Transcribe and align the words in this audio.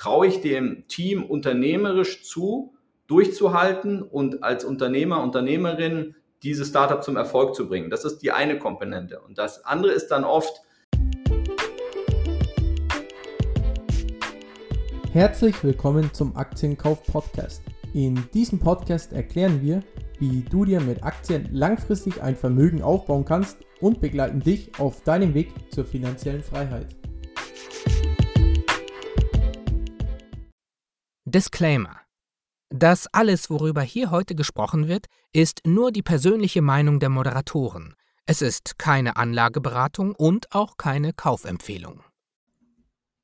traue 0.00 0.28
ich 0.28 0.40
dem 0.40 0.88
Team 0.88 1.22
unternehmerisch 1.24 2.22
zu, 2.22 2.72
durchzuhalten 3.06 4.00
und 4.00 4.42
als 4.42 4.64
Unternehmer, 4.64 5.22
Unternehmerin 5.22 6.14
dieses 6.42 6.68
Startup 6.68 7.04
zum 7.04 7.18
Erfolg 7.18 7.54
zu 7.54 7.68
bringen. 7.68 7.90
Das 7.90 8.06
ist 8.06 8.20
die 8.20 8.32
eine 8.32 8.58
Komponente. 8.58 9.20
Und 9.20 9.36
das 9.36 9.62
andere 9.66 9.92
ist 9.92 10.08
dann 10.08 10.24
oft, 10.24 10.62
Herzlich 15.12 15.62
willkommen 15.62 16.14
zum 16.14 16.34
Aktienkauf 16.34 17.02
Podcast. 17.02 17.62
In 17.92 18.24
diesem 18.32 18.58
Podcast 18.58 19.12
erklären 19.12 19.60
wir, 19.60 19.82
wie 20.18 20.42
du 20.48 20.64
dir 20.64 20.80
mit 20.80 21.02
Aktien 21.02 21.50
langfristig 21.52 22.22
ein 22.22 22.36
Vermögen 22.36 22.80
aufbauen 22.80 23.26
kannst 23.26 23.58
und 23.80 24.00
begleiten 24.00 24.40
dich 24.40 24.70
auf 24.78 25.02
deinem 25.02 25.34
Weg 25.34 25.52
zur 25.70 25.84
finanziellen 25.84 26.42
Freiheit. 26.42 26.99
Disclaimer. 31.30 32.00
Das 32.70 33.06
alles, 33.12 33.50
worüber 33.50 33.82
hier 33.82 34.10
heute 34.10 34.34
gesprochen 34.34 34.88
wird, 34.88 35.06
ist 35.32 35.60
nur 35.64 35.92
die 35.92 36.02
persönliche 36.02 36.62
Meinung 36.62 37.00
der 37.00 37.08
Moderatoren. 37.08 37.94
Es 38.26 38.42
ist 38.42 38.78
keine 38.78 39.16
Anlageberatung 39.16 40.14
und 40.14 40.52
auch 40.52 40.76
keine 40.76 41.12
Kaufempfehlung. 41.12 42.02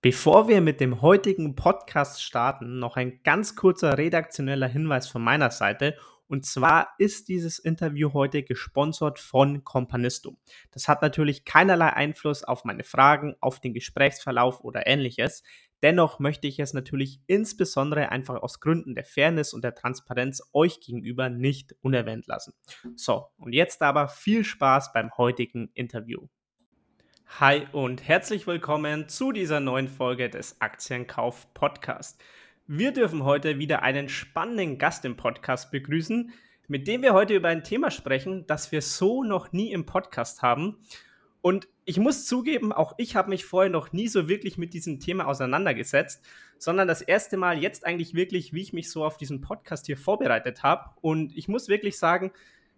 Bevor 0.02 0.46
wir 0.46 0.60
mit 0.60 0.80
dem 0.80 1.02
heutigen 1.02 1.56
Podcast 1.56 2.22
starten, 2.22 2.78
noch 2.78 2.96
ein 2.96 3.22
ganz 3.24 3.56
kurzer 3.56 3.98
redaktioneller 3.98 4.68
Hinweis 4.68 5.08
von 5.08 5.22
meiner 5.22 5.50
Seite. 5.50 5.96
Und 6.28 6.44
zwar 6.44 6.94
ist 6.98 7.28
dieses 7.28 7.58
Interview 7.58 8.12
heute 8.12 8.42
gesponsert 8.42 9.18
von 9.18 9.64
Companisto. 9.64 10.36
Das 10.72 10.88
hat 10.88 11.02
natürlich 11.02 11.44
keinerlei 11.44 11.92
Einfluss 11.92 12.42
auf 12.42 12.64
meine 12.64 12.84
Fragen, 12.84 13.34
auf 13.40 13.60
den 13.60 13.74
Gesprächsverlauf 13.74 14.60
oder 14.60 14.86
ähnliches. 14.86 15.42
Dennoch 15.82 16.18
möchte 16.18 16.46
ich 16.46 16.58
es 16.58 16.72
natürlich 16.72 17.20
insbesondere 17.26 18.10
einfach 18.10 18.42
aus 18.42 18.60
Gründen 18.60 18.94
der 18.94 19.04
Fairness 19.04 19.52
und 19.52 19.62
der 19.62 19.74
Transparenz 19.74 20.42
euch 20.52 20.80
gegenüber 20.80 21.28
nicht 21.28 21.74
unerwähnt 21.82 22.26
lassen. 22.26 22.54
So, 22.94 23.26
und 23.36 23.52
jetzt 23.52 23.82
aber 23.82 24.08
viel 24.08 24.44
Spaß 24.44 24.92
beim 24.92 25.10
heutigen 25.18 25.70
Interview. 25.74 26.28
Hi 27.40 27.66
und 27.72 28.06
herzlich 28.08 28.46
willkommen 28.46 29.08
zu 29.08 29.32
dieser 29.32 29.60
neuen 29.60 29.88
Folge 29.88 30.30
des 30.30 30.60
Aktienkauf 30.60 31.52
Podcast. 31.52 32.22
Wir 32.66 32.92
dürfen 32.92 33.24
heute 33.24 33.58
wieder 33.58 33.82
einen 33.82 34.08
spannenden 34.08 34.78
Gast 34.78 35.04
im 35.04 35.16
Podcast 35.16 35.70
begrüßen, 35.70 36.32
mit 36.68 36.88
dem 36.88 37.02
wir 37.02 37.12
heute 37.12 37.34
über 37.34 37.48
ein 37.48 37.64
Thema 37.64 37.90
sprechen, 37.90 38.46
das 38.46 38.72
wir 38.72 38.80
so 38.80 39.22
noch 39.22 39.52
nie 39.52 39.72
im 39.72 39.84
Podcast 39.86 40.40
haben. 40.40 40.78
Und 41.46 41.68
ich 41.84 41.96
muss 42.00 42.26
zugeben, 42.26 42.72
auch 42.72 42.94
ich 42.98 43.14
habe 43.14 43.30
mich 43.30 43.44
vorher 43.44 43.70
noch 43.70 43.92
nie 43.92 44.08
so 44.08 44.28
wirklich 44.28 44.58
mit 44.58 44.74
diesem 44.74 44.98
Thema 44.98 45.28
auseinandergesetzt, 45.28 46.20
sondern 46.58 46.88
das 46.88 47.02
erste 47.02 47.36
Mal 47.36 47.62
jetzt 47.62 47.86
eigentlich 47.86 48.14
wirklich, 48.14 48.52
wie 48.52 48.62
ich 48.62 48.72
mich 48.72 48.90
so 48.90 49.04
auf 49.04 49.16
diesen 49.16 49.42
Podcast 49.42 49.86
hier 49.86 49.96
vorbereitet 49.96 50.64
habe. 50.64 50.90
Und 51.02 51.36
ich 51.36 51.46
muss 51.46 51.68
wirklich 51.68 51.98
sagen, 51.98 52.32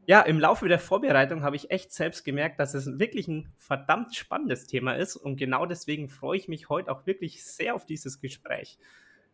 ja, 0.05 0.21
im 0.21 0.39
Laufe 0.39 0.69
der 0.69 0.79
Vorbereitung 0.79 1.45
habe 1.45 1.57
ich 1.57 1.71
echt 1.71 1.95
selbst 1.95 2.27
gemerkt, 2.27 2.61
dass 2.61 2.75
es 2.75 2.99
wirklich 2.99 3.27
ein 3.27 3.51
verdammt 3.57 4.15
spannendes 4.15 4.67
Thema 4.67 4.93
ist 4.93 5.17
und 5.17 5.39
genau 5.39 5.65
deswegen 5.65 6.11
freue 6.11 6.37
ich 6.37 6.47
mich 6.47 6.69
heute 6.69 6.93
auch 6.93 7.07
wirklich 7.07 7.43
sehr 7.43 7.75
auf 7.75 7.87
dieses 7.87 8.21
Gespräch. 8.21 8.79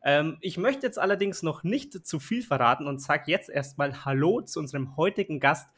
Ähm, 0.04 0.38
ich 0.42 0.58
möchte 0.58 0.86
jetzt 0.86 1.00
allerdings 1.00 1.42
noch 1.42 1.64
nicht 1.64 2.06
zu 2.06 2.20
viel 2.20 2.42
verraten 2.42 2.86
und 2.86 3.02
sage 3.02 3.32
jetzt 3.32 3.50
erstmal 3.50 4.04
Hallo 4.04 4.42
zu 4.42 4.60
unserem 4.60 4.96
heutigen 4.96 5.40
Gast 5.40 5.68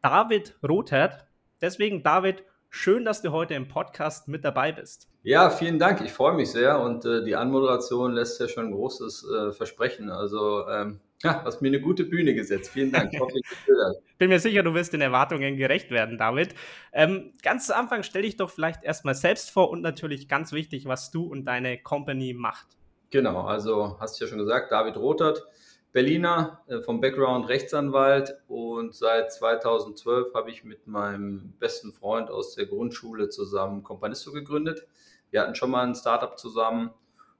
David 0.00 0.56
Rothert. 0.66 1.26
Deswegen, 1.60 2.02
David, 2.02 2.42
schön, 2.72 3.04
dass 3.04 3.22
du 3.22 3.30
heute 3.30 3.54
im 3.54 3.68
Podcast 3.68 4.28
mit 4.28 4.44
dabei 4.44 4.72
bist. 4.72 5.06
Ja, 5.22 5.50
vielen 5.50 5.78
Dank. 5.78 6.00
Ich 6.00 6.10
freue 6.10 6.34
mich 6.34 6.50
sehr 6.50 6.80
und 6.80 7.04
äh, 7.04 7.22
die 7.22 7.36
Anmoderation 7.36 8.12
lässt 8.12 8.40
ja 8.40 8.48
schon 8.48 8.66
ein 8.66 8.72
großes 8.72 9.24
äh, 9.30 9.52
Versprechen. 9.52 10.10
Also 10.10 10.66
ähm, 10.66 10.98
ja, 11.22 11.44
hast 11.44 11.60
mir 11.60 11.68
eine 11.68 11.80
gute 11.80 12.04
Bühne 12.04 12.34
gesetzt. 12.34 12.70
Vielen 12.70 12.90
Dank. 12.90 13.12
Ich 13.12 13.20
Bin 14.18 14.30
mir 14.30 14.40
sicher, 14.40 14.62
du 14.62 14.74
wirst 14.74 14.94
den 14.94 15.02
Erwartungen 15.02 15.56
gerecht 15.56 15.90
werden, 15.90 16.16
David. 16.18 16.54
Ähm, 16.92 17.34
ganz 17.42 17.66
zu 17.66 17.76
Anfang 17.76 18.02
stell 18.02 18.22
dich 18.22 18.36
doch 18.36 18.50
vielleicht 18.50 18.82
erstmal 18.82 19.14
selbst 19.14 19.50
vor 19.50 19.70
und 19.70 19.82
natürlich 19.82 20.26
ganz 20.26 20.52
wichtig, 20.52 20.86
was 20.86 21.10
du 21.10 21.26
und 21.26 21.44
deine 21.44 21.78
Company 21.78 22.32
macht. 22.32 22.66
Genau, 23.10 23.42
also 23.42 23.98
hast 24.00 24.18
du 24.18 24.24
ja 24.24 24.28
schon 24.30 24.38
gesagt, 24.38 24.72
David 24.72 24.96
Rothert, 24.96 25.44
Berliner, 25.92 26.62
äh, 26.68 26.80
vom 26.80 27.00
Background 27.00 27.48
Rechtsanwalt 27.48 28.40
und 28.48 28.94
seit 28.94 29.32
2012 29.32 30.34
habe 30.34 30.50
ich 30.50 30.64
mit 30.64 30.86
meinem 30.86 31.52
besten 31.58 31.92
Freund 31.92 32.30
aus 32.30 32.54
der 32.54 32.66
Grundschule 32.66 33.28
zusammen 33.28 33.82
Companisto 33.82 34.32
gegründet. 34.32 34.86
Wir 35.30 35.42
hatten 35.42 35.54
schon 35.54 35.70
mal 35.70 35.86
ein 35.86 35.94
Startup 35.94 36.38
zusammen 36.38 36.90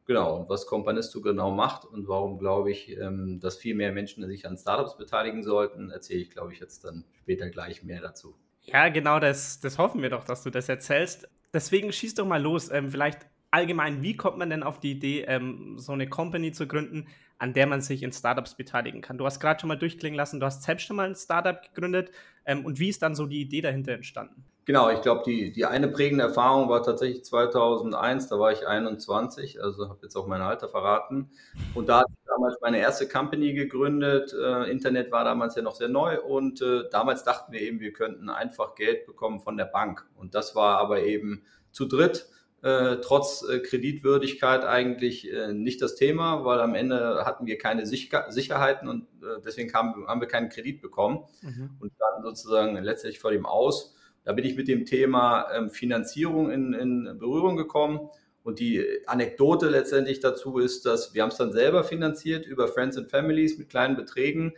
Genau, 0.04 0.36
und 0.36 0.48
was 0.48 0.66
Companisto 0.66 1.20
genau 1.20 1.52
macht 1.52 1.84
und 1.84 2.08
warum 2.08 2.38
glaube 2.38 2.72
ich, 2.72 2.98
ähm, 2.98 3.38
dass 3.40 3.56
viel 3.56 3.74
mehr 3.74 3.92
Menschen 3.92 4.26
sich 4.26 4.46
an 4.46 4.56
Startups 4.56 4.96
beteiligen 4.96 5.44
sollten, 5.44 5.90
erzähle 5.90 6.20
ich, 6.20 6.30
glaube 6.30 6.52
ich, 6.52 6.60
jetzt 6.60 6.84
dann 6.84 7.04
später 7.20 7.48
gleich 7.50 7.84
mehr 7.84 8.00
dazu. 8.00 8.34
Ja, 8.62 8.88
genau, 8.88 9.20
das, 9.20 9.60
das 9.60 9.78
hoffen 9.78 10.02
wir 10.02 10.10
doch, 10.10 10.24
dass 10.24 10.42
du 10.42 10.50
das 10.50 10.69
erzählst. 10.69 11.28
Deswegen 11.54 11.92
schieß 11.92 12.14
doch 12.14 12.26
mal 12.26 12.42
los. 12.42 12.70
Ähm, 12.70 12.90
vielleicht 12.90 13.26
allgemein, 13.52 14.02
wie 14.02 14.16
kommt 14.16 14.38
man 14.38 14.50
denn 14.50 14.62
auf 14.64 14.80
die 14.80 14.92
Idee, 14.92 15.22
ähm, 15.22 15.78
so 15.78 15.92
eine 15.92 16.08
Company 16.08 16.50
zu 16.50 16.66
gründen, 16.66 17.06
an 17.42 17.54
der 17.54 17.66
man 17.66 17.80
sich 17.80 18.04
in 18.04 18.12
Startups 18.12 18.54
beteiligen 18.54 19.00
kann? 19.00 19.19
Du 19.19 19.26
hast 19.26 19.41
gerade 19.41 19.58
schon 19.58 19.66
mal 19.66 19.76
durchklingen 19.76 20.16
lassen, 20.16 20.38
du 20.38 20.47
hast 20.47 20.62
selbst 20.62 20.86
schon 20.86 20.94
mal 20.94 21.08
ein 21.08 21.16
Startup 21.16 21.60
gegründet. 21.60 22.12
Ähm, 22.47 22.64
und 22.64 22.78
wie 22.78 22.88
ist 22.88 23.03
dann 23.03 23.16
so 23.16 23.26
die 23.26 23.41
Idee 23.41 23.60
dahinter 23.60 23.92
entstanden? 23.92 24.44
Genau, 24.64 24.91
ich 24.91 25.03
glaube, 25.03 25.25
die, 25.26 25.50
die 25.50 25.64
eine 25.64 25.88
prägende 25.88 26.22
Erfahrung 26.22 26.69
war 26.69 26.84
tatsächlich 26.84 27.25
2001, 27.25 28.28
da 28.28 28.38
war 28.38 28.52
ich 28.52 28.64
21, 28.64 29.60
also 29.60 29.88
habe 29.88 29.98
jetzt 30.02 30.14
auch 30.14 30.28
mein 30.28 30.41
Alter 30.41 30.69
verraten. 30.69 31.32
Und 31.75 31.88
da 31.88 31.98
hatte 32.00 32.12
ich 32.12 32.25
damals 32.28 32.54
meine 32.60 32.78
erste 32.78 33.08
Company 33.08 33.54
gegründet. 33.54 34.32
Äh, 34.32 34.70
Internet 34.70 35.10
war 35.10 35.25
damals 35.25 35.56
ja 35.56 35.62
noch 35.62 35.75
sehr 35.75 35.88
neu 35.88 36.20
und 36.20 36.62
äh, 36.62 36.84
damals 36.92 37.25
dachten 37.25 37.52
wir 37.52 37.60
eben, 37.60 37.81
wir 37.81 37.92
könnten 37.92 38.31
einfach 38.31 38.76
Geld 38.76 39.04
bekommen 39.04 39.41
von 39.41 39.56
der 39.56 39.64
Bank. 39.64 40.06
Und 40.14 40.36
das 40.36 40.54
war 40.54 40.78
aber 40.78 41.02
eben 41.02 41.42
zu 41.72 41.86
dritt, 41.86 42.28
äh, 42.62 42.99
trotz 43.00 43.43
äh, 43.43 43.59
Kreditwürdigkeit 43.59 44.65
eigentlich 44.65 45.31
äh, 45.33 45.53
nicht 45.53 45.83
das 45.83 45.97
Thema, 45.97 46.45
weil 46.45 46.61
am 46.61 46.77
Ende 46.77 47.25
hatten 47.25 47.47
wir 47.47 47.59
keine 47.59 47.87
Sicher 47.87 48.31
Sicherheiten 48.31 48.89
und 48.89 49.03
äh, 49.23 49.41
deswegen 49.45 49.73
haben, 49.75 50.06
haben 50.06 50.21
wir 50.21 50.28
keinen 50.28 50.49
Kredit 50.49 50.81
bekommen 50.81 51.25
mhm. 51.41 51.71
und 51.81 51.93
dann 51.99 52.23
sozusagen 52.23 52.77
letztlich 52.77 53.19
vor 53.19 53.33
dem 53.33 53.47
Aus. 53.47 53.97
Da 54.25 54.33
bin 54.33 54.45
ich 54.45 54.56
mit 54.56 54.69
dem 54.69 54.87
Thema 54.87 55.49
ähm, 55.53 55.71
Finanzierung 55.71 56.53
in, 56.53 56.73
in 56.73 57.19
Berührung 57.19 57.56
gekommen. 57.56 58.09
Und 58.45 58.59
die 58.59 58.84
Anekdote 59.06 59.69
letztendlich 59.69 60.19
dazu 60.19 60.59
ist, 60.59 60.84
dass 60.84 61.15
wir 61.15 61.23
haben 61.23 61.31
es 61.31 61.37
dann 61.37 61.53
selber 61.53 61.84
finanziert 61.84 62.44
über 62.44 62.67
Friends 62.67 62.97
and 62.97 63.09
Families 63.09 63.56
mit 63.56 63.69
kleinen 63.69 63.97
Beträgen. 63.97 64.55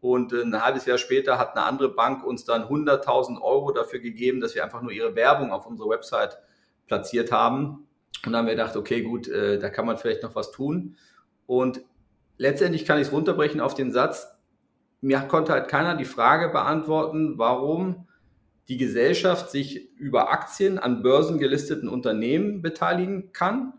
Und 0.00 0.32
ein 0.32 0.60
halbes 0.64 0.86
Jahr 0.86 0.98
später 0.98 1.38
hat 1.38 1.56
eine 1.56 1.64
andere 1.64 1.88
Bank 1.88 2.24
uns 2.24 2.44
dann 2.44 2.64
100.000 2.64 3.40
Euro 3.40 3.72
dafür 3.72 3.98
gegeben, 3.98 4.40
dass 4.40 4.54
wir 4.54 4.64
einfach 4.64 4.82
nur 4.82 4.92
ihre 4.92 5.16
Werbung 5.16 5.52
auf 5.52 5.66
unserer 5.66 5.90
Website 5.90 6.38
platziert 6.88 7.30
haben. 7.30 7.86
Und 8.24 8.32
dann 8.32 8.36
haben 8.36 8.46
wir 8.46 8.54
gedacht, 8.54 8.76
okay, 8.76 9.02
gut, 9.02 9.28
äh, 9.28 9.58
da 9.58 9.70
kann 9.70 9.86
man 9.86 9.96
vielleicht 9.96 10.22
noch 10.22 10.34
was 10.34 10.50
tun. 10.50 10.96
Und 11.46 11.80
letztendlich 12.36 12.84
kann 12.84 12.98
ich 12.98 13.08
es 13.08 13.12
runterbrechen 13.12 13.60
auf 13.60 13.74
den 13.74 13.92
Satz, 13.92 14.26
mir 15.00 15.20
konnte 15.20 15.52
halt 15.52 15.68
keiner 15.68 15.94
die 15.94 16.04
Frage 16.04 16.48
beantworten, 16.48 17.38
warum 17.38 18.08
die 18.68 18.76
Gesellschaft 18.76 19.50
sich 19.50 19.96
über 19.96 20.30
Aktien 20.30 20.78
an 20.78 21.02
börsengelisteten 21.02 21.88
Unternehmen 21.88 22.62
beteiligen 22.62 23.32
kann, 23.32 23.74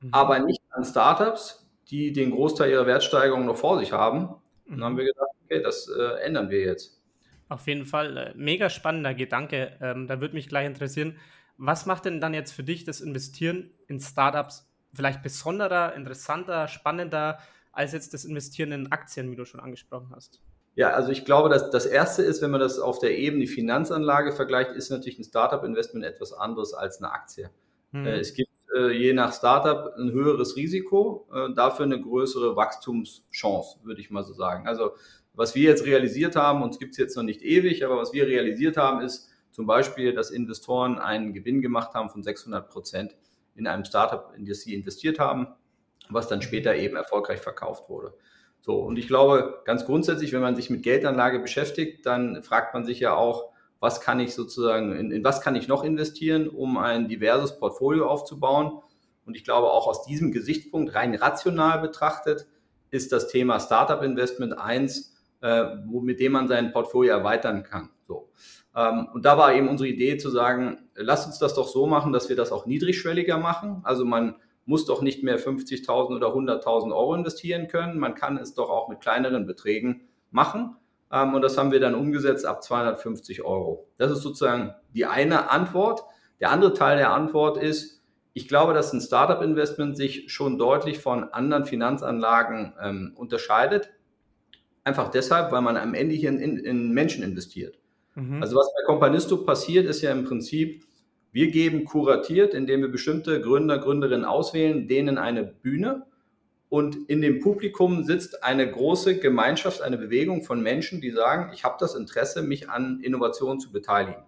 mhm. 0.00 0.08
aber 0.12 0.38
nicht 0.40 0.60
an 0.70 0.84
Startups, 0.84 1.66
die 1.88 2.12
den 2.12 2.30
Großteil 2.30 2.70
ihrer 2.70 2.86
Wertsteigerung 2.86 3.46
noch 3.46 3.56
vor 3.56 3.78
sich 3.78 3.92
haben. 3.92 4.28
Und 4.66 4.78
dann 4.78 4.84
haben 4.84 4.96
wir 4.96 5.04
gedacht, 5.04 5.28
okay, 5.44 5.62
das 5.62 5.88
äh, 5.88 6.22
ändern 6.22 6.50
wir 6.50 6.60
jetzt. 6.60 7.00
Auf 7.48 7.66
jeden 7.66 7.84
Fall, 7.84 8.16
äh, 8.16 8.32
mega 8.34 8.70
spannender 8.70 9.14
Gedanke. 9.14 9.76
Ähm, 9.80 10.06
da 10.06 10.20
würde 10.20 10.34
mich 10.34 10.48
gleich 10.48 10.66
interessieren, 10.66 11.16
was 11.56 11.86
macht 11.86 12.04
denn 12.04 12.20
dann 12.20 12.34
jetzt 12.34 12.52
für 12.52 12.64
dich 12.64 12.84
das 12.84 13.00
Investieren 13.00 13.70
in 13.86 14.00
Startups 14.00 14.68
vielleicht 14.94 15.22
besonderer, 15.22 15.94
interessanter, 15.94 16.68
spannender 16.68 17.38
als 17.72 17.92
jetzt 17.92 18.14
das 18.14 18.24
Investieren 18.24 18.72
in 18.72 18.92
Aktien, 18.92 19.30
wie 19.30 19.36
du 19.36 19.44
schon 19.44 19.60
angesprochen 19.60 20.12
hast? 20.14 20.40
Ja, 20.74 20.90
also 20.90 21.10
ich 21.10 21.24
glaube, 21.24 21.48
dass 21.48 21.70
das 21.70 21.86
erste 21.86 22.22
ist, 22.22 22.40
wenn 22.40 22.50
man 22.50 22.60
das 22.60 22.78
auf 22.78 22.98
der 22.98 23.16
Ebene 23.18 23.46
Finanzanlage 23.46 24.32
vergleicht, 24.32 24.70
ist 24.70 24.90
natürlich 24.90 25.18
ein 25.18 25.24
Startup-Investment 25.24 26.04
etwas 26.04 26.32
anderes 26.32 26.72
als 26.72 26.98
eine 26.98 27.12
Aktie. 27.12 27.50
Mhm. 27.92 28.06
Es 28.06 28.34
gibt 28.34 28.50
äh, 28.74 28.90
je 28.90 29.12
nach 29.12 29.34
Startup 29.34 29.94
ein 29.98 30.12
höheres 30.12 30.56
Risiko, 30.56 31.28
äh, 31.34 31.54
dafür 31.54 31.84
eine 31.84 32.00
größere 32.00 32.56
Wachstumschance, 32.56 33.78
würde 33.82 34.00
ich 34.00 34.10
mal 34.10 34.24
so 34.24 34.32
sagen. 34.32 34.66
Also 34.66 34.92
was 35.34 35.54
wir 35.54 35.62
jetzt 35.62 35.84
realisiert 35.84 36.36
haben, 36.36 36.62
uns 36.62 36.78
gibt 36.78 36.92
es 36.92 36.98
jetzt 36.98 37.16
noch 37.16 37.22
nicht 37.22 37.42
ewig, 37.42 37.84
aber 37.84 37.96
was 37.96 38.12
wir 38.12 38.26
realisiert 38.26 38.76
haben, 38.76 39.02
ist 39.02 39.28
zum 39.52 39.66
Beispiel, 39.66 40.12
dass 40.14 40.30
Investoren 40.30 40.98
einen 40.98 41.32
Gewinn 41.32 41.62
gemacht 41.62 41.94
haben 41.94 42.10
von 42.10 42.22
600 42.22 42.68
Prozent 42.68 43.16
in 43.54 43.66
einem 43.66 43.84
Startup, 43.84 44.32
in 44.36 44.44
das 44.44 44.62
sie 44.62 44.74
investiert 44.74 45.18
haben, 45.18 45.46
was 46.08 46.26
dann 46.26 46.42
später 46.42 46.74
eben 46.74 46.96
erfolgreich 46.96 47.40
verkauft 47.40 47.88
wurde. 47.88 48.14
So, 48.60 48.78
und 48.78 48.96
ich 48.98 49.08
glaube, 49.08 49.60
ganz 49.64 49.84
grundsätzlich, 49.84 50.32
wenn 50.32 50.40
man 50.40 50.56
sich 50.56 50.70
mit 50.70 50.82
Geldanlage 50.82 51.38
beschäftigt, 51.38 52.06
dann 52.06 52.42
fragt 52.42 52.74
man 52.74 52.84
sich 52.84 53.00
ja 53.00 53.14
auch, 53.14 53.52
was 53.80 54.00
kann 54.00 54.20
ich 54.20 54.34
sozusagen, 54.34 54.94
in, 54.94 55.10
in 55.10 55.24
was 55.24 55.40
kann 55.40 55.56
ich 55.56 55.66
noch 55.66 55.82
investieren, 55.82 56.48
um 56.48 56.78
ein 56.78 57.08
diverses 57.08 57.58
Portfolio 57.58 58.08
aufzubauen. 58.08 58.80
Und 59.26 59.36
ich 59.36 59.44
glaube, 59.44 59.72
auch 59.72 59.88
aus 59.88 60.04
diesem 60.04 60.30
Gesichtspunkt, 60.30 60.94
rein 60.94 61.14
rational 61.16 61.80
betrachtet, 61.80 62.46
ist 62.90 63.10
das 63.10 63.26
Thema 63.28 63.58
Startup 63.58 64.00
Investment 64.02 64.56
eins, 64.56 65.12
äh, 65.42 65.74
mit 65.84 66.20
dem 66.20 66.32
man 66.32 66.46
sein 66.46 66.72
Portfolio 66.72 67.12
erweitern 67.12 67.64
kann. 67.64 67.90
So. 68.06 68.30
Ähm, 68.74 69.08
und 69.12 69.24
da 69.24 69.38
war 69.38 69.54
eben 69.54 69.68
unsere 69.68 69.88
Idee 69.88 70.16
zu 70.16 70.30
sagen, 70.30 70.88
lass 70.94 71.26
uns 71.26 71.38
das 71.38 71.54
doch 71.54 71.68
so 71.68 71.86
machen, 71.86 72.12
dass 72.12 72.28
wir 72.28 72.36
das 72.36 72.52
auch 72.52 72.66
niedrigschwelliger 72.66 73.38
machen. 73.38 73.80
Also 73.84 74.04
man 74.04 74.36
muss 74.64 74.86
doch 74.86 75.02
nicht 75.02 75.22
mehr 75.22 75.38
50.000 75.38 76.16
oder 76.16 76.28
100.000 76.28 76.94
Euro 76.94 77.14
investieren 77.14 77.68
können. 77.68 77.98
Man 77.98 78.14
kann 78.14 78.38
es 78.38 78.54
doch 78.54 78.70
auch 78.70 78.88
mit 78.88 79.00
kleineren 79.00 79.46
Beträgen 79.46 80.08
machen. 80.30 80.76
Ähm, 81.10 81.34
und 81.34 81.42
das 81.42 81.58
haben 81.58 81.72
wir 81.72 81.80
dann 81.80 81.94
umgesetzt 81.94 82.46
ab 82.46 82.62
250 82.62 83.42
Euro. 83.42 83.88
Das 83.98 84.10
ist 84.10 84.22
sozusagen 84.22 84.74
die 84.94 85.06
eine 85.06 85.50
Antwort. 85.50 86.04
Der 86.40 86.50
andere 86.50 86.74
Teil 86.74 86.96
der 86.96 87.12
Antwort 87.12 87.56
ist, 87.56 88.02
ich 88.34 88.48
glaube, 88.48 88.72
dass 88.72 88.92
ein 88.92 89.00
Startup-Investment 89.00 89.96
sich 89.96 90.32
schon 90.32 90.58
deutlich 90.58 90.98
von 90.98 91.24
anderen 91.24 91.66
Finanzanlagen 91.66 92.72
ähm, 92.80 93.12
unterscheidet. 93.14 93.90
Einfach 94.84 95.10
deshalb, 95.10 95.52
weil 95.52 95.60
man 95.60 95.76
am 95.76 95.94
Ende 95.94 96.14
hier 96.14 96.30
in, 96.30 96.58
in 96.58 96.92
Menschen 96.92 97.22
investiert. 97.22 97.78
Mhm. 98.14 98.42
Also 98.42 98.56
was 98.56 98.72
bei 98.74 98.84
Companisto 98.86 99.38
passiert, 99.38 99.86
ist 99.86 100.02
ja 100.02 100.12
im 100.12 100.24
Prinzip, 100.24 100.84
wir 101.32 101.50
geben 101.50 101.84
kuratiert, 101.84 102.54
indem 102.54 102.82
wir 102.82 102.90
bestimmte 102.90 103.40
Gründer, 103.40 103.78
Gründerinnen 103.78 104.24
auswählen, 104.24 104.86
denen 104.86 105.18
eine 105.18 105.44
Bühne 105.44 106.06
und 106.72 107.10
in 107.10 107.20
dem 107.20 107.40
Publikum 107.40 108.02
sitzt 108.04 108.42
eine 108.42 108.66
große 108.66 109.18
Gemeinschaft, 109.18 109.82
eine 109.82 109.98
Bewegung 109.98 110.42
von 110.42 110.62
Menschen, 110.62 111.02
die 111.02 111.10
sagen, 111.10 111.50
ich 111.52 111.64
habe 111.64 111.76
das 111.78 111.94
Interesse, 111.94 112.40
mich 112.40 112.70
an 112.70 113.00
Innovationen 113.02 113.60
zu 113.60 113.70
beteiligen. 113.72 114.22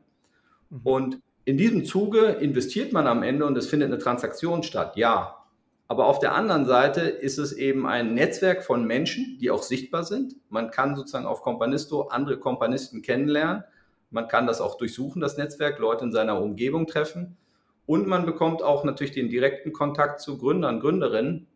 Mhm. 0.68 0.80
Und 0.84 1.20
in 1.46 1.56
diesem 1.56 1.86
Zuge 1.86 2.26
investiert 2.26 2.92
man 2.92 3.06
am 3.06 3.22
Ende 3.22 3.46
und 3.46 3.56
es 3.56 3.66
findet 3.66 3.88
eine 3.88 3.96
Transaktion 3.96 4.62
statt, 4.62 4.98
ja. 4.98 5.36
Aber 5.88 6.04
auf 6.04 6.18
der 6.18 6.34
anderen 6.34 6.66
Seite 6.66 7.00
ist 7.00 7.38
es 7.38 7.54
eben 7.54 7.86
ein 7.86 8.12
Netzwerk 8.12 8.62
von 8.62 8.86
Menschen, 8.86 9.38
die 9.40 9.50
auch 9.50 9.62
sichtbar 9.62 10.04
sind. 10.04 10.36
Man 10.50 10.70
kann 10.70 10.96
sozusagen 10.96 11.24
auf 11.24 11.40
Companisto 11.40 12.08
andere 12.08 12.38
Kompanisten 12.38 13.00
kennenlernen. 13.00 13.64
Man 14.14 14.28
kann 14.28 14.46
das 14.46 14.60
auch 14.60 14.78
durchsuchen, 14.78 15.20
das 15.20 15.38
Netzwerk, 15.38 15.80
Leute 15.80 16.04
in 16.04 16.12
seiner 16.12 16.40
Umgebung 16.40 16.86
treffen. 16.86 17.36
Und 17.84 18.06
man 18.06 18.24
bekommt 18.24 18.62
auch 18.62 18.84
natürlich 18.84 19.12
den 19.12 19.28
direkten 19.28 19.72
Kontakt 19.72 20.20
zu 20.20 20.38
Gründern, 20.38 20.78
Gründerinnen, 20.78 21.48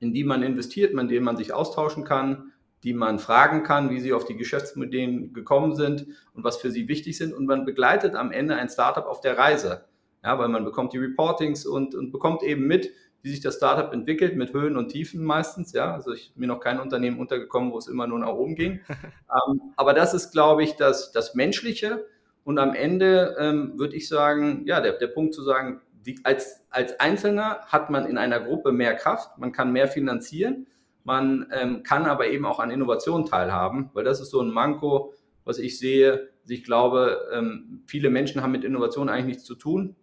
in 0.00 0.12
die 0.12 0.24
man 0.24 0.42
investiert, 0.42 0.92
mit 0.92 1.08
denen 1.08 1.24
man 1.24 1.36
sich 1.36 1.52
austauschen 1.52 2.02
kann, 2.02 2.50
die 2.82 2.94
man 2.94 3.20
fragen 3.20 3.62
kann, 3.62 3.90
wie 3.90 4.00
sie 4.00 4.12
auf 4.12 4.24
die 4.24 4.36
Geschäftsmodelle 4.36 5.28
gekommen 5.28 5.76
sind 5.76 6.08
und 6.34 6.42
was 6.42 6.56
für 6.56 6.72
sie 6.72 6.88
wichtig 6.88 7.16
sind. 7.16 7.32
Und 7.32 7.46
man 7.46 7.64
begleitet 7.64 8.16
am 8.16 8.32
Ende 8.32 8.56
ein 8.56 8.68
Startup 8.68 9.06
auf 9.06 9.20
der 9.20 9.38
Reise. 9.38 9.84
Ja, 10.24 10.36
weil 10.36 10.48
man 10.48 10.64
bekommt 10.64 10.92
die 10.92 10.98
Reportings 10.98 11.64
und, 11.64 11.94
und 11.94 12.10
bekommt 12.10 12.42
eben 12.42 12.66
mit, 12.66 12.90
wie 13.22 13.30
sich 13.30 13.40
das 13.40 13.56
Startup 13.56 13.92
entwickelt, 13.92 14.36
mit 14.36 14.52
Höhen 14.52 14.76
und 14.76 14.88
Tiefen 14.88 15.22
meistens. 15.22 15.72
Ja, 15.72 15.94
also 15.94 16.12
ich 16.12 16.32
bin 16.34 16.48
noch 16.48 16.60
kein 16.60 16.80
Unternehmen 16.80 17.18
untergekommen, 17.18 17.72
wo 17.72 17.78
es 17.78 17.88
immer 17.88 18.06
nur 18.06 18.18
nach 18.18 18.32
oben 18.32 18.54
ging. 18.54 18.80
ähm, 18.88 19.60
aber 19.76 19.92
das 19.92 20.14
ist, 20.14 20.32
glaube 20.32 20.62
ich, 20.62 20.76
das, 20.76 21.12
das 21.12 21.34
Menschliche. 21.34 22.06
Und 22.44 22.58
am 22.58 22.74
Ende 22.74 23.36
ähm, 23.38 23.78
würde 23.78 23.96
ich 23.96 24.08
sagen, 24.08 24.62
ja, 24.64 24.80
der, 24.80 24.92
der 24.92 25.08
Punkt 25.08 25.34
zu 25.34 25.42
sagen, 25.42 25.80
die, 26.06 26.18
als, 26.24 26.64
als 26.70 26.98
Einzelner 26.98 27.60
hat 27.66 27.90
man 27.90 28.06
in 28.06 28.18
einer 28.18 28.40
Gruppe 28.40 28.72
mehr 28.72 28.94
Kraft, 28.94 29.38
man 29.38 29.52
kann 29.52 29.72
mehr 29.72 29.88
finanzieren, 29.88 30.66
man 31.04 31.46
ähm, 31.52 31.82
kann 31.82 32.06
aber 32.06 32.28
eben 32.28 32.46
auch 32.46 32.58
an 32.58 32.70
Innovation 32.70 33.26
teilhaben, 33.26 33.90
weil 33.92 34.04
das 34.04 34.20
ist 34.20 34.30
so 34.30 34.40
ein 34.40 34.50
Manko, 34.50 35.14
was 35.44 35.58
ich 35.58 35.78
sehe. 35.78 36.30
Ich 36.48 36.64
glaube, 36.64 37.28
ähm, 37.32 37.82
viele 37.86 38.10
Menschen 38.10 38.42
haben 38.42 38.52
mit 38.52 38.64
Innovation 38.64 39.08
eigentlich 39.08 39.26
nichts 39.26 39.44
zu 39.44 39.54
tun. 39.54 39.96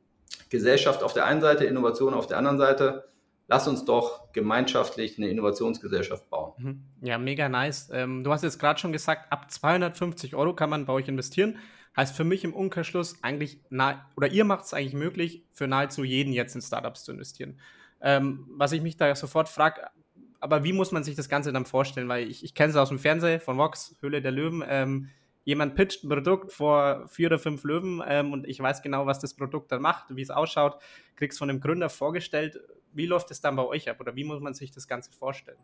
Gesellschaft 0.50 1.04
auf 1.04 1.14
der 1.14 1.26
einen 1.26 1.42
Seite, 1.42 1.66
Innovation 1.66 2.14
auf 2.14 2.28
der 2.28 2.38
anderen 2.38 2.58
Seite. 2.58 3.10
Lass 3.48 3.68
uns 3.68 3.86
doch 3.86 4.32
gemeinschaftlich 4.34 5.18
eine 5.18 5.30
Innovationsgesellschaft 5.30 6.30
bauen. 6.30 6.54
Mhm. 6.58 6.84
Ja, 7.02 7.18
mega 7.18 7.48
nice. 7.48 7.90
Ähm, 7.94 8.24
du 8.24 8.32
hast 8.32 8.44
jetzt 8.44 8.60
gerade 8.60 8.80
schon 8.80 8.92
gesagt, 8.92 9.32
ab 9.32 9.50
250 9.50 10.36
Euro 10.36 10.54
kann 10.54 10.70
man 10.70 10.86
bei 10.86 10.94
euch 10.94 11.08
investieren. 11.08 11.58
Heißt 11.96 12.16
für 12.16 12.26
mich 12.26 12.44
im 12.44 12.54
Umkehrschluss 12.54 13.24
eigentlich, 13.24 13.60
oder 14.16 14.28
ihr 14.28 14.46
macht 14.46 14.66
es 14.66 14.74
eigentlich 14.74 14.94
möglich, 14.94 15.46
für 15.54 15.68
nahezu 15.68 16.04
jeden 16.04 16.34
jetzt 16.34 16.56
in 16.56 16.62
Startups 16.62 17.04
zu 17.04 17.12
investieren. 17.12 17.60
Ähm, 18.02 18.46
was 18.52 18.72
ich 18.72 18.82
mich 18.82 18.98
da 18.98 19.16
sofort 19.16 19.50
frage, 19.50 19.82
aber 20.40 20.64
wie 20.64 20.74
muss 20.74 20.92
man 20.92 21.04
sich 21.04 21.16
das 21.16 21.30
Ganze 21.30 21.52
dann 21.52 21.66
vorstellen? 21.66 22.08
Weil 22.08 22.28
ich, 22.28 22.44
ich 22.44 22.54
kenne 22.54 22.70
es 22.70 22.76
aus 22.76 22.90
dem 22.90 23.00
Fernsehen 23.00 23.40
von 23.40 23.58
Vox, 23.58 23.96
Höhle 24.02 24.22
der 24.22 24.32
Löwen. 24.32 24.64
Ähm, 24.68 25.10
jemand 25.48 25.76
pitcht 25.76 26.04
ein 26.04 26.10
Produkt 26.10 26.52
vor 26.52 27.08
vier 27.08 27.28
oder 27.28 27.40
fünf 27.40 27.64
Löwen 27.64 28.04
ähm, 28.06 28.34
und 28.34 28.46
ich 28.46 28.60
weiß 28.60 28.82
genau, 28.82 29.06
was 29.06 29.20
das 29.20 29.34
Produkt 29.34 29.72
dann 29.72 29.82
macht, 29.82 30.14
wie 30.14 30.22
es 30.22 30.30
ausschaut, 30.30 30.78
kriegst 31.16 31.40
von 31.40 31.48
dem 31.48 31.62
Gründer 31.62 31.90
vorgestellt. 31.90 32.60
Wie 32.92 33.06
läuft 33.06 33.32
es 33.32 33.40
dann 33.40 33.56
bei 33.56 33.64
euch 33.64 33.90
ab 33.90 34.02
oder 34.02 34.18
wie 34.18 34.26
muss 34.26 34.42
man 34.42 34.54
sich 34.54 34.72
das 34.72 34.90
Ganze 34.90 35.10
vorstellen? 35.14 35.58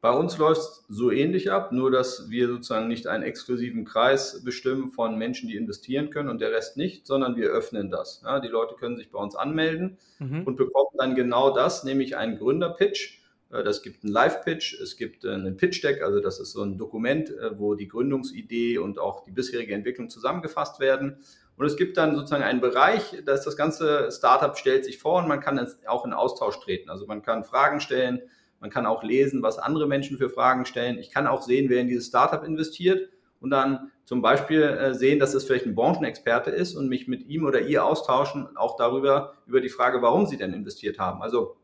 Bei 0.00 0.10
uns 0.10 0.36
läuft 0.36 0.62
es 0.62 0.84
so 0.88 1.12
ähnlich 1.12 1.52
ab, 1.52 1.70
nur 1.70 1.92
dass 1.92 2.28
wir 2.28 2.48
sozusagen 2.48 2.88
nicht 2.88 3.06
einen 3.06 3.22
exklusiven 3.22 3.84
Kreis 3.84 4.42
bestimmen 4.42 4.88
von 4.88 5.16
Menschen, 5.16 5.48
die 5.48 5.54
investieren 5.54 6.10
können 6.10 6.28
und 6.28 6.40
der 6.40 6.50
Rest 6.50 6.76
nicht, 6.76 7.06
sondern 7.06 7.36
wir 7.36 7.50
öffnen 7.50 7.88
das. 7.88 8.20
Ja, 8.24 8.40
die 8.40 8.48
Leute 8.48 8.74
können 8.74 8.96
sich 8.96 9.12
bei 9.12 9.20
uns 9.20 9.36
anmelden 9.36 9.98
mhm. 10.18 10.42
und 10.42 10.56
bekommen 10.56 10.96
dann 10.98 11.14
genau 11.14 11.54
das, 11.54 11.84
nämlich 11.84 12.16
einen 12.16 12.36
Gründerpitch 12.36 13.19
das 13.50 13.82
gibt 13.82 14.04
einen 14.04 14.12
Live-Pitch, 14.12 14.80
es 14.80 14.96
gibt 14.96 15.24
äh, 15.24 15.32
einen 15.32 15.56
Pitch-Deck, 15.56 16.02
also 16.02 16.20
das 16.20 16.38
ist 16.38 16.52
so 16.52 16.62
ein 16.62 16.78
Dokument, 16.78 17.30
äh, 17.30 17.58
wo 17.58 17.74
die 17.74 17.88
Gründungsidee 17.88 18.78
und 18.78 18.98
auch 18.98 19.24
die 19.24 19.32
bisherige 19.32 19.74
Entwicklung 19.74 20.08
zusammengefasst 20.08 20.78
werden. 20.78 21.16
Und 21.56 21.66
es 21.66 21.76
gibt 21.76 21.96
dann 21.96 22.14
sozusagen 22.14 22.44
einen 22.44 22.60
Bereich, 22.60 23.22
da 23.26 23.34
ist 23.34 23.44
das 23.44 23.56
ganze 23.56 24.10
Startup 24.12 24.56
stellt 24.56 24.84
sich 24.84 24.98
vor 24.98 25.18
und 25.18 25.28
man 25.28 25.40
kann 25.40 25.60
auch 25.86 26.06
in 26.06 26.12
Austausch 26.12 26.58
treten. 26.60 26.88
Also 26.88 27.06
man 27.06 27.22
kann 27.22 27.44
Fragen 27.44 27.80
stellen, 27.80 28.22
man 28.60 28.70
kann 28.70 28.86
auch 28.86 29.02
lesen, 29.02 29.42
was 29.42 29.58
andere 29.58 29.86
Menschen 29.86 30.16
für 30.16 30.30
Fragen 30.30 30.64
stellen. 30.64 30.98
Ich 30.98 31.10
kann 31.10 31.26
auch 31.26 31.42
sehen, 31.42 31.68
wer 31.68 31.80
in 31.80 31.88
dieses 31.88 32.06
Startup 32.06 32.44
investiert 32.44 33.10
und 33.40 33.50
dann 33.50 33.90
zum 34.04 34.22
Beispiel 34.22 34.94
sehen, 34.94 35.18
dass 35.18 35.34
es 35.34 35.44
vielleicht 35.44 35.66
ein 35.66 35.74
Branchenexperte 35.74 36.50
ist 36.50 36.74
und 36.74 36.88
mich 36.88 37.08
mit 37.08 37.26
ihm 37.26 37.44
oder 37.44 37.60
ihr 37.60 37.84
austauschen, 37.84 38.56
auch 38.56 38.76
darüber, 38.76 39.34
über 39.46 39.60
die 39.60 39.68
Frage, 39.68 40.02
warum 40.02 40.26
sie 40.26 40.36
denn 40.36 40.54
investiert 40.54 40.98
haben. 40.98 41.20
Also 41.20 41.56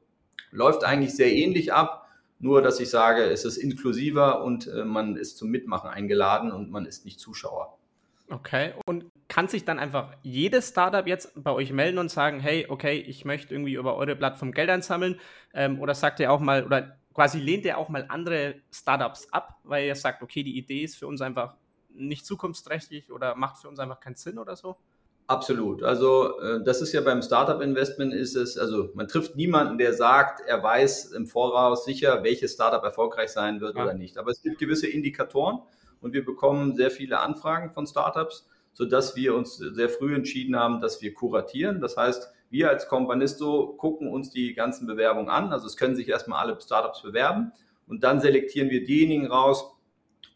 läuft 0.50 0.84
eigentlich 0.84 1.14
sehr 1.14 1.32
ähnlich 1.32 1.72
ab, 1.72 2.08
nur 2.38 2.62
dass 2.62 2.80
ich 2.80 2.90
sage, 2.90 3.24
es 3.24 3.44
ist 3.44 3.56
inklusiver 3.56 4.44
und 4.44 4.66
äh, 4.66 4.84
man 4.84 5.16
ist 5.16 5.38
zum 5.38 5.50
Mitmachen 5.50 5.90
eingeladen 5.90 6.52
und 6.52 6.70
man 6.70 6.86
ist 6.86 7.04
nicht 7.04 7.20
Zuschauer. 7.20 7.76
Okay, 8.28 8.74
und 8.86 9.06
kann 9.28 9.46
sich 9.46 9.64
dann 9.64 9.78
einfach 9.78 10.12
jedes 10.22 10.70
Startup 10.70 11.06
jetzt 11.06 11.32
bei 11.36 11.52
euch 11.52 11.72
melden 11.72 11.98
und 11.98 12.10
sagen, 12.10 12.40
hey, 12.40 12.66
okay, 12.68 12.98
ich 12.98 13.24
möchte 13.24 13.54
irgendwie 13.54 13.74
über 13.74 13.96
eure 13.96 14.16
Plattform 14.16 14.52
Geld 14.52 14.68
einsammeln? 14.68 15.20
Ähm, 15.54 15.80
oder 15.80 15.94
sagt 15.94 16.18
ihr 16.18 16.32
auch 16.32 16.40
mal, 16.40 16.64
oder 16.64 16.96
quasi 17.14 17.38
lehnt 17.38 17.64
ihr 17.64 17.78
auch 17.78 17.88
mal 17.88 18.04
andere 18.08 18.56
Startups 18.72 19.32
ab, 19.32 19.60
weil 19.62 19.86
ihr 19.86 19.94
sagt, 19.94 20.22
okay, 20.22 20.42
die 20.42 20.58
Idee 20.58 20.82
ist 20.82 20.96
für 20.96 21.06
uns 21.06 21.20
einfach 21.20 21.54
nicht 21.90 22.26
zukunftsträchtig 22.26 23.12
oder 23.12 23.36
macht 23.36 23.58
für 23.58 23.68
uns 23.68 23.78
einfach 23.78 24.00
keinen 24.00 24.16
Sinn 24.16 24.38
oder 24.38 24.56
so? 24.56 24.76
Absolut. 25.28 25.82
Also 25.82 26.38
äh, 26.40 26.62
das 26.62 26.80
ist 26.80 26.92
ja 26.92 27.00
beim 27.00 27.20
Startup-Investment 27.20 28.14
ist 28.14 28.36
es, 28.36 28.56
also 28.56 28.90
man 28.94 29.08
trifft 29.08 29.34
niemanden, 29.34 29.76
der 29.76 29.92
sagt, 29.92 30.40
er 30.46 30.62
weiß 30.62 31.12
im 31.12 31.26
Voraus 31.26 31.84
sicher, 31.84 32.22
welches 32.22 32.52
Startup 32.52 32.82
erfolgreich 32.82 33.30
sein 33.30 33.60
wird 33.60 33.76
ja. 33.76 33.82
oder 33.82 33.94
nicht. 33.94 34.18
Aber 34.18 34.30
es 34.30 34.40
gibt 34.42 34.58
gewisse 34.58 34.86
Indikatoren 34.86 35.58
und 36.00 36.12
wir 36.12 36.24
bekommen 36.24 36.76
sehr 36.76 36.92
viele 36.92 37.18
Anfragen 37.18 37.72
von 37.72 37.88
Startups, 37.88 38.48
sodass 38.72 39.16
wir 39.16 39.34
uns 39.34 39.56
sehr 39.56 39.88
früh 39.88 40.14
entschieden 40.14 40.54
haben, 40.54 40.80
dass 40.80 41.02
wir 41.02 41.12
kuratieren. 41.12 41.80
Das 41.80 41.96
heißt, 41.96 42.30
wir 42.50 42.70
als 42.70 42.86
Companisto 42.86 43.74
gucken 43.78 44.08
uns 44.08 44.30
die 44.30 44.54
ganzen 44.54 44.86
Bewerbungen 44.86 45.28
an. 45.28 45.52
Also 45.52 45.66
es 45.66 45.76
können 45.76 45.96
sich 45.96 46.08
erstmal 46.08 46.40
alle 46.40 46.60
Startups 46.60 47.02
bewerben 47.02 47.52
und 47.88 48.04
dann 48.04 48.20
selektieren 48.20 48.70
wir 48.70 48.84
diejenigen 48.84 49.26
raus, 49.26 49.72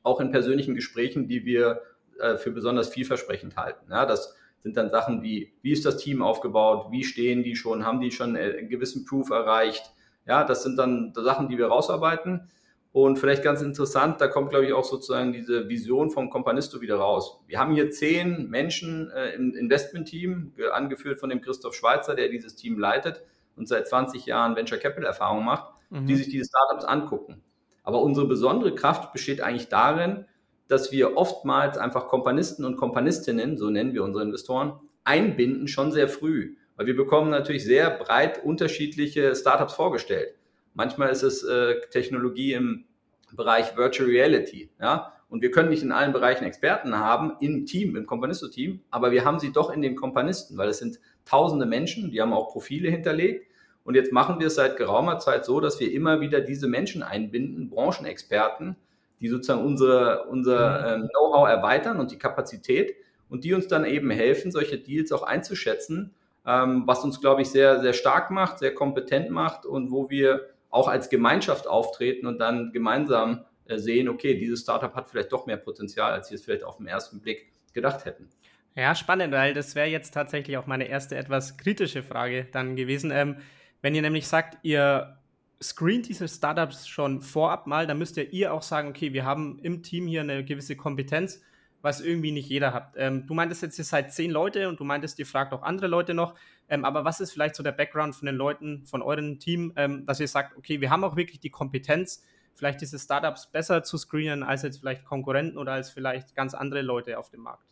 auch 0.03 0.21
in 0.21 0.33
persönlichen 0.33 0.75
Gesprächen, 0.75 1.29
die 1.29 1.45
wir 1.45 1.83
äh, 2.19 2.37
für 2.37 2.51
besonders 2.51 2.89
vielversprechend 2.89 3.57
halten. 3.57 3.87
Ja, 3.91 4.07
das 4.07 4.35
sind 4.63 4.77
dann 4.77 4.91
Sachen 4.91 5.23
wie, 5.23 5.53
wie 5.63 5.73
ist 5.73 5.85
das 5.85 5.97
Team 5.97 6.23
aufgebaut, 6.23 6.89
wie 6.91 7.05
stehen 7.05 7.43
die 7.43 7.57
schon, 7.57 7.85
haben 7.87 8.01
die 8.01 8.11
schon 8.11 8.37
einen 8.37 8.69
gewissen 8.69 9.05
Proof 9.05 9.31
erreicht. 9.31 9.93
Ja, 10.27 10.45
das 10.45 10.63
sind 10.63 10.77
dann 10.77 11.13
Sachen, 11.15 11.49
die 11.49 11.59
wir 11.59 11.69
rausarbeiten. 11.69 12.51
Und 12.93 13.19
vielleicht 13.21 13.45
ganz 13.45 13.63
interessant, 13.63 14.21
da 14.21 14.27
kommt, 14.27 14.51
glaube 14.51 14.67
ich, 14.67 14.73
auch 14.73 14.85
sozusagen 14.85 15.33
diese 15.33 15.69
Vision 15.69 16.11
vom 16.11 16.29
Companisto 16.29 16.81
wieder 16.81 16.97
raus. 16.97 17.41
Wir 17.47 17.61
haben 17.61 17.73
hier 17.73 17.91
zehn 17.91 18.51
Menschen 18.51 19.11
äh, 19.13 19.31
im 19.31 19.55
Investment-Team, 19.55 20.55
angeführt 20.73 21.21
von 21.21 21.31
dem 21.31 21.41
Christoph 21.41 21.75
Schweizer, 21.75 22.17
der 22.17 22.29
dieses 22.29 22.57
Team 22.57 22.79
leitet 22.79 23.23
und 23.55 23.69
seit 23.69 23.87
20 23.87 24.27
Jahren 24.27 24.57
Venture 24.57 24.79
Capital 24.79 25.05
Erfahrung 25.05 25.45
macht, 25.45 25.73
mhm. 25.91 26.07
die 26.07 26.17
sich 26.17 26.29
diese 26.29 26.47
Startups 26.47 26.85
angucken. 26.85 27.43
Aber 27.85 28.03
unsere 28.03 28.27
besondere 28.27 28.75
Kraft 28.75 29.13
besteht 29.13 29.41
eigentlich 29.41 29.69
darin, 29.69 30.27
dass 30.71 30.93
wir 30.93 31.17
oftmals 31.17 31.79
einfach 31.79 32.07
Kompanisten 32.07 32.65
und 32.65 32.77
Kompanistinnen, 32.77 33.59
so 33.59 33.71
nennen 33.71 33.93
wir 33.93 34.05
unsere 34.05 34.25
Investoren, 34.25 34.79
einbinden 35.05 35.67
schon 35.67 35.91
sehr 35.91 36.09
früh. 36.09 36.57
Weil 36.77 36.87
wir 36.87 36.97
bekommen 36.97 37.31
natürlich 37.31 37.65
sehr 37.65 37.91
breit 37.91 38.43
unterschiedliche 38.43 39.35
Startups 39.35 39.75
vorgestellt. 39.75 40.35
Manchmal 40.75 41.11
ist 41.11 41.23
es 41.23 41.43
äh, 41.43 41.75
Technologie 41.91 42.53
im 42.53 42.85
Bereich 43.33 43.77
Virtual 43.77 44.09
Reality, 44.09 44.71
ja. 44.81 45.13
Und 45.29 45.43
wir 45.43 45.53
können 45.53 45.69
nicht 45.69 45.85
in 45.85 45.93
allen 45.93 46.13
Bereichen 46.13 46.45
Experten 46.45 46.99
haben 46.99 47.35
im 47.41 47.65
Team, 47.65 47.95
im 47.95 48.05
Kompanisto-Team, 48.05 48.81
aber 48.91 49.13
wir 49.13 49.25
haben 49.25 49.39
sie 49.39 49.53
doch 49.53 49.71
in 49.71 49.81
den 49.81 49.95
Kompanisten, 49.95 50.57
weil 50.57 50.69
es 50.69 50.79
sind 50.79 50.99
tausende 51.25 51.67
Menschen, 51.67 52.11
die 52.11 52.21
haben 52.21 52.33
auch 52.33 52.51
Profile 52.51 52.91
hinterlegt. 52.91 53.47
Und 53.85 53.95
jetzt 53.95 54.13
machen 54.13 54.41
wir 54.41 54.49
es 54.49 54.57
seit 54.57 54.77
geraumer 54.77 55.19
Zeit 55.19 55.45
so, 55.45 55.61
dass 55.61 55.79
wir 55.79 55.93
immer 55.93 56.21
wieder 56.21 56.41
diese 56.41 56.67
Menschen 56.67 57.05
einbinden, 57.05 57.71
Branchenexperten, 57.71 58.77
die 59.21 59.29
sozusagen 59.29 59.65
unsere, 59.65 60.25
unser 60.25 60.97
mhm. 60.97 61.03
ähm, 61.03 61.09
Know-how 61.11 61.49
erweitern 61.49 62.01
und 62.01 62.11
die 62.11 62.19
Kapazität 62.19 62.95
und 63.29 63.45
die 63.45 63.55
uns 63.55 63.69
dann 63.69 63.85
eben 63.85 64.11
helfen, 64.11 64.51
solche 64.51 64.79
Deals 64.79 65.13
auch 65.13 65.23
einzuschätzen, 65.23 66.15
ähm, 66.47 66.85
was 66.87 67.05
uns, 67.05 67.21
glaube 67.21 67.43
ich, 67.43 67.51
sehr, 67.51 67.81
sehr 67.81 67.93
stark 67.93 68.31
macht, 68.31 68.59
sehr 68.59 68.75
kompetent 68.75 69.31
macht 69.31 69.67
und 69.67 69.91
wo 69.91 70.11
wir 70.11 70.49
auch 70.71 70.89
als 70.89 71.09
Gemeinschaft 71.11 71.67
auftreten 71.67 72.27
und 72.27 72.39
dann 72.39 72.73
gemeinsam 72.73 73.45
äh, 73.67 73.79
sehen, 73.79 74.09
okay, 74.09 74.39
dieses 74.39 74.63
Startup 74.63 74.95
hat 74.95 75.09
vielleicht 75.09 75.33
doch 75.33 75.47
mehr 75.47 75.57
Potenzial, 75.57 76.13
als 76.13 76.31
wir 76.31 76.37
es 76.37 76.45
vielleicht 76.45 76.65
auf 76.65 76.79
den 76.79 76.87
ersten 76.87 77.21
Blick 77.21 77.53
gedacht 77.73 78.05
hätten. 78.05 78.29
Ja, 78.77 78.95
spannend, 78.95 79.33
weil 79.33 79.53
das 79.53 79.75
wäre 79.75 79.89
jetzt 79.89 80.13
tatsächlich 80.15 80.57
auch 80.57 80.67
meine 80.67 80.89
erste 80.89 81.17
etwas 81.17 81.57
kritische 81.57 82.03
Frage 82.03 82.47
dann 82.53 82.77
gewesen. 82.77 83.11
Ähm, 83.13 83.37
wenn 83.83 83.95
ihr 83.95 84.03
nämlich 84.03 84.29
sagt, 84.29 84.59
ihr 84.63 85.19
screent 85.63 86.09
diese 86.09 86.29
Startups 86.29 86.89
schon 86.89 87.21
vorab 87.21 87.67
mal, 87.67 87.87
dann 87.87 87.99
müsst 87.99 88.17
ihr 88.17 88.33
ihr 88.33 88.53
auch 88.53 88.63
sagen, 88.63 88.89
okay, 88.89 89.13
wir 89.13 89.25
haben 89.25 89.59
im 89.63 89.83
Team 89.83 90.07
hier 90.07 90.23
eine 90.23 90.45
gewisse 90.45 90.77
Kompetenz, 90.77 91.43
was 91.83 92.01
irgendwie 92.01 92.33
nicht 92.33 92.49
jeder 92.49 92.73
hat. 92.73 92.95
Ähm, 92.97 93.27
du 93.27 93.35
meintest 93.35 93.63
jetzt, 93.63 93.79
ihr 93.79 93.85
seid 93.85 94.13
zehn 94.13 94.31
Leute 94.31 94.69
und 94.69 94.81
du 94.81 94.85
meintest, 94.85 95.19
ihr 95.19 95.27
fragt 95.27 95.53
auch 95.53 95.63
andere 95.63 95.87
Leute 95.87 96.15
noch. 96.15 96.35
Ähm, 96.69 96.85
aber 96.85 97.05
was 97.05 97.21
ist 97.21 97.33
vielleicht 97.33 97.57
so 97.57 97.63
der 97.63 97.73
Background 97.73 98.15
von 98.15 98.27
den 98.27 98.37
Leuten, 98.37 98.87
von 98.87 99.03
eurem 99.03 99.39
Team, 99.39 99.73
ähm, 99.77 100.07
dass 100.07 100.21
ihr 100.21 100.29
sagt, 100.29 100.57
okay, 100.57 100.81
wir 100.81 100.91
haben 100.91 101.05
auch 101.05 101.17
wirklich 101.17 101.41
die 101.41 101.51
Kompetenz, 101.51 102.23
vielleicht 102.55 102.81
diese 102.81 102.99
Startups 102.99 103.51
besser 103.51 103.83
zu 103.83 103.97
screenen 103.97 104.43
als 104.43 104.63
jetzt 104.63 104.81
vielleicht 104.81 105.05
Konkurrenten 105.05 105.59
oder 105.59 105.73
als 105.73 105.91
vielleicht 105.91 106.35
ganz 106.35 106.55
andere 106.55 106.83
Leute 106.83 107.19
auf 107.19 107.31
dem 107.31 107.41
Markt? 107.41 107.65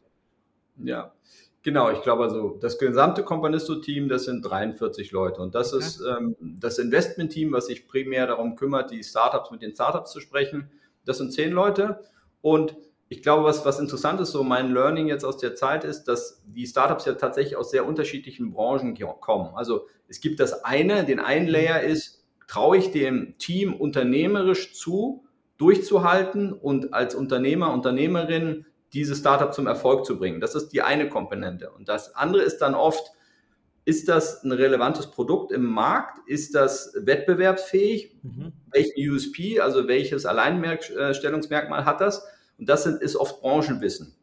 Ja, 0.77 1.13
genau. 1.63 1.91
Ich 1.91 2.03
glaube 2.03 2.25
also, 2.25 2.59
das 2.61 2.79
gesamte 2.79 3.23
Companisto-Team, 3.23 4.09
das 4.09 4.25
sind 4.25 4.43
43 4.43 5.13
Leute. 5.13 5.41
Und 5.41 5.55
das 5.55 5.73
okay. 5.73 5.85
ist 5.85 6.01
ähm, 6.01 6.37
das 6.41 6.79
Investment-Team, 6.79 7.53
was 7.53 7.67
sich 7.67 7.87
primär 7.87 8.27
darum 8.27 8.57
kümmert, 8.57 8.91
die 8.91 9.03
Startups 9.03 9.51
mit 9.51 9.63
den 9.63 9.75
Startups 9.75 10.13
zu 10.13 10.21
sprechen. 10.21 10.71
Das 11.05 11.19
sind 11.19 11.33
zehn 11.33 11.53
Leute. 11.53 12.01
Und 12.41 12.77
ich 13.09 13.23
glaube, 13.23 13.45
was, 13.45 13.65
was 13.65 13.79
interessant 13.79 14.21
ist, 14.21 14.33
so 14.33 14.45
mein 14.45 14.73
Learning 14.73 15.09
jetzt 15.09 15.25
aus 15.25 15.39
der 15.39 15.55
Zeit 15.55 15.85
ist, 15.85 16.05
dass 16.05 16.43
die 16.47 16.67
Startups 16.67 17.07
ja 17.07 17.15
tatsächlich 17.15 17.57
aus 17.57 17.71
sehr 17.71 17.87
unterschiedlichen 17.87 18.53
Branchen 18.53 18.97
kommen. 19.21 19.55
Also 19.55 19.87
es 20.09 20.21
gibt 20.21 20.41
das 20.41 20.65
eine, 20.65 21.05
den 21.05 21.19
einen 21.19 21.49
Layer 21.49 21.81
ist, 21.81 22.23
traue 22.47 22.77
ich 22.77 22.93
dem 22.93 23.37
Team 23.39 23.75
unternehmerisch 23.75 24.75
zu, 24.75 25.25
durchzuhalten 25.57 26.53
und 26.53 26.95
als 26.95 27.15
Unternehmer, 27.15 27.73
Unternehmerin 27.73 28.67
dieses 28.93 29.19
Startup 29.19 29.53
zum 29.53 29.67
Erfolg 29.67 30.07
zu 30.07 30.19
bringen. 30.19 30.41
Das 30.41 30.55
ist 30.55 30.71
die 30.71 30.83
eine 30.83 31.09
Komponente. 31.09 31.71
Und 31.71 31.89
das 31.89 32.15
andere 32.15 32.43
ist 32.43 32.59
dann 32.59 32.75
oft, 32.75 33.13
ist 33.85 34.09
das 34.09 34.43
ein 34.45 34.53
relevantes 34.53 35.07
Produkt 35.07 35.53
im 35.53 35.65
Markt? 35.65 36.19
Ist 36.27 36.55
das 36.55 36.93
wettbewerbsfähig? 36.95 38.17
Mhm. 38.23 38.53
Welchen 38.71 39.11
USP, 39.11 39.61
also 39.61 39.89
welches 39.89 40.27
Alleinstellungsmerkmal 40.27 41.85
hat 41.85 42.01
das? 42.01 42.27
Und 42.59 42.69
das 42.69 42.87
ist 42.87 43.17
oft 43.17 43.41
Branchenwissen. 43.41 44.15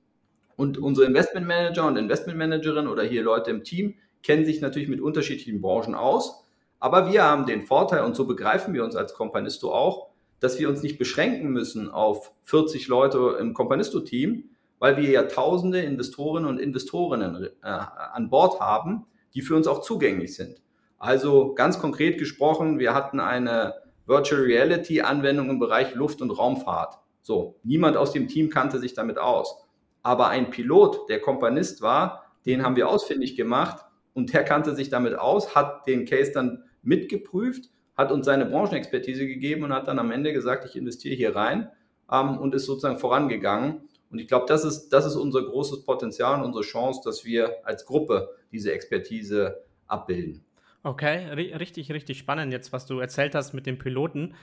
Und 0.55 0.77
unsere 0.77 1.07
Investmentmanager 1.07 1.85
und 1.85 1.97
Investmentmanagerinnen 1.97 2.89
oder 2.89 3.03
hier 3.03 3.23
Leute 3.23 3.51
im 3.51 3.63
Team 3.63 3.95
kennen 4.23 4.45
sich 4.45 4.61
natürlich 4.61 4.87
mit 4.89 5.01
unterschiedlichen 5.01 5.61
Branchen 5.61 5.95
aus. 5.95 6.43
Aber 6.79 7.11
wir 7.11 7.23
haben 7.23 7.45
den 7.45 7.63
Vorteil, 7.63 8.03
und 8.03 8.15
so 8.15 8.25
begreifen 8.25 8.73
wir 8.73 8.83
uns 8.83 8.95
als 8.95 9.13
Companisto 9.13 9.73
auch, 9.73 10.09
dass 10.39 10.59
wir 10.59 10.69
uns 10.69 10.83
nicht 10.83 10.99
beschränken 10.99 11.49
müssen 11.49 11.89
auf 11.89 12.31
40 12.43 12.87
Leute 12.87 13.37
im 13.39 13.53
Companisto-Team, 13.53 14.49
weil 14.85 14.97
wir 14.97 15.09
ja 15.09 15.23
tausende 15.23 15.79
Investorinnen 15.79 16.47
und 16.47 16.59
Investorinnen 16.59 17.49
äh, 17.63 17.67
an 17.67 18.29
Bord 18.29 18.59
haben, 18.59 19.07
die 19.33 19.41
für 19.41 19.55
uns 19.55 19.65
auch 19.65 19.81
zugänglich 19.81 20.35
sind. 20.35 20.61
Also 20.99 21.55
ganz 21.55 21.79
konkret 21.79 22.19
gesprochen, 22.19 22.77
wir 22.77 22.93
hatten 22.93 23.19
eine 23.19 23.73
Virtual 24.05 24.43
Reality 24.43 25.01
Anwendung 25.01 25.49
im 25.49 25.57
Bereich 25.57 25.95
Luft- 25.95 26.21
und 26.21 26.29
Raumfahrt. 26.29 26.99
So, 27.23 27.55
niemand 27.63 27.97
aus 27.97 28.11
dem 28.11 28.27
Team 28.27 28.51
kannte 28.51 28.77
sich 28.77 28.93
damit 28.93 29.17
aus. 29.17 29.57
Aber 30.03 30.27
ein 30.27 30.51
Pilot, 30.51 31.09
der 31.09 31.19
Kompanist 31.19 31.81
war, 31.81 32.35
den 32.45 32.63
haben 32.63 32.75
wir 32.75 32.87
ausfindig 32.87 33.35
gemacht 33.35 33.83
und 34.13 34.35
der 34.35 34.43
kannte 34.43 34.75
sich 34.75 34.89
damit 34.89 35.17
aus, 35.17 35.55
hat 35.55 35.87
den 35.87 36.05
Case 36.05 36.31
dann 36.31 36.63
mitgeprüft, 36.83 37.71
hat 37.97 38.11
uns 38.11 38.27
seine 38.27 38.45
Branchenexpertise 38.45 39.25
gegeben 39.25 39.63
und 39.63 39.73
hat 39.73 39.87
dann 39.87 39.97
am 39.97 40.11
Ende 40.11 40.31
gesagt, 40.31 40.63
ich 40.63 40.75
investiere 40.75 41.15
hier 41.15 41.35
rein 41.35 41.71
ähm, 42.11 42.37
und 42.37 42.53
ist 42.53 42.67
sozusagen 42.67 42.99
vorangegangen. 42.99 43.81
Und 44.15 44.19
ich 44.19 44.29
glaube, 44.29 44.45
das 44.47 44.63
ist, 44.63 44.87
das 44.93 45.05
ist 45.05 45.17
unser 45.17 45.43
großes 45.43 45.83
Potenzial 45.83 46.39
und 46.39 46.45
unsere 46.45 46.63
Chance, 46.63 47.01
dass 47.03 47.25
wir 47.25 47.53
als 47.65 47.85
Gruppe 47.85 48.29
diese 48.49 48.71
Expertise 48.71 49.61
abbilden. 49.87 50.45
Okay, 50.83 51.33
richtig, 51.33 51.91
richtig 51.91 52.17
spannend 52.17 52.53
jetzt, 52.53 52.71
was 52.71 52.85
du 52.85 52.99
erzählt 52.99 53.35
hast 53.35 53.51
mit 53.51 53.65
dem 53.65 53.77
Piloten. 53.77 54.33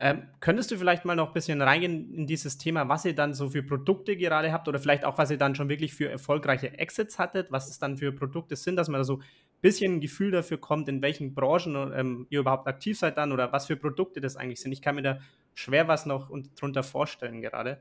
Ähm, 0.00 0.24
könntest 0.40 0.70
du 0.70 0.76
vielleicht 0.76 1.06
mal 1.06 1.14
noch 1.14 1.28
ein 1.28 1.32
bisschen 1.32 1.62
reingehen 1.62 2.12
in 2.12 2.26
dieses 2.26 2.58
Thema, 2.58 2.90
was 2.90 3.06
ihr 3.06 3.14
dann 3.14 3.32
so 3.32 3.48
für 3.48 3.62
Produkte 3.62 4.18
gerade 4.18 4.52
habt 4.52 4.68
oder 4.68 4.78
vielleicht 4.78 5.06
auch, 5.06 5.16
was 5.16 5.30
ihr 5.30 5.38
dann 5.38 5.54
schon 5.54 5.70
wirklich 5.70 5.94
für 5.94 6.10
erfolgreiche 6.10 6.78
Exits 6.78 7.18
hattet, 7.18 7.50
was 7.50 7.70
es 7.70 7.78
dann 7.78 7.96
für 7.96 8.12
Produkte 8.12 8.54
sind, 8.54 8.76
dass 8.76 8.88
man 8.88 9.00
da 9.00 9.04
so 9.04 9.16
ein 9.16 9.22
bisschen 9.62 9.94
ein 9.94 10.00
Gefühl 10.02 10.30
dafür 10.30 10.58
kommt, 10.58 10.90
in 10.90 11.00
welchen 11.00 11.32
Branchen 11.32 11.90
ähm, 11.96 12.26
ihr 12.28 12.40
überhaupt 12.40 12.66
aktiv 12.66 12.98
seid 12.98 13.16
dann 13.16 13.32
oder 13.32 13.50
was 13.50 13.68
für 13.68 13.76
Produkte 13.76 14.20
das 14.20 14.36
eigentlich 14.36 14.60
sind. 14.60 14.72
Ich 14.72 14.82
kann 14.82 14.96
mir 14.96 15.02
da 15.02 15.20
schwer 15.54 15.88
was 15.88 16.04
noch 16.04 16.30
drunter 16.54 16.82
vorstellen 16.82 17.40
gerade. 17.40 17.78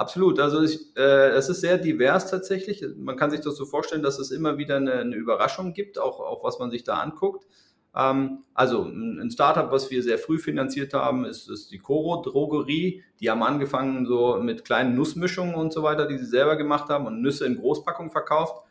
Absolut, 0.00 0.40
also 0.40 0.62
ich, 0.62 0.96
äh, 0.96 1.28
es 1.32 1.50
ist 1.50 1.60
sehr 1.60 1.76
divers 1.76 2.30
tatsächlich. 2.30 2.82
Man 2.96 3.16
kann 3.16 3.30
sich 3.30 3.40
das 3.40 3.54
so 3.54 3.66
vorstellen, 3.66 4.02
dass 4.02 4.18
es 4.18 4.30
immer 4.30 4.56
wieder 4.56 4.76
eine, 4.76 4.94
eine 4.94 5.14
Überraschung 5.14 5.74
gibt, 5.74 5.98
auch, 5.98 6.20
auch 6.20 6.42
was 6.42 6.58
man 6.58 6.70
sich 6.70 6.84
da 6.84 6.94
anguckt. 6.94 7.46
Ähm, 7.94 8.38
also 8.54 8.84
ein 8.84 9.30
Startup, 9.30 9.70
was 9.70 9.90
wir 9.90 10.02
sehr 10.02 10.16
früh 10.16 10.38
finanziert 10.38 10.94
haben, 10.94 11.26
ist, 11.26 11.50
ist 11.50 11.70
die 11.70 11.78
Coro 11.80 12.22
Drogerie. 12.22 13.04
Die 13.20 13.30
haben 13.30 13.42
angefangen 13.42 14.06
so 14.06 14.38
mit 14.40 14.64
kleinen 14.64 14.94
Nussmischungen 14.94 15.54
und 15.54 15.70
so 15.70 15.82
weiter, 15.82 16.06
die 16.06 16.16
sie 16.16 16.24
selber 16.24 16.56
gemacht 16.56 16.88
haben 16.88 17.06
und 17.06 17.20
Nüsse 17.20 17.44
in 17.44 17.58
Großpackung 17.58 18.10
verkauft. 18.10 18.64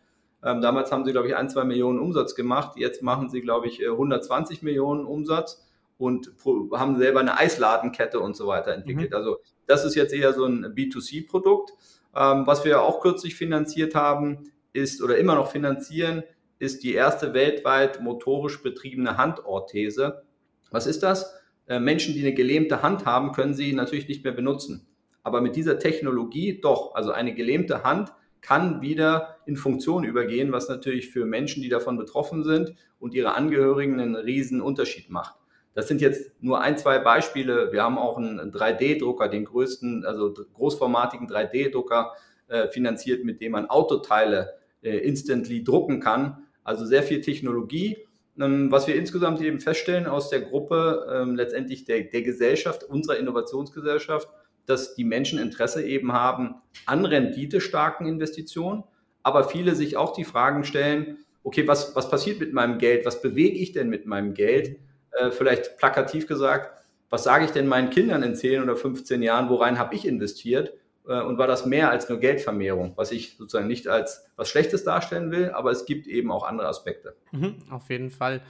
Ähm, 0.43 0.61
damals 0.61 0.91
haben 0.91 1.05
sie, 1.05 1.11
glaube 1.11 1.27
ich, 1.27 1.35
ein, 1.35 1.47
zwei 1.47 1.63
Millionen 1.63 1.99
Umsatz 1.99 2.33
gemacht. 2.33 2.75
Jetzt 2.75 3.03
machen 3.03 3.29
sie, 3.29 3.41
glaube 3.41 3.67
ich, 3.67 3.87
120 3.87 4.63
äh, 4.63 4.65
Millionen 4.65 5.05
Umsatz 5.05 5.63
und 5.99 6.31
haben 6.73 6.97
selber 6.97 7.19
eine 7.19 7.37
Eisladenkette 7.37 8.19
und 8.19 8.35
so 8.35 8.47
weiter 8.47 8.73
entwickelt. 8.73 9.11
Mhm. 9.11 9.15
Also 9.15 9.37
das 9.69 9.85
ist 9.85 9.95
jetzt 9.95 10.13
eher 10.13 10.33
so 10.33 10.45
ein 10.45 10.65
B2C-Produkt. 10.65 11.73
Ähm, 12.15 12.47
was 12.47 12.65
wir 12.65 12.81
auch 12.81 13.01
kürzlich 13.01 13.35
finanziert 13.35 13.93
haben, 13.93 14.51
ist 14.73 15.01
oder 15.01 15.17
immer 15.17 15.35
noch 15.35 15.51
finanzieren, 15.51 16.23
ist 16.57 16.83
die 16.83 16.93
erste 16.93 17.33
weltweit 17.33 18.01
motorisch 18.01 18.61
betriebene 18.63 19.17
Handorthese. 19.17 20.23
Was 20.71 20.87
ist 20.87 21.03
das? 21.03 21.33
Äh, 21.67 21.79
Menschen, 21.79 22.15
die 22.15 22.21
eine 22.21 22.33
gelähmte 22.33 22.81
Hand 22.81 23.05
haben, 23.05 23.31
können 23.31 23.53
sie 23.53 23.71
natürlich 23.73 24.07
nicht 24.07 24.23
mehr 24.23 24.33
benutzen. 24.33 24.87
Aber 25.21 25.39
mit 25.39 25.55
dieser 25.55 25.77
Technologie 25.77 26.59
doch, 26.59 26.95
also 26.95 27.11
eine 27.11 27.35
gelähmte 27.35 27.83
Hand 27.83 28.11
kann 28.41 28.81
wieder 28.81 29.37
in 29.45 29.55
Funktion 29.55 30.03
übergehen, 30.03 30.51
was 30.51 30.67
natürlich 30.67 31.09
für 31.09 31.25
Menschen, 31.25 31.61
die 31.61 31.69
davon 31.69 31.97
betroffen 31.97 32.43
sind 32.43 32.73
und 32.97 33.13
ihre 33.13 33.35
Angehörigen 33.35 33.99
einen 33.99 34.15
riesen 34.15 34.61
Unterschied 34.61 35.09
macht. 35.09 35.38
Das 35.79 35.87
sind 35.87 36.01
jetzt 36.01 36.33
nur 36.41 36.59
ein, 36.59 36.77
zwei 36.77 36.99
Beispiele. 36.99 37.71
Wir 37.71 37.83
haben 37.83 37.97
auch 37.97 38.17
einen 38.17 38.51
3D-Drucker, 38.51 39.29
den 39.29 39.45
größten, 39.45 40.03
also 40.03 40.33
großformatigen 40.53 41.29
3D-Drucker 41.29 42.11
äh, 42.49 42.67
finanziert, 42.67 43.23
mit 43.23 43.39
dem 43.39 43.53
man 43.53 43.69
Autoteile 43.69 44.55
äh, 44.81 44.97
instantly 44.97 45.63
drucken 45.63 46.01
kann. 46.01 46.43
Also 46.65 46.85
sehr 46.85 47.01
viel 47.01 47.21
Technologie. 47.21 47.95
Ähm, 48.37 48.69
was 48.73 48.87
wir 48.87 48.95
insgesamt 48.97 49.39
eben 49.39 49.61
feststellen 49.61 50.05
aus 50.05 50.29
der 50.29 50.41
Gruppe, 50.41 51.07
ähm, 51.09 51.37
letztendlich 51.37 51.85
der, 51.85 52.01
der 52.01 52.23
Gesellschaft, 52.23 52.83
unserer 52.83 53.17
Innovationsgesellschaft, 53.17 54.27
dass 54.65 54.95
die 54.95 55.05
Menschen 55.05 55.39
Interesse 55.39 55.81
eben 55.81 56.11
haben 56.11 56.55
an 56.87 57.05
renditestarken 57.05 58.05
Investitionen, 58.05 58.83
aber 59.23 59.45
viele 59.45 59.75
sich 59.75 59.95
auch 59.95 60.11
die 60.11 60.25
Fragen 60.25 60.65
stellen, 60.65 61.19
okay, 61.43 61.65
was, 61.69 61.95
was 61.95 62.09
passiert 62.09 62.41
mit 62.41 62.51
meinem 62.51 62.79
Geld? 62.79 63.05
Was 63.05 63.21
bewege 63.21 63.57
ich 63.57 63.71
denn 63.71 63.87
mit 63.87 64.05
meinem 64.05 64.33
Geld? 64.33 64.77
Äh, 65.11 65.31
vielleicht 65.31 65.77
plakativ 65.77 66.27
gesagt, 66.27 66.83
was 67.09 67.23
sage 67.23 67.45
ich 67.45 67.51
denn 67.51 67.67
meinen 67.67 67.89
Kindern 67.89 68.23
in 68.23 68.35
10 68.35 68.61
oder 68.61 68.75
15 68.75 69.21
Jahren, 69.21 69.49
worein 69.49 69.79
habe 69.79 69.95
ich 69.95 70.07
investiert? 70.07 70.73
Äh, 71.07 71.21
und 71.21 71.37
war 71.37 71.47
das 71.47 71.65
mehr 71.65 71.89
als 71.89 72.07
nur 72.07 72.19
Geldvermehrung, 72.19 72.93
was 72.95 73.11
ich 73.11 73.35
sozusagen 73.37 73.67
nicht 73.67 73.87
als 73.87 74.29
was 74.35 74.49
Schlechtes 74.49 74.83
darstellen 74.83 75.31
will, 75.31 75.51
aber 75.51 75.71
es 75.71 75.85
gibt 75.85 76.07
eben 76.07 76.31
auch 76.31 76.47
andere 76.47 76.67
Aspekte. 76.67 77.15
Mhm, 77.31 77.63
auf 77.71 77.89
jeden 77.89 78.11
Fall. 78.11 78.41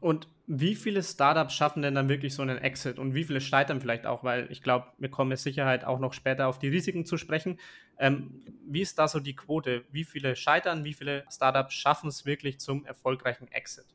Und 0.00 0.28
wie 0.46 0.74
viele 0.74 1.02
Startups 1.02 1.54
schaffen 1.54 1.82
denn 1.82 1.94
dann 1.94 2.08
wirklich 2.08 2.34
so 2.34 2.42
einen 2.42 2.58
Exit 2.58 2.98
und 2.98 3.14
wie 3.14 3.24
viele 3.24 3.40
scheitern 3.40 3.80
vielleicht 3.80 4.06
auch? 4.06 4.22
Weil 4.22 4.46
ich 4.50 4.62
glaube, 4.62 4.86
wir 4.98 5.10
kommen 5.10 5.30
mit 5.30 5.38
Sicherheit 5.38 5.84
auch 5.84 5.98
noch 5.98 6.12
später 6.12 6.46
auf 6.46 6.58
die 6.58 6.68
Risiken 6.68 7.04
zu 7.04 7.16
sprechen. 7.16 7.58
Ähm, 7.98 8.42
wie 8.66 8.82
ist 8.82 8.98
da 8.98 9.08
so 9.08 9.20
die 9.20 9.34
Quote? 9.34 9.84
Wie 9.90 10.04
viele 10.04 10.36
scheitern? 10.36 10.84
Wie 10.84 10.94
viele 10.94 11.24
Startups 11.30 11.74
schaffen 11.74 12.08
es 12.08 12.24
wirklich 12.26 12.60
zum 12.60 12.84
erfolgreichen 12.84 13.50
Exit? 13.50 13.86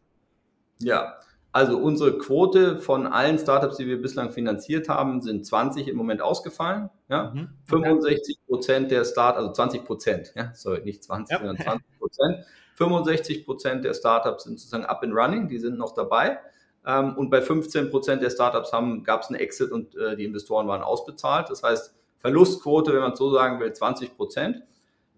Ja, 0.80 1.20
also 1.52 1.78
unsere 1.78 2.18
Quote 2.18 2.78
von 2.78 3.08
allen 3.08 3.38
Startups, 3.38 3.78
die 3.78 3.88
wir 3.88 4.02
bislang 4.02 4.32
finanziert 4.32 4.88
haben, 4.88 5.22
sind 5.22 5.46
20 5.46 5.88
im 5.88 5.98
Moment 5.98 6.22
ausgefallen. 6.22 6.90
Ja? 7.10 7.32
Mhm. 7.34 7.50
65 7.66 8.40
Prozent 8.48 8.92
der 8.92 9.04
Start, 9.04 9.38
also 9.38 9.52
20 9.52 9.86
Prozent, 9.86 10.32
ja, 10.36 10.52
sorry, 10.54 10.82
nicht 10.84 11.04
20, 11.04 11.32
ja. 11.32 11.40
sondern 11.40 11.58
20 11.58 12.00
Prozent. 12.00 12.46
65 12.76 13.46
Prozent 13.46 13.84
der 13.84 13.94
Startups 13.94 14.46
sind 14.46 14.60
sozusagen 14.60 14.86
up 14.86 15.04
and 15.04 15.14
running, 15.14 15.48
die 15.48 15.60
sind 15.60 15.78
noch 15.78 15.94
dabei. 15.94 16.40
Ähm, 16.86 17.16
und 17.18 17.30
bei 17.30 17.42
15 17.42 17.92
Prozent 17.92 18.24
der 18.24 18.30
Startups 18.30 18.72
gab 19.04 19.22
es 19.22 19.28
einen 19.28 19.40
Exit 19.40 19.72
und 19.72 19.96
äh, 19.96 20.16
die 20.16 20.26
Investoren 20.26 20.68
waren 20.68 20.82
ausbezahlt. 20.82 21.50
Das 21.50 21.64
heißt, 21.64 21.94
Verlustquote, 22.20 22.94
wenn 22.94 23.02
man 23.02 23.16
so 23.16 23.32
sagen 23.32 23.60
will, 23.60 23.74
20 23.74 24.16
Prozent. 24.16 24.64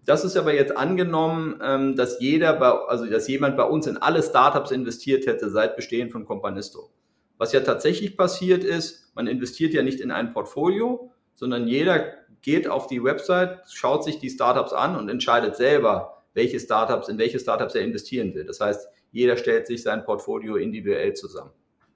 Das 0.04 0.24
ist 0.24 0.36
aber 0.36 0.54
jetzt 0.54 0.76
angenommen, 0.76 1.60
ähm, 1.62 1.96
dass 1.96 2.20
jeder, 2.20 2.52
bei, 2.54 2.70
also 2.70 3.06
dass 3.06 3.26
jemand 3.28 3.56
bei 3.56 3.64
uns 3.64 3.86
in 3.86 3.96
alle 3.96 4.22
Startups 4.22 4.70
investiert 4.70 5.26
hätte 5.26 5.50
seit 5.50 5.76
Bestehen 5.76 6.10
von 6.10 6.26
Companisto. 6.26 6.90
Was 7.38 7.52
ja 7.52 7.60
tatsächlich 7.60 8.16
passiert 8.16 8.64
ist, 8.64 9.12
man 9.14 9.26
investiert 9.26 9.72
ja 9.72 9.82
nicht 9.82 10.00
in 10.00 10.10
ein 10.10 10.32
Portfolio, 10.32 11.10
sondern 11.34 11.66
jeder 11.66 12.12
geht 12.42 12.68
auf 12.68 12.86
die 12.86 13.02
Website, 13.02 13.60
schaut 13.72 14.04
sich 14.04 14.18
die 14.18 14.30
Startups 14.30 14.72
an 14.72 14.96
und 14.96 15.08
entscheidet 15.08 15.56
selber, 15.56 16.22
welche 16.34 16.60
Startups, 16.60 17.08
in 17.08 17.18
welche 17.18 17.38
Startups 17.38 17.74
er 17.74 17.82
investieren 17.82 18.34
will. 18.34 18.44
Das 18.44 18.60
heißt, 18.60 18.88
jeder 19.10 19.36
stellt 19.36 19.66
sich 19.66 19.82
sein 19.82 20.04
Portfolio 20.04 20.56
individuell 20.56 21.14
zusammen. 21.14 21.52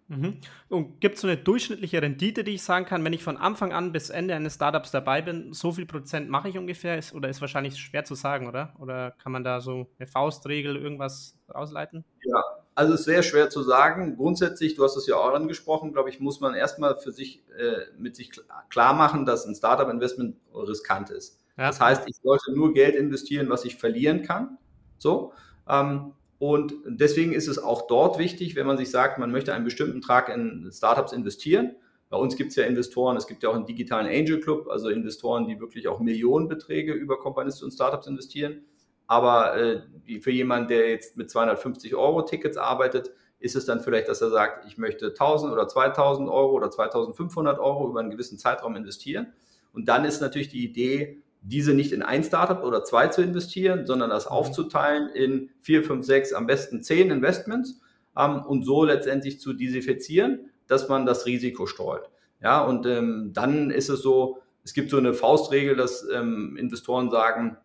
Mhm. 0.08 0.38
Und 0.68 1.00
gibt 1.00 1.16
es 1.16 1.20
so 1.20 1.28
eine 1.28 1.36
durchschnittliche 1.36 2.00
Rendite, 2.00 2.42
die 2.42 2.52
ich 2.52 2.62
sagen 2.62 2.86
kann, 2.86 3.04
wenn 3.04 3.12
ich 3.12 3.22
von 3.22 3.36
Anfang 3.36 3.72
an 3.72 3.92
bis 3.92 4.08
Ende 4.08 4.34
eines 4.34 4.54
Startups 4.54 4.90
dabei 4.90 5.20
bin, 5.20 5.52
so 5.52 5.72
viel 5.72 5.84
Prozent 5.84 6.30
mache 6.30 6.48
ich 6.48 6.56
ungefähr? 6.56 6.96
Ist, 6.98 7.14
oder 7.14 7.28
ist 7.28 7.42
wahrscheinlich 7.42 7.76
schwer 7.76 8.04
zu 8.04 8.14
sagen, 8.14 8.48
oder? 8.48 8.74
Oder 8.78 9.12
kann 9.22 9.32
man 9.32 9.44
da 9.44 9.60
so 9.60 9.86
eine 9.98 10.06
Faustregel 10.06 10.76
irgendwas 10.76 11.38
rausleiten? 11.54 12.04
Ja, 12.24 12.42
also 12.74 12.94
es 12.94 13.00
ist 13.00 13.06
sehr 13.06 13.22
schwer 13.22 13.50
zu 13.50 13.62
sagen. 13.62 14.16
Grundsätzlich, 14.16 14.76
du 14.76 14.84
hast 14.84 14.96
es 14.96 15.06
ja 15.06 15.16
auch 15.16 15.34
angesprochen, 15.34 15.92
glaube 15.92 16.08
ich, 16.08 16.20
muss 16.20 16.40
man 16.40 16.54
erstmal 16.54 16.96
für 16.96 17.12
sich 17.12 17.42
äh, 17.58 17.92
mit 17.98 18.16
sich 18.16 18.32
klar 18.70 18.94
machen, 18.94 19.26
dass 19.26 19.44
ein 19.44 19.54
Startup-Investment 19.54 20.36
riskant 20.54 21.10
ist. 21.10 21.38
Ja. 21.58 21.66
Das 21.66 21.80
heißt, 21.80 22.08
ich 22.08 22.16
sollte 22.22 22.52
nur 22.54 22.72
Geld 22.72 22.94
investieren, 22.94 23.50
was 23.50 23.64
ich 23.66 23.76
verlieren 23.76 24.22
kann. 24.22 24.56
So. 24.96 25.32
Ähm, 25.68 26.12
und 26.38 26.74
deswegen 26.86 27.32
ist 27.32 27.48
es 27.48 27.58
auch 27.58 27.86
dort 27.88 28.18
wichtig, 28.18 28.54
wenn 28.54 28.66
man 28.66 28.76
sich 28.76 28.90
sagt, 28.90 29.18
man 29.18 29.32
möchte 29.32 29.52
einen 29.52 29.64
bestimmten 29.64 30.00
Trag 30.00 30.28
in 30.28 30.70
Startups 30.72 31.12
investieren. 31.12 31.74
Bei 32.10 32.16
uns 32.16 32.36
gibt 32.36 32.50
es 32.50 32.56
ja 32.56 32.64
Investoren, 32.64 33.16
es 33.16 33.26
gibt 33.26 33.42
ja 33.42 33.50
auch 33.50 33.54
einen 33.54 33.66
digitalen 33.66 34.06
Angel 34.06 34.40
Club, 34.40 34.68
also 34.68 34.88
Investoren, 34.88 35.46
die 35.46 35.60
wirklich 35.60 35.88
auch 35.88 35.98
Millionenbeträge 35.98 36.92
über 36.92 37.18
Kompanisten 37.18 37.64
und 37.64 37.72
Startups 37.72 38.06
investieren. 38.06 38.62
Aber 39.08 39.56
äh, 39.56 40.20
für 40.20 40.30
jemanden, 40.30 40.68
der 40.68 40.90
jetzt 40.90 41.16
mit 41.16 41.28
250 41.28 41.94
Euro 41.96 42.22
Tickets 42.22 42.56
arbeitet, 42.56 43.10
ist 43.40 43.56
es 43.56 43.66
dann 43.66 43.80
vielleicht, 43.80 44.08
dass 44.08 44.20
er 44.20 44.30
sagt, 44.30 44.66
ich 44.66 44.78
möchte 44.78 45.08
1000 45.08 45.52
oder 45.52 45.66
2000 45.66 46.28
Euro 46.28 46.52
oder 46.52 46.70
2500 46.70 47.58
Euro 47.58 47.88
über 47.88 48.00
einen 48.00 48.10
gewissen 48.10 48.38
Zeitraum 48.38 48.76
investieren. 48.76 49.32
Und 49.72 49.88
dann 49.88 50.04
ist 50.04 50.20
natürlich 50.20 50.48
die 50.48 50.64
Idee, 50.64 51.22
diese 51.42 51.72
nicht 51.74 51.92
in 51.92 52.02
ein 52.02 52.24
Startup 52.24 52.62
oder 52.62 52.84
zwei 52.84 53.08
zu 53.08 53.22
investieren, 53.22 53.86
sondern 53.86 54.10
das 54.10 54.26
mhm. 54.26 54.32
aufzuteilen 54.32 55.08
in 55.10 55.50
vier, 55.60 55.82
fünf, 55.84 56.04
sechs, 56.04 56.32
am 56.32 56.46
besten 56.46 56.82
zehn 56.82 57.10
Investments 57.10 57.80
ähm, 58.16 58.42
und 58.44 58.64
so 58.64 58.84
letztendlich 58.84 59.40
zu 59.40 59.52
diversifizieren, 59.52 60.50
dass 60.66 60.88
man 60.88 61.06
das 61.06 61.26
Risiko 61.26 61.66
streut. 61.66 62.10
Ja, 62.42 62.62
und 62.62 62.86
ähm, 62.86 63.30
dann 63.32 63.70
ist 63.70 63.88
es 63.88 64.02
so, 64.02 64.38
es 64.64 64.74
gibt 64.74 64.90
so 64.90 64.98
eine 64.98 65.14
Faustregel, 65.14 65.76
dass 65.76 66.06
ähm, 66.12 66.56
Investoren 66.56 67.10
sagen, 67.10 67.56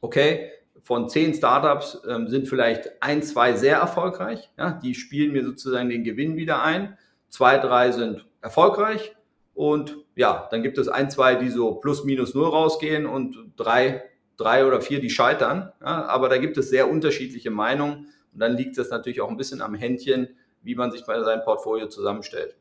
okay, 0.00 0.50
von 0.82 1.08
zehn 1.08 1.32
Startups 1.32 2.02
ähm, 2.08 2.28
sind 2.28 2.48
vielleicht 2.48 3.02
ein, 3.02 3.22
zwei 3.22 3.54
sehr 3.54 3.76
erfolgreich. 3.78 4.50
Ja, 4.58 4.72
die 4.72 4.94
spielen 4.94 5.32
mir 5.32 5.44
sozusagen 5.44 5.88
den 5.88 6.02
Gewinn 6.02 6.36
wieder 6.36 6.62
ein. 6.62 6.98
Zwei, 7.28 7.58
drei 7.58 7.92
sind 7.92 8.26
erfolgreich 8.40 9.14
und 9.54 10.01
ja, 10.14 10.48
dann 10.50 10.62
gibt 10.62 10.78
es 10.78 10.88
ein, 10.88 11.10
zwei, 11.10 11.34
die 11.36 11.48
so 11.48 11.74
plus 11.76 12.04
minus 12.04 12.34
null 12.34 12.48
rausgehen 12.48 13.06
und 13.06 13.36
drei, 13.56 14.02
drei 14.36 14.66
oder 14.66 14.80
vier, 14.80 15.00
die 15.00 15.10
scheitern. 15.10 15.72
Ja, 15.80 16.06
aber 16.06 16.28
da 16.28 16.38
gibt 16.38 16.56
es 16.58 16.68
sehr 16.68 16.90
unterschiedliche 16.90 17.50
Meinungen. 17.50 18.08
Und 18.32 18.40
dann 18.40 18.56
liegt 18.56 18.78
es 18.78 18.90
natürlich 18.90 19.20
auch 19.20 19.30
ein 19.30 19.36
bisschen 19.36 19.62
am 19.62 19.74
Händchen, 19.74 20.28
wie 20.62 20.74
man 20.74 20.90
sich 20.90 21.04
bei 21.04 21.22
seinem 21.22 21.42
Portfolio 21.42 21.88
zusammenstellt. 21.88 22.56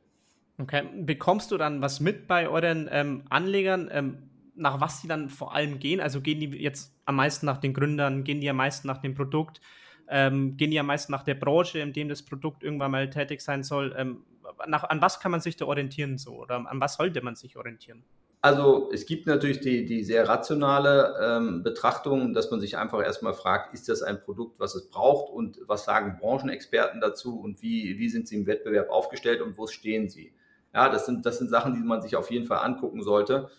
Okay, 0.57 0.83
bekommst 0.95 1.51
du 1.51 1.57
dann 1.57 1.81
was 1.81 1.99
mit 1.99 2.27
bei 2.27 2.47
euren 2.47 2.87
ähm, 2.91 3.23
Anlegern, 3.29 3.89
ähm, 3.91 4.29
nach 4.55 4.79
was 4.79 5.01
die 5.01 5.07
dann 5.07 5.29
vor 5.29 5.55
allem 5.55 5.79
gehen? 5.79 5.99
Also 5.99 6.21
gehen 6.21 6.39
die 6.39 6.49
jetzt 6.61 6.93
am 7.05 7.15
meisten 7.15 7.45
nach 7.45 7.57
den 7.57 7.73
Gründern, 7.73 8.23
gehen 8.23 8.41
die 8.41 8.49
am 8.49 8.57
meisten 8.57 8.87
nach 8.87 8.99
dem 8.99 9.15
Produkt, 9.15 9.61
ähm, 10.07 10.57
gehen 10.57 10.71
die 10.71 10.79
am 10.79 10.85
meisten 10.85 11.11
nach 11.11 11.23
der 11.23 11.35
Branche, 11.35 11.79
in 11.79 11.93
dem 11.93 12.09
das 12.09 12.21
Produkt 12.21 12.63
irgendwann 12.63 12.91
mal 12.91 13.09
tätig 13.09 13.41
sein 13.41 13.63
soll? 13.63 13.95
Nach, 14.67 14.83
an 14.83 15.01
was 15.01 15.19
kann 15.19 15.31
man 15.31 15.41
sich 15.41 15.55
da 15.57 15.65
orientieren 15.65 16.17
so 16.17 16.35
oder 16.35 16.55
an 16.67 16.79
was 16.79 16.95
sollte 16.95 17.21
man 17.21 17.35
sich 17.35 17.57
orientieren? 17.57 18.03
Also 18.43 18.89
es 18.91 19.05
gibt 19.05 19.27
natürlich 19.27 19.59
die, 19.59 19.85
die 19.85 20.03
sehr 20.03 20.27
rationale 20.27 21.15
ähm, 21.21 21.61
Betrachtung, 21.61 22.33
dass 22.33 22.49
man 22.49 22.59
sich 22.59 22.75
einfach 22.75 23.03
erstmal 23.03 23.35
fragt, 23.35 23.75
ist 23.75 23.87
das 23.87 24.01
ein 24.01 24.19
Produkt, 24.19 24.59
was 24.59 24.73
es 24.73 24.89
braucht 24.89 25.31
und 25.31 25.59
was 25.67 25.85
sagen 25.85 26.17
Branchenexperten 26.19 27.01
dazu 27.01 27.39
und 27.39 27.61
wie, 27.61 27.99
wie 27.99 28.09
sind 28.09 28.27
sie 28.27 28.37
im 28.37 28.47
Wettbewerb 28.47 28.89
aufgestellt 28.89 29.41
und 29.41 29.59
wo 29.59 29.67
stehen 29.67 30.09
sie? 30.09 30.33
Ja, 30.73 30.89
das 30.89 31.05
sind, 31.05 31.25
das 31.27 31.37
sind 31.37 31.51
Sachen, 31.51 31.75
die 31.75 31.81
man 31.81 32.01
sich 32.01 32.15
auf 32.15 32.31
jeden 32.31 32.45
Fall 32.45 32.65
angucken 32.65 33.03
sollte. 33.03 33.49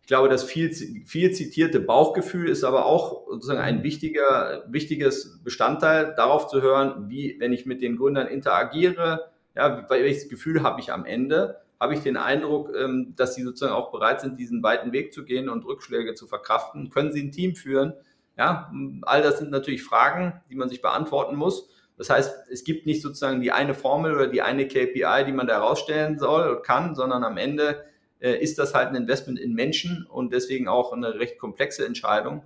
Ich 0.00 0.06
glaube, 0.06 0.30
das 0.30 0.44
viel, 0.44 0.72
viel 1.04 1.32
zitierte 1.32 1.80
Bauchgefühl 1.80 2.48
ist 2.48 2.64
aber 2.64 2.86
auch 2.86 3.26
sozusagen 3.28 3.60
ein 3.60 3.82
wichtiger, 3.82 4.64
wichtiges 4.68 5.42
Bestandteil, 5.42 6.14
darauf 6.16 6.46
zu 6.48 6.62
hören, 6.62 7.10
wie, 7.10 7.36
wenn 7.40 7.52
ich 7.52 7.66
mit 7.66 7.82
den 7.82 7.96
Gründern 7.96 8.26
interagiere, 8.26 9.32
ja, 9.54 9.86
welches 9.88 10.28
Gefühl 10.28 10.62
habe 10.62 10.80
ich 10.80 10.92
am 10.92 11.04
Ende? 11.04 11.60
Habe 11.80 11.94
ich 11.94 12.00
den 12.00 12.16
Eindruck, 12.16 12.74
ähm, 12.76 13.14
dass 13.16 13.34
sie 13.34 13.42
sozusagen 13.42 13.74
auch 13.74 13.90
bereit 13.90 14.20
sind, 14.20 14.38
diesen 14.38 14.62
weiten 14.62 14.92
Weg 14.92 15.12
zu 15.12 15.24
gehen 15.24 15.48
und 15.48 15.64
Rückschläge 15.64 16.14
zu 16.14 16.26
verkraften? 16.26 16.90
Können 16.90 17.12
sie 17.12 17.22
ein 17.22 17.32
Team 17.32 17.54
führen? 17.54 17.94
Ja, 18.36 18.72
all 19.02 19.22
das 19.22 19.38
sind 19.38 19.50
natürlich 19.50 19.84
Fragen, 19.84 20.40
die 20.50 20.56
man 20.56 20.68
sich 20.68 20.82
beantworten 20.82 21.36
muss. 21.36 21.68
Das 21.96 22.10
heißt, 22.10 22.50
es 22.50 22.64
gibt 22.64 22.86
nicht 22.86 23.02
sozusagen 23.02 23.40
die 23.40 23.52
eine 23.52 23.74
Formel 23.74 24.14
oder 24.14 24.26
die 24.26 24.42
eine 24.42 24.66
KPI, 24.66 25.24
die 25.26 25.32
man 25.32 25.46
da 25.46 25.54
herausstellen 25.54 26.18
soll 26.18 26.56
und 26.56 26.64
kann, 26.64 26.96
sondern 26.96 27.22
am 27.22 27.36
Ende 27.36 27.84
äh, 28.18 28.36
ist 28.36 28.58
das 28.58 28.74
halt 28.74 28.88
ein 28.88 28.96
Investment 28.96 29.38
in 29.38 29.54
Menschen 29.54 30.06
und 30.06 30.32
deswegen 30.32 30.66
auch 30.66 30.92
eine 30.92 31.14
recht 31.20 31.38
komplexe 31.38 31.86
Entscheidung. 31.86 32.42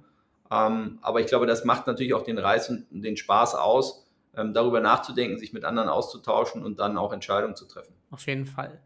Ähm, 0.51 0.99
aber 1.01 1.21
ich 1.21 1.27
glaube, 1.27 1.47
das 1.47 1.65
macht 1.65 1.87
natürlich 1.87 2.13
auch 2.13 2.23
den 2.23 2.39
Reiz 2.39 2.69
und 2.69 2.87
den 2.91 3.17
Spaß 3.17 3.55
aus, 3.55 4.07
darüber 4.55 4.81
nachzudenken, 4.81 5.39
sich 5.39 5.53
mit 5.53 5.65
anderen 5.65 5.89
auszutauschen 5.89 6.65
und 6.65 6.79
dann 6.79 6.97
auch 6.97 7.13
Entscheidungen 7.13 7.57
zu 7.57 7.67
treffen. 7.67 7.95
Auf 8.11 8.27
jeden 8.27 8.47
Fall. 8.47 8.81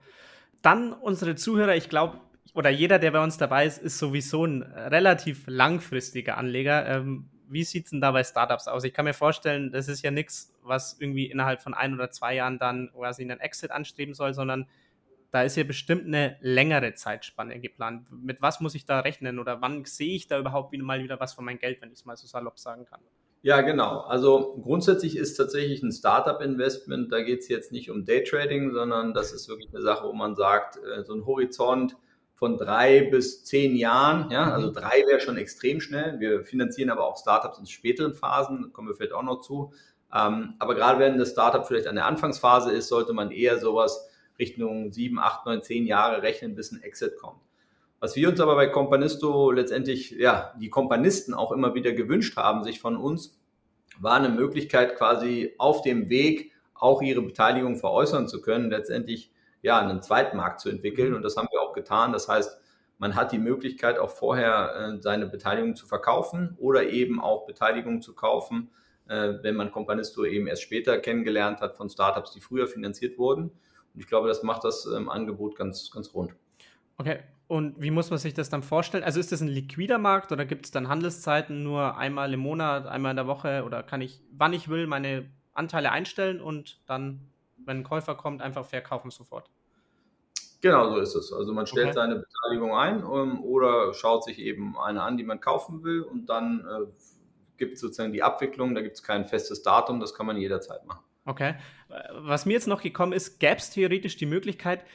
Dann 0.63 0.93
unsere 0.93 1.35
Zuhörer, 1.35 1.77
ich 1.77 1.89
glaube, 1.89 2.19
oder 2.55 2.71
jeder, 2.71 2.99
der 2.99 3.13
bei 3.13 3.23
uns 3.23 3.39
dabei 3.39 3.67
ist, 3.67 3.79
ist 3.79 3.99
sowieso 3.99 4.45
ein 4.45 4.63
relativ 4.63 5.45
langfristiger 5.47 6.37
Anleger. 6.37 6.87
Ähm, 6.87 7.31
wie 7.49 7.65
sieht 7.65 7.85
es 7.85 7.91
denn 7.91 8.01
da 8.01 8.11
bei 8.11 8.25
Startups 8.25 8.69
aus? 8.69 8.85
Ich 8.85 8.95
kann 8.95 9.05
mir 9.05 9.15
vorstellen, 9.15 9.73
das 9.73 9.89
ist 9.89 10.03
ja 10.03 10.11
nichts, 10.11 10.55
was 10.63 10.97
irgendwie 10.99 11.27
innerhalb 11.27 11.61
von 11.61 11.75
ein 11.75 11.95
oder 11.95 12.11
zwei 12.11 12.35
Jahren 12.35 12.59
dann 12.59 12.91
quasi 12.95 13.23
einen 13.23 13.41
Exit 13.41 13.71
anstreben 13.71 14.15
soll, 14.15 14.35
sondern 14.35 14.67
da 15.31 15.43
ist 15.43 15.57
ja 15.57 15.65
bestimmt 15.65 16.07
eine 16.07 16.37
längere 16.41 16.93
Zeitspanne 16.95 17.59
geplant. 17.59 18.07
Mit 18.11 18.43
was 18.43 18.61
muss 18.61 18.75
ich 18.75 18.85
da 18.85 19.01
rechnen 19.01 19.39
oder 19.39 19.63
wann 19.63 19.85
sehe 19.87 20.15
ich 20.15 20.27
da 20.27 20.39
überhaupt 20.39 20.73
wieder 20.73 20.85
mal 20.85 21.03
wieder 21.03 21.21
was 21.21 21.33
von 21.33 21.45
meinem 21.45 21.59
Geld, 21.59 21.81
wenn 21.81 21.91
ich 21.91 22.01
es 22.01 22.05
mal 22.05 22.17
so 22.17 22.27
salopp 22.27 22.59
sagen 22.59 22.85
kann? 22.85 23.01
Ja, 23.45 23.61
genau. 23.61 24.01
Also 24.03 24.57
grundsätzlich 24.63 25.17
ist 25.17 25.35
tatsächlich 25.35 25.83
ein 25.83 25.91
Startup-Investment, 25.91 27.11
da 27.11 27.23
geht 27.23 27.41
es 27.41 27.49
jetzt 27.49 27.73
nicht 27.73 27.91
um 27.91 28.05
Daytrading, 28.05 28.73
sondern 28.73 29.15
das 29.15 29.33
ist 29.33 29.49
wirklich 29.49 29.69
eine 29.75 29.83
Sache, 29.83 30.07
wo 30.07 30.13
man 30.13 30.37
sagt, 30.37 30.77
äh, 30.77 31.03
so 31.03 31.13
ein 31.13 31.27
Horizont 31.27 31.97
von 32.35 32.57
drei 32.57 33.03
bis 33.03 33.45
zehn 33.45 33.75
Jahren, 33.75 34.31
ja, 34.31 34.53
also 34.53 34.69
mhm. 34.69 34.75
drei 34.75 35.05
wäre 35.09 35.21
schon 35.21 35.37
extrem 35.37 35.81
schnell. 35.81 36.21
Wir 36.21 36.45
finanzieren 36.45 36.91
aber 36.91 37.05
auch 37.07 37.17
Startups 37.17 37.59
in 37.59 37.67
späteren 37.67 38.15
Phasen, 38.15 38.73
kommen 38.73 38.89
wir 38.89 38.95
vielleicht 38.95 39.13
auch 39.13 39.23
noch 39.23 39.41
zu. 39.41 39.73
Ähm, 40.15 40.55
aber 40.61 40.77
gerade 40.77 41.01
wenn 41.01 41.19
das 41.19 41.33
Startup 41.33 41.67
vielleicht 41.67 41.89
an 41.89 41.97
der 41.97 42.07
Anfangsphase 42.07 42.71
ist, 42.71 42.89
sollte 42.89 43.13
man 43.13 43.33
eher 43.33 43.59
sowas 43.59 44.09
Richtung 44.39 44.93
sieben, 44.93 45.19
acht, 45.19 45.47
neun, 45.47 45.63
zehn 45.63 45.87
Jahre 45.87 46.23
rechnen, 46.23 46.55
bis 46.55 46.71
ein 46.71 46.83
Exit 46.83 47.17
kommt. 47.17 47.41
Was 48.03 48.17
wir 48.17 48.29
uns 48.29 48.41
aber 48.41 48.57
bei 48.57 48.67
Companisto 48.67 49.53
letztendlich, 49.53 50.11
ja, 50.11 50.53
die 50.61 50.71
Kompanisten 50.71 51.35
auch 51.35 51.53
immer 51.53 51.77
wieder 51.77 51.93
gewünscht 51.93 52.37
haben, 52.37 52.65
sich 52.65 52.81
von 52.81 52.97
uns, 52.97 53.41
war 54.01 54.17
eine 54.17 54.29
Möglichkeit 54.29 54.97
quasi 54.97 55.55
auf 55.57 55.83
dem 55.83 56.09
Weg 56.09 56.51
auch 56.75 57.01
ihre 57.01 57.23
Beteiligung 57.23 57.77
veräußern 57.77 58.27
zu 58.27 58.43
können, 58.43 58.71
letztendlich 58.71 59.31
ja 59.63 59.79
einen 59.79 60.03
Zweitmarkt 60.03 60.59
zu 60.59 60.69
entwickeln. 60.69 61.11
Mhm. 61.11 61.15
Und 61.15 61.23
das 61.23 61.37
haben 61.37 61.47
wir 61.53 61.63
auch 61.63 61.75
getan. 61.75 62.13
Das 62.13 62.27
heißt, 62.27 62.61
man 62.99 63.15
hat 63.15 63.31
die 63.31 63.39
Möglichkeit 63.39 64.01
auch 64.01 64.11
vorher 64.11 64.75
äh, 64.75 65.01
seine 65.01 65.27
Beteiligung 65.27 65.77
zu 65.77 65.87
verkaufen 65.87 66.57
oder 66.59 66.89
eben 66.89 67.21
auch 67.21 67.47
Beteiligung 67.47 68.03
zu 68.03 68.17
kaufen, 68.17 68.73
äh, 69.07 69.35
wenn 69.43 69.55
man 69.55 69.71
Companisto 69.71 70.25
eben 70.25 70.49
erst 70.49 70.63
später 70.63 70.99
kennengelernt 70.99 71.61
hat 71.61 71.77
von 71.77 71.89
Startups, 71.89 72.33
die 72.33 72.41
früher 72.41 72.67
finanziert 72.67 73.17
wurden. 73.17 73.53
Und 73.95 74.01
ich 74.01 74.09
glaube, 74.09 74.27
das 74.27 74.43
macht 74.43 74.65
das 74.65 74.87
ähm, 74.87 75.09
Angebot 75.09 75.55
ganz, 75.55 75.93
ganz 75.93 76.13
rund. 76.13 76.35
Okay, 76.99 77.21
und 77.53 77.83
wie 77.83 77.91
muss 77.91 78.09
man 78.09 78.19
sich 78.19 78.33
das 78.33 78.49
dann 78.49 78.63
vorstellen? 78.63 79.05
Also 79.05 79.21
ist 79.21 79.31
das 79.31 79.43
ein 79.43 79.49
liquider 79.49 79.99
Markt 79.99 80.33
oder 80.33 80.47
gibt 80.47 80.65
es 80.65 80.71
dann 80.71 80.89
Handelszeiten 80.89 81.63
nur 81.63 81.99
einmal 81.99 82.33
im 82.33 82.41
Monat, 82.41 82.87
einmal 82.87 83.11
in 83.11 83.17
der 83.17 83.27
Woche 83.27 83.65
oder 83.67 83.83
kann 83.83 84.01
ich, 84.01 84.23
wann 84.33 84.55
ich 84.55 84.71
will, 84.71 84.87
meine 84.87 85.29
Anteile 85.53 85.93
einstellen 85.93 86.41
und 86.41 86.81
dann, 86.87 87.29
wenn 87.59 87.81
ein 87.81 87.85
Käufer 87.85 88.15
kommt, 88.15 88.41
einfach 88.41 88.65
verkaufen 88.65 89.11
sofort? 89.11 89.51
Genau 90.63 90.95
so 90.95 90.97
ist 90.97 91.15
es. 91.15 91.31
Also 91.31 91.53
man 91.53 91.67
stellt 91.67 91.89
okay. 91.89 91.95
seine 91.95 92.25
Beteiligung 92.25 92.75
ein 92.75 93.05
um, 93.05 93.33
ähm, 93.33 93.45
oder 93.45 93.93
schaut 93.93 94.25
sich 94.25 94.39
eben 94.39 94.79
eine 94.79 95.03
an, 95.03 95.19
die 95.19 95.25
man 95.25 95.39
kaufen 95.39 95.85
will 95.85 96.01
und 96.01 96.31
dann 96.31 96.61
äh, 96.61 96.87
gibt 97.59 97.75
es 97.75 97.81
sozusagen 97.81 98.15
die 98.15 98.23
Abwicklung, 98.23 98.75
da 98.75 98.81
gibt 98.81 98.97
es 98.97 99.03
kein 99.03 99.27
festes 99.27 99.63
Datum, 99.63 100.01
das 100.01 100.15
kann 100.15 100.25
man 100.25 100.39
jederzeit 100.39 100.87
machen. 100.87 101.05
Okay. 101.27 101.57
Was 102.15 102.47
mir 102.47 102.55
jetzt 102.55 102.67
noch 102.67 102.81
gekommen 102.81 103.13
ist, 103.13 103.41
gäbe 103.41 103.57
es 103.57 103.69
theoretisch 103.69 104.17
die 104.17 104.25
Möglichkeit, 104.25 104.87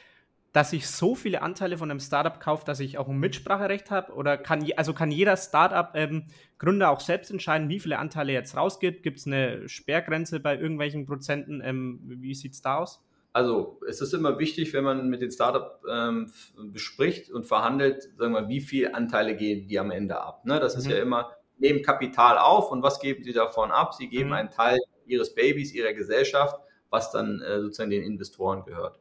dass 0.58 0.72
ich 0.72 0.88
so 0.88 1.14
viele 1.14 1.40
Anteile 1.42 1.78
von 1.78 1.88
einem 1.88 2.00
Startup 2.00 2.40
kaufe, 2.40 2.64
dass 2.64 2.80
ich 2.80 2.98
auch 2.98 3.06
ein 3.06 3.16
Mitspracherecht 3.18 3.92
habe? 3.92 4.12
Oder 4.12 4.36
kann, 4.36 4.68
also 4.76 4.92
kann 4.92 5.12
jeder 5.12 5.36
Startup-Gründer 5.36 6.86
ähm, 6.86 6.92
auch 6.92 6.98
selbst 6.98 7.30
entscheiden, 7.30 7.68
wie 7.68 7.78
viele 7.78 8.00
Anteile 8.00 8.32
jetzt 8.32 8.56
rausgibt? 8.56 9.04
Gibt 9.04 9.20
es 9.20 9.26
eine 9.28 9.68
Sperrgrenze 9.68 10.40
bei 10.40 10.58
irgendwelchen 10.58 11.06
Prozenten? 11.06 11.62
Ähm, 11.64 12.00
wie 12.02 12.34
sieht 12.34 12.54
es 12.54 12.60
da 12.60 12.78
aus? 12.78 13.00
Also 13.32 13.78
es 13.88 14.00
ist 14.00 14.12
immer 14.14 14.40
wichtig, 14.40 14.72
wenn 14.72 14.82
man 14.82 15.08
mit 15.08 15.22
den 15.22 15.30
Startup 15.30 15.80
ähm, 15.88 16.32
bespricht 16.72 17.30
und 17.30 17.46
verhandelt, 17.46 18.10
sagen 18.18 18.32
wir, 18.32 18.48
wie 18.48 18.60
viele 18.60 18.96
Anteile 18.96 19.36
gehen 19.36 19.68
die 19.68 19.78
am 19.78 19.92
Ende 19.92 20.20
ab. 20.20 20.44
Ne? 20.44 20.58
Das 20.58 20.74
mhm. 20.74 20.80
ist 20.80 20.90
ja 20.90 20.98
immer, 20.98 21.30
nehmen 21.58 21.82
Kapital 21.82 22.36
auf 22.36 22.72
und 22.72 22.82
was 22.82 22.98
geben 22.98 23.22
sie 23.22 23.32
davon 23.32 23.70
ab? 23.70 23.94
Sie 23.94 24.08
geben 24.08 24.30
mhm. 24.30 24.34
einen 24.34 24.50
Teil 24.50 24.80
ihres 25.06 25.36
Babys, 25.36 25.72
ihrer 25.72 25.92
Gesellschaft, 25.92 26.58
was 26.90 27.12
dann 27.12 27.40
äh, 27.42 27.60
sozusagen 27.60 27.90
den 27.90 28.02
Investoren 28.02 28.64
gehört. 28.64 28.98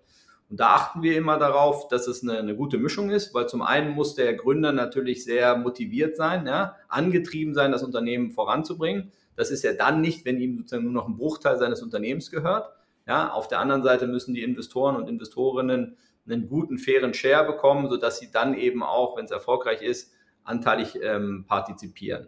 Und 0.49 0.59
da 0.61 0.75
achten 0.75 1.01
wir 1.01 1.17
immer 1.17 1.37
darauf, 1.37 1.87
dass 1.89 2.07
es 2.07 2.23
eine, 2.23 2.37
eine, 2.37 2.55
gute 2.55 2.77
Mischung 2.77 3.09
ist, 3.09 3.33
weil 3.33 3.49
zum 3.49 3.61
einen 3.61 3.91
muss 3.91 4.15
der 4.15 4.33
Gründer 4.33 4.71
natürlich 4.71 5.23
sehr 5.25 5.57
motiviert 5.57 6.15
sein, 6.15 6.47
ja, 6.47 6.75
angetrieben 6.87 7.53
sein, 7.53 7.71
das 7.71 7.83
Unternehmen 7.83 8.31
voranzubringen. 8.31 9.11
Das 9.35 9.51
ist 9.51 9.63
ja 9.63 9.73
dann 9.73 9.99
nicht, 9.99 10.25
wenn 10.25 10.39
ihm 10.39 10.57
sozusagen 10.57 10.85
nur 10.85 10.93
noch 10.93 11.07
ein 11.07 11.17
Bruchteil 11.17 11.57
seines 11.57 11.81
Unternehmens 11.81 12.31
gehört. 12.31 12.69
Ja, 13.05 13.31
auf 13.31 13.47
der 13.47 13.59
anderen 13.59 13.83
Seite 13.83 14.07
müssen 14.07 14.33
die 14.33 14.43
Investoren 14.43 14.95
und 14.95 15.09
Investorinnen 15.09 15.97
einen 16.25 16.47
guten, 16.47 16.77
fairen 16.77 17.13
Share 17.13 17.45
bekommen, 17.45 17.89
sodass 17.89 18.19
sie 18.19 18.31
dann 18.31 18.53
eben 18.53 18.83
auch, 18.83 19.17
wenn 19.17 19.25
es 19.25 19.31
erfolgreich 19.31 19.81
ist, 19.81 20.13
anteilig 20.43 20.97
ähm, 21.01 21.45
partizipieren. 21.47 22.27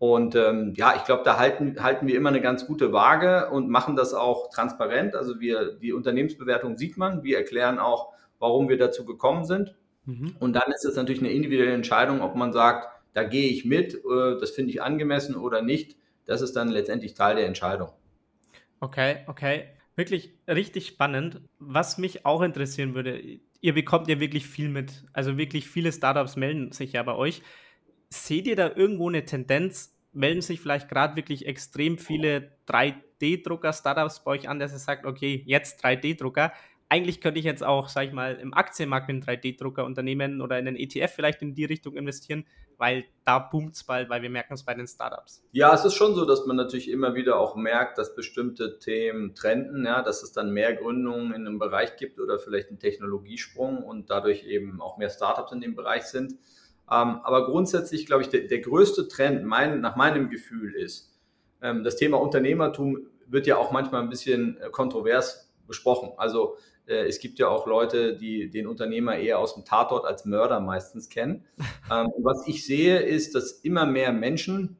Und 0.00 0.34
ähm, 0.34 0.72
ja, 0.76 0.94
ich 0.96 1.04
glaube, 1.04 1.24
da 1.26 1.38
halten, 1.38 1.76
halten 1.78 2.06
wir 2.06 2.16
immer 2.16 2.30
eine 2.30 2.40
ganz 2.40 2.66
gute 2.66 2.90
Waage 2.90 3.50
und 3.50 3.68
machen 3.68 3.96
das 3.96 4.14
auch 4.14 4.48
transparent. 4.48 5.14
Also 5.14 5.40
wir, 5.40 5.74
die 5.74 5.92
Unternehmensbewertung 5.92 6.78
sieht 6.78 6.96
man. 6.96 7.22
Wir 7.22 7.36
erklären 7.36 7.78
auch, 7.78 8.14
warum 8.38 8.70
wir 8.70 8.78
dazu 8.78 9.04
gekommen 9.04 9.44
sind. 9.44 9.74
Mhm. 10.06 10.36
Und 10.40 10.54
dann 10.54 10.72
ist 10.74 10.86
es 10.86 10.96
natürlich 10.96 11.20
eine 11.20 11.30
individuelle 11.30 11.74
Entscheidung, 11.74 12.22
ob 12.22 12.34
man 12.34 12.54
sagt, 12.54 12.88
da 13.12 13.24
gehe 13.24 13.50
ich 13.50 13.66
mit, 13.66 13.92
äh, 13.92 14.40
das 14.40 14.52
finde 14.52 14.70
ich 14.70 14.80
angemessen 14.80 15.36
oder 15.36 15.60
nicht. 15.60 15.98
Das 16.24 16.40
ist 16.40 16.56
dann 16.56 16.68
letztendlich 16.68 17.12
Teil 17.12 17.36
der 17.36 17.46
Entscheidung. 17.46 17.90
Okay, 18.80 19.18
okay. 19.26 19.64
Wirklich 19.96 20.32
richtig 20.48 20.86
spannend. 20.86 21.42
Was 21.58 21.98
mich 21.98 22.24
auch 22.24 22.40
interessieren 22.40 22.94
würde, 22.94 23.20
ihr 23.60 23.74
bekommt 23.74 24.08
ja 24.08 24.18
wirklich 24.18 24.46
viel 24.46 24.70
mit. 24.70 25.04
Also 25.12 25.36
wirklich 25.36 25.68
viele 25.68 25.92
Startups 25.92 26.36
melden 26.36 26.72
sich 26.72 26.94
ja 26.94 27.02
bei 27.02 27.14
euch 27.14 27.42
seht 28.10 28.46
ihr 28.46 28.56
da 28.56 28.72
irgendwo 28.74 29.08
eine 29.08 29.24
Tendenz? 29.24 29.96
Melden 30.12 30.42
sich 30.42 30.60
vielleicht 30.60 30.88
gerade 30.88 31.14
wirklich 31.14 31.46
extrem 31.46 31.96
viele 31.96 32.52
3D-Drucker-Startups 32.68 34.24
bei 34.24 34.32
euch 34.32 34.48
an, 34.48 34.58
dass 34.58 34.72
ihr 34.72 34.78
sagt, 34.78 35.06
okay, 35.06 35.42
jetzt 35.46 35.84
3D-Drucker. 35.84 36.52
Eigentlich 36.88 37.20
könnte 37.20 37.38
ich 37.38 37.46
jetzt 37.46 37.62
auch, 37.62 37.88
sag 37.88 38.08
ich 38.08 38.12
mal, 38.12 38.34
im 38.34 38.52
Aktienmarkt 38.52 39.06
mit 39.06 39.28
einem 39.28 39.38
3D-Drucker 39.38 39.84
unternehmen 39.84 40.40
oder 40.40 40.58
in 40.58 40.66
einen 40.66 40.76
ETF 40.76 41.12
vielleicht 41.14 41.40
in 41.40 41.54
die 41.54 41.64
Richtung 41.64 41.94
investieren, 41.94 42.44
weil 42.78 43.04
da 43.24 43.38
boomt 43.38 43.76
es 43.76 43.84
bald, 43.84 44.10
weil 44.10 44.22
wir 44.22 44.30
merken 44.30 44.54
es 44.54 44.64
bei 44.64 44.74
den 44.74 44.88
Startups. 44.88 45.44
Ja, 45.52 45.72
es 45.72 45.84
ist 45.84 45.94
schon 45.94 46.16
so, 46.16 46.24
dass 46.24 46.46
man 46.46 46.56
natürlich 46.56 46.90
immer 46.90 47.14
wieder 47.14 47.38
auch 47.38 47.54
merkt, 47.54 47.96
dass 47.98 48.16
bestimmte 48.16 48.80
Themen 48.80 49.36
trenden, 49.36 49.84
ja, 49.84 50.02
dass 50.02 50.24
es 50.24 50.32
dann 50.32 50.50
mehr 50.50 50.74
Gründungen 50.74 51.32
in 51.32 51.46
einem 51.46 51.60
Bereich 51.60 51.96
gibt 51.96 52.18
oder 52.18 52.40
vielleicht 52.40 52.70
einen 52.70 52.80
Technologiesprung 52.80 53.84
und 53.84 54.10
dadurch 54.10 54.42
eben 54.42 54.80
auch 54.80 54.98
mehr 54.98 55.10
Startups 55.10 55.52
in 55.52 55.60
dem 55.60 55.76
Bereich 55.76 56.02
sind. 56.06 56.34
Ähm, 56.90 57.20
aber 57.22 57.46
grundsätzlich, 57.46 58.06
glaube 58.06 58.22
ich, 58.22 58.28
der, 58.28 58.42
der 58.42 58.58
größte 58.58 59.08
Trend 59.08 59.44
mein, 59.44 59.80
nach 59.80 59.96
meinem 59.96 60.28
Gefühl 60.28 60.74
ist, 60.74 61.10
ähm, 61.62 61.84
das 61.84 61.96
Thema 61.96 62.20
Unternehmertum 62.20 63.06
wird 63.26 63.46
ja 63.46 63.56
auch 63.56 63.70
manchmal 63.70 64.02
ein 64.02 64.08
bisschen 64.08 64.58
äh, 64.58 64.70
kontrovers 64.70 65.52
besprochen. 65.68 66.12
Also 66.16 66.56
äh, 66.86 67.06
es 67.06 67.20
gibt 67.20 67.38
ja 67.38 67.48
auch 67.48 67.66
Leute, 67.66 68.16
die 68.16 68.50
den 68.50 68.66
Unternehmer 68.66 69.16
eher 69.16 69.38
aus 69.38 69.54
dem 69.54 69.64
Tatort 69.64 70.04
als 70.04 70.24
Mörder 70.24 70.60
meistens 70.60 71.08
kennen. 71.08 71.44
Ähm, 71.92 72.12
was 72.18 72.46
ich 72.46 72.64
sehe, 72.64 73.00
ist, 73.00 73.34
dass 73.34 73.50
immer 73.50 73.84
mehr 73.84 74.12
Menschen 74.12 74.76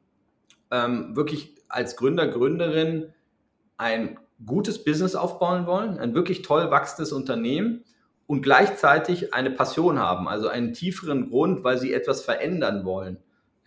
wirklich 0.69 1.55
als 1.67 1.97
Gründer, 1.97 2.29
Gründerin 2.29 3.13
ein 3.75 4.17
gutes 4.45 4.85
Business 4.85 5.15
aufbauen 5.15 5.65
wollen, 5.65 5.99
ein 5.99 6.15
wirklich 6.15 6.41
toll 6.41 6.71
wachsendes 6.71 7.11
Unternehmen 7.11 7.83
und 8.31 8.43
gleichzeitig 8.43 9.33
eine 9.33 9.51
Passion 9.51 9.99
haben, 9.99 10.29
also 10.29 10.47
einen 10.47 10.71
tieferen 10.71 11.29
Grund, 11.29 11.65
weil 11.65 11.77
sie 11.77 11.93
etwas 11.93 12.21
verändern 12.21 12.85
wollen. 12.85 13.17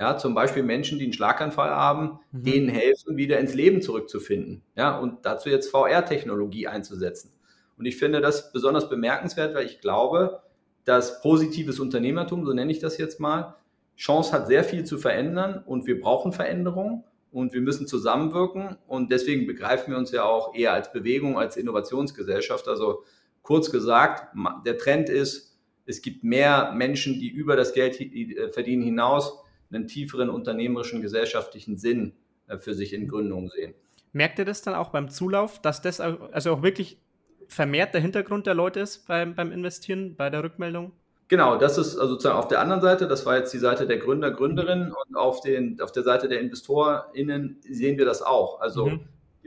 Ja, 0.01 0.17
zum 0.17 0.35
Beispiel 0.35 0.63
Menschen, 0.63 0.99
die 0.99 1.05
einen 1.05 1.13
Schlaganfall 1.13 1.69
haben, 1.69 2.19
mhm. 2.33 2.45
denen 2.45 2.69
helfen, 2.71 3.19
wieder 3.19 3.39
ins 3.39 3.53
Leben 3.53 3.83
zurückzufinden. 3.83 4.63
Ja, 4.75 4.99
und 4.99 5.27
dazu 5.27 5.51
jetzt 5.51 5.71
VR-Technologie 5.71 6.67
einzusetzen. 6.67 7.31
Und 7.77 7.85
ich 7.85 7.99
finde 7.99 8.23
das 8.23 8.53
besonders 8.53 8.89
bemerkenswert, 8.89 9.55
weil 9.55 9.67
ich 9.67 9.83
glaube, 9.83 10.41
dass 10.87 11.21
positives 11.21 11.79
Unternehmertum, 11.79 12.47
so 12.47 12.55
nenne 12.55 12.73
ich 12.73 12.79
das 12.79 12.97
jetzt 12.97 13.21
mal, 13.21 13.57
Chance 13.99 14.33
hat, 14.33 14.47
sehr 14.47 14.65
viel 14.65 14.85
zu 14.85 14.97
verändern 14.97 15.63
und 15.67 15.87
wir 15.87 16.01
brauchen 16.01 16.33
Veränderung 16.33 17.05
und 17.33 17.53
wir 17.53 17.61
müssen 17.61 17.87
zusammenwirken 17.87 18.79
und 18.87 19.13
deswegen 19.13 19.47
begreifen 19.47 19.91
wir 19.91 19.99
uns 19.99 20.11
ja 20.11 20.25
auch 20.25 20.55
eher 20.55 20.73
als 20.73 20.91
Bewegung, 20.91 21.39
als 21.39 21.59
Innovationsgesellschaft. 21.59 22.67
Also 22.67 23.03
Kurz 23.45 23.71
gesagt, 23.71 24.35
der 24.65 24.79
Trend 24.79 25.11
ist, 25.11 25.55
es 25.85 26.01
gibt 26.01 26.25
mehr 26.25 26.73
Menschen, 26.73 27.21
die 27.21 27.29
über 27.29 27.57
das 27.57 27.75
Geld 27.75 28.01
äh, 28.01 28.49
verdienen 28.51 28.83
hinaus 28.83 29.39
einen 29.71 29.87
tieferen 29.87 30.31
unternehmerischen, 30.31 31.03
gesellschaftlichen 31.03 31.77
Sinn 31.77 32.15
äh, 32.49 32.57
für 32.57 32.73
sich 32.73 32.95
in 32.95 33.07
Gründungen 33.07 33.51
sehen. 33.51 33.75
Merkt 34.13 34.39
ihr 34.39 34.47
das 34.47 34.63
dann 34.63 34.75
auch 34.75 34.89
beim 34.89 35.11
Zulauf, 35.11 35.61
dass 35.61 35.83
das 35.83 36.01
also 36.01 36.55
auch 36.55 36.63
wirklich 36.63 36.99
vermehrt 37.47 37.93
der 37.93 38.01
Hintergrund 38.01 38.47
der 38.47 38.55
Leute 38.55 38.81
ist 38.81 39.07
beim, 39.07 39.35
beim 39.35 39.53
Investieren, 39.53 40.17
bei 40.17 40.31
der 40.31 40.43
Rückmeldung? 40.43 40.93
Genau, 41.29 41.59
das 41.59 41.77
ist 41.77 41.99
also 41.99 42.15
sozusagen 42.15 42.39
auf 42.39 42.49
der 42.49 42.61
anderen 42.61 42.81
Seite, 42.81 43.07
das 43.07 43.27
war 43.27 43.37
jetzt 43.37 43.53
die 43.53 43.59
Seite 43.59 43.87
der 43.87 43.99
Gründer, 43.99 44.31
Gründerinnen 44.31 44.93
und 44.93 45.17
auf, 45.17 45.43
den, 45.43 45.79
auf 45.83 45.93
der 45.93 46.03
Seite 46.03 46.29
der 46.29 46.41
InvestorInnen 46.41 47.59
sehen 47.69 47.99
wir 47.99 48.07
das 48.07 48.23
auch. 48.23 48.61
Also 48.63 48.87
mhm 48.87 49.01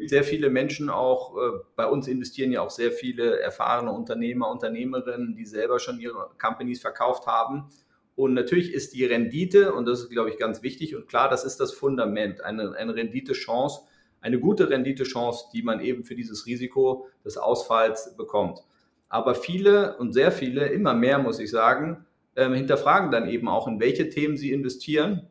sehr 0.06 0.24
viele 0.24 0.50
Menschen 0.50 0.90
auch, 0.90 1.36
äh, 1.38 1.60
bei 1.76 1.88
uns 1.88 2.08
investieren 2.08 2.52
ja 2.52 2.62
auch 2.62 2.70
sehr 2.70 2.92
viele 2.92 3.40
erfahrene 3.40 3.92
Unternehmer, 3.92 4.50
Unternehmerinnen, 4.52 5.36
die 5.36 5.46
selber 5.46 5.80
schon 5.80 6.00
ihre 6.00 6.30
Companies 6.40 6.82
verkauft 6.82 7.26
haben. 7.26 7.70
Und 8.16 8.34
natürlich 8.34 8.74
ist 8.74 8.94
die 8.94 9.06
Rendite, 9.06 9.74
und 9.74 9.86
das 9.86 10.02
ist, 10.02 10.10
glaube 10.10 10.30
ich, 10.30 10.38
ganz 10.38 10.64
wichtig 10.64 10.96
und 10.96 11.08
klar, 11.08 11.30
das 11.30 11.44
ist 11.44 11.60
das 11.60 11.72
Fundament, 11.72 12.42
eine, 12.42 12.74
eine 12.74 12.96
Renditechance, 12.96 13.82
eine 14.22 14.40
gute 14.40 14.70
Renditechance, 14.70 15.46
die 15.54 15.62
man 15.62 15.80
eben 15.80 16.04
für 16.04 16.16
dieses 16.16 16.46
Risiko 16.46 17.08
des 17.24 17.38
Ausfalls 17.38 18.16
bekommt. 18.18 18.60
Aber 19.10 19.36
viele 19.36 19.98
und 19.98 20.14
sehr 20.14 20.32
viele, 20.32 20.68
immer 20.68 20.94
mehr 20.94 21.20
muss 21.20 21.40
ich 21.40 21.50
sagen, 21.50 22.06
äh, 22.36 22.50
hinterfragen 22.50 23.12
dann 23.12 23.30
eben 23.30 23.48
auch, 23.48 23.68
in 23.68 23.80
welche 23.80 24.10
Themen 24.10 24.38
sie 24.38 24.52
investieren. 24.52 25.28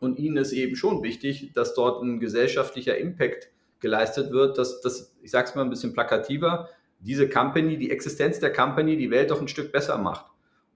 Und 0.00 0.18
ihnen 0.18 0.36
ist 0.36 0.52
eben 0.52 0.76
schon 0.76 1.02
wichtig, 1.02 1.52
dass 1.54 1.74
dort 1.74 2.02
ein 2.02 2.20
gesellschaftlicher 2.20 2.98
Impact 2.98 3.50
geleistet 3.80 4.32
wird, 4.32 4.58
dass 4.58 4.80
das, 4.80 5.14
ich 5.22 5.30
sage 5.30 5.48
es 5.48 5.54
mal 5.54 5.62
ein 5.62 5.70
bisschen 5.70 5.92
plakativer, 5.92 6.68
diese 6.98 7.28
Company, 7.28 7.76
die 7.76 7.90
Existenz 7.90 8.40
der 8.40 8.52
Company, 8.52 8.96
die 8.96 9.10
Welt 9.10 9.30
doch 9.30 9.40
ein 9.40 9.48
Stück 9.48 9.72
besser 9.72 9.98
macht. 9.98 10.26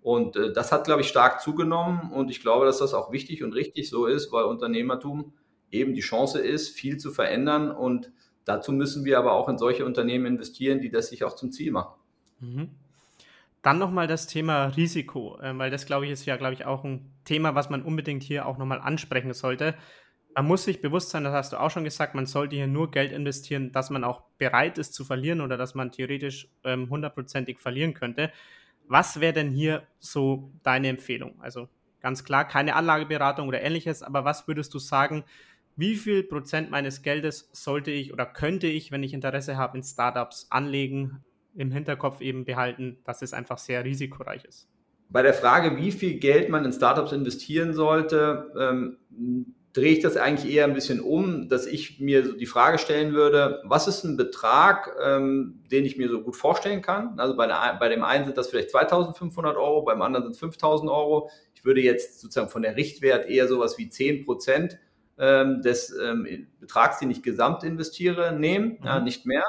Und 0.03 0.37
äh, 0.37 0.53
das 0.53 0.73
hat, 0.73 0.85
glaube 0.85 1.03
ich, 1.03 1.09
stark 1.09 1.41
zugenommen 1.41 2.11
und 2.13 2.31
ich 2.31 2.41
glaube, 2.41 2.67
dass 2.67 2.79
das 2.79 2.95
auch 2.95 3.13
wichtig 3.13 3.43
und 3.43 3.55
richtig 3.55 3.89
so 3.89 4.07
ist, 4.07 4.33
weil 4.33 4.45
Unternehmertum 4.45 5.33
eben 5.71 5.95
die 5.95 6.01
Chance 6.01 6.41
ist, 6.41 6.71
viel 6.71 6.97
zu 6.97 7.11
verändern 7.11 7.71
und 7.71 8.11
dazu 8.45 8.73
müssen 8.73 9.05
wir 9.05 9.19
aber 9.19 9.33
auch 9.33 9.49
in 9.49 9.59
solche 9.59 9.85
Unternehmen 9.85 10.27
investieren, 10.27 10.81
die 10.81 10.91
das 10.91 11.09
sich 11.09 11.25
auch 11.25 11.35
zum 11.35 11.53
Ziel 11.53 11.73
machen. 11.73 11.95
Mhm. 12.41 12.71
Dann 13.63 13.79
nochmal 13.79 14.07
das 14.07 14.27
Thema 14.27 14.67
Risiko, 14.67 15.39
äh, 15.41 15.57
weil 15.57 15.71
das, 15.71 15.85
glaube 15.85 16.07
ich, 16.07 16.13
ist 16.13 16.25
ja, 16.25 16.37
glaube 16.37 16.55
ich, 16.55 16.65
auch 16.65 16.83
ein 16.83 17.13
Thema, 17.25 17.55
was 17.55 17.69
man 17.69 17.83
unbedingt 17.83 18.23
hier 18.23 18.47
auch 18.47 18.57
nochmal 18.57 18.81
ansprechen 18.81 19.35
sollte 19.35 19.75
man 20.35 20.47
muss 20.47 20.65
sich 20.65 20.81
bewusst 20.81 21.11
sein, 21.11 21.25
das 21.25 21.33
hast 21.33 21.53
du 21.53 21.61
auch 21.61 21.71
schon 21.71 21.85
gesagt, 21.85 22.15
man 22.15 22.27
sollte 22.27 22.57
hier 22.57 22.67
nur 22.67 22.91
Geld 22.91 23.13
investieren, 23.13 23.73
dass 23.73 23.91
man 23.91 24.05
auch 24.05 24.23
bereit 24.39 24.79
ist 24.79 24.95
zu 24.95 25.05
verlieren 25.05 25.41
oder 25.41 25.57
dass 25.57 25.75
man 25.75 25.93
theoretisch 25.93 26.49
ähm, 26.65 26.89
hundertprozentig 26.91 27.57
ähm, 27.57 27.63
verlieren 27.63 27.95
könnte. 27.95 28.31
Was 28.87 29.21
wäre 29.21 29.33
denn 29.33 29.51
hier 29.51 29.83
so 29.99 30.53
deine 30.63 30.89
Empfehlung? 30.89 31.35
Also 31.41 31.69
ganz 32.01 32.25
klar, 32.25 32.47
keine 32.47 32.75
Anlageberatung 32.75 33.49
oder 33.49 33.61
ähnliches, 33.61 34.03
aber 34.03 34.25
was 34.25 34.47
würdest 34.49 34.73
du 34.75 34.79
sagen, 34.79 35.25
wie 35.77 35.97
viel 35.97 36.23
Prozent 36.23 36.71
meines 36.71 37.03
Geldes 37.03 37.49
sollte 37.53 37.91
ich 37.91 38.13
oder 38.13 38.27
könnte 38.27 38.67
ich, 38.67 38.93
wenn 38.93 39.03
ich 39.03 39.15
Interesse 39.15 39.57
habe, 39.57 39.79
in 39.79 39.85
Startups 39.85 40.47
anlegen, 40.51 41.25
im 41.57 41.71
Hinterkopf 41.71 42.21
eben 42.21 42.45
behalten, 42.45 42.99
dass 43.05 43.23
es 43.23 43.33
einfach 43.33 43.59
sehr 43.59 43.85
risikoreich 43.85 44.45
ist? 44.45 44.69
Bei 45.09 45.23
der 45.23 45.35
Frage, 45.35 45.77
wie 45.77 45.91
viel 45.91 46.19
Geld 46.19 46.51
man 46.51 46.65
in 46.65 46.73
Startups 46.73 47.13
investieren 47.13 47.73
sollte, 47.73 48.53
ähm, 48.59 49.55
drehe 49.73 49.93
ich 49.93 50.01
das 50.01 50.17
eigentlich 50.17 50.53
eher 50.53 50.65
ein 50.65 50.75
bisschen 50.75 51.01
um, 51.01 51.49
dass 51.49 51.67
ich 51.67 52.01
mir 52.01 52.25
so 52.25 52.33
die 52.33 52.47
Frage 52.47 52.79
stellen 52.79 53.13
würde, 53.13 53.63
was 53.65 53.87
ist 53.87 54.03
ein 54.03 54.17
Betrag, 54.17 54.97
ähm, 55.03 55.63
den 55.71 55.85
ich 55.85 55.97
mir 55.97 56.09
so 56.09 56.23
gut 56.23 56.37
vorstellen 56.37 56.83
kann? 56.83 57.19
Also 57.19 57.37
bei, 57.37 57.47
der, 57.47 57.77
bei 57.79 57.89
dem 57.89 58.03
einen 58.03 58.25
sind 58.25 58.37
das 58.37 58.49
vielleicht 58.49 58.71
2500 58.71 59.57
Euro, 59.57 59.83
beim 59.83 60.03
anderen 60.03 60.25
sind 60.25 60.33
es 60.33 60.41
5000 60.41 60.91
Euro. 60.91 61.31
Ich 61.55 61.65
würde 61.65 61.81
jetzt 61.81 62.21
sozusagen 62.21 62.49
von 62.49 62.63
der 62.63 62.77
Richtwert 62.77 63.29
eher 63.29 63.47
sowas 63.47 63.79
wie 63.79 63.89
10 63.89 64.25
Prozent 64.25 64.79
ähm, 65.19 65.63
des 65.63 65.95
ähm, 65.97 66.49
Betrags, 66.59 66.99
den 66.99 67.11
ich 67.11 67.23
gesamt 67.23 67.63
investiere, 67.63 68.33
nehmen, 68.33 68.79
mhm. 68.81 68.87
ja, 68.87 69.01
nicht 69.01 69.27
mehr. 69.27 69.45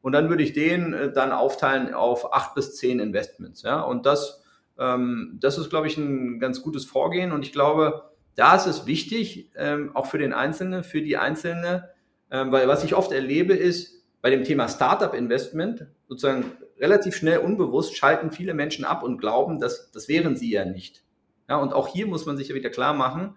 Und 0.00 0.12
dann 0.12 0.28
würde 0.28 0.42
ich 0.42 0.52
den 0.52 0.92
äh, 0.92 1.12
dann 1.12 1.30
aufteilen 1.30 1.94
auf 1.94 2.34
acht 2.34 2.54
bis 2.54 2.74
zehn 2.76 2.98
Investments. 2.98 3.62
Ja? 3.62 3.82
Und 3.82 4.06
das, 4.06 4.42
ähm, 4.76 5.38
das 5.40 5.58
ist, 5.58 5.70
glaube 5.70 5.86
ich, 5.86 5.96
ein 5.96 6.40
ganz 6.40 6.62
gutes 6.62 6.84
Vorgehen. 6.84 7.30
Und 7.30 7.42
ich 7.42 7.52
glaube, 7.52 8.11
da 8.34 8.56
ist 8.56 8.66
es 8.66 8.86
wichtig, 8.86 9.50
ähm, 9.56 9.94
auch 9.94 10.06
für 10.06 10.18
den 10.18 10.32
Einzelnen, 10.32 10.84
für 10.84 11.02
die 11.02 11.16
Einzelne, 11.16 11.90
ähm, 12.30 12.52
weil 12.52 12.68
was 12.68 12.84
ich 12.84 12.94
oft 12.94 13.12
erlebe, 13.12 13.54
ist 13.54 14.02
bei 14.22 14.30
dem 14.30 14.44
Thema 14.44 14.68
Startup-Investment 14.68 15.86
sozusagen 16.08 16.44
relativ 16.78 17.14
schnell 17.14 17.38
unbewusst 17.38 17.96
schalten 17.96 18.30
viele 18.30 18.54
Menschen 18.54 18.84
ab 18.84 19.02
und 19.02 19.18
glauben, 19.18 19.60
dass 19.60 19.90
das 19.90 20.08
wären 20.08 20.36
sie 20.36 20.50
ja 20.50 20.64
nicht. 20.64 21.04
Ja, 21.48 21.56
und 21.56 21.72
auch 21.72 21.88
hier 21.88 22.06
muss 22.06 22.24
man 22.24 22.36
sich 22.36 22.48
ja 22.48 22.54
wieder 22.54 22.70
klar 22.70 22.94
machen, 22.94 23.36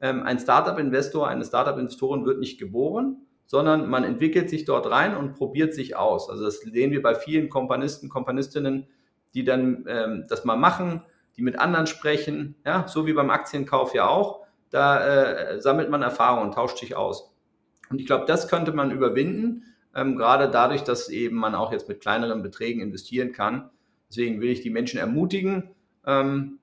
ähm, 0.00 0.22
ein 0.22 0.38
Startup-Investor, 0.38 1.28
eine 1.28 1.44
Startup-Investorin 1.44 2.26
wird 2.26 2.38
nicht 2.38 2.58
geboren, 2.58 3.22
sondern 3.46 3.88
man 3.88 4.04
entwickelt 4.04 4.50
sich 4.50 4.64
dort 4.64 4.90
rein 4.90 5.16
und 5.16 5.34
probiert 5.34 5.72
sich 5.74 5.96
aus. 5.96 6.28
Also 6.28 6.44
das 6.44 6.58
sehen 6.58 6.90
wir 6.90 7.02
bei 7.02 7.14
vielen 7.14 7.48
Kompanisten, 7.48 8.08
Kompanistinnen, 8.08 8.86
die 9.34 9.44
dann 9.44 9.84
ähm, 9.88 10.26
das 10.28 10.44
mal 10.44 10.56
machen, 10.56 11.02
die 11.36 11.42
mit 11.42 11.58
anderen 11.58 11.86
sprechen, 11.86 12.56
ja, 12.64 12.86
so 12.88 13.06
wie 13.06 13.12
beim 13.12 13.30
Aktienkauf 13.30 13.94
ja 13.94 14.08
auch. 14.08 14.46
Da 14.70 15.06
äh, 15.06 15.60
sammelt 15.60 15.90
man 15.90 16.02
Erfahrung 16.02 16.42
und 16.42 16.54
tauscht 16.54 16.78
sich 16.78 16.96
aus. 16.96 17.32
Und 17.90 18.00
ich 18.00 18.06
glaube, 18.06 18.26
das 18.26 18.48
könnte 18.48 18.72
man 18.72 18.90
überwinden, 18.90 19.64
ähm, 19.94 20.16
gerade 20.16 20.50
dadurch, 20.50 20.82
dass 20.82 21.08
eben 21.08 21.36
man 21.36 21.54
auch 21.54 21.72
jetzt 21.72 21.88
mit 21.88 22.00
kleineren 22.00 22.42
Beträgen 22.42 22.80
investieren 22.80 23.32
kann. 23.32 23.70
Deswegen 24.08 24.40
will 24.40 24.50
ich 24.50 24.60
die 24.60 24.70
Menschen 24.70 24.98
ermutigen. 24.98 25.70
Ähm, 26.04 26.58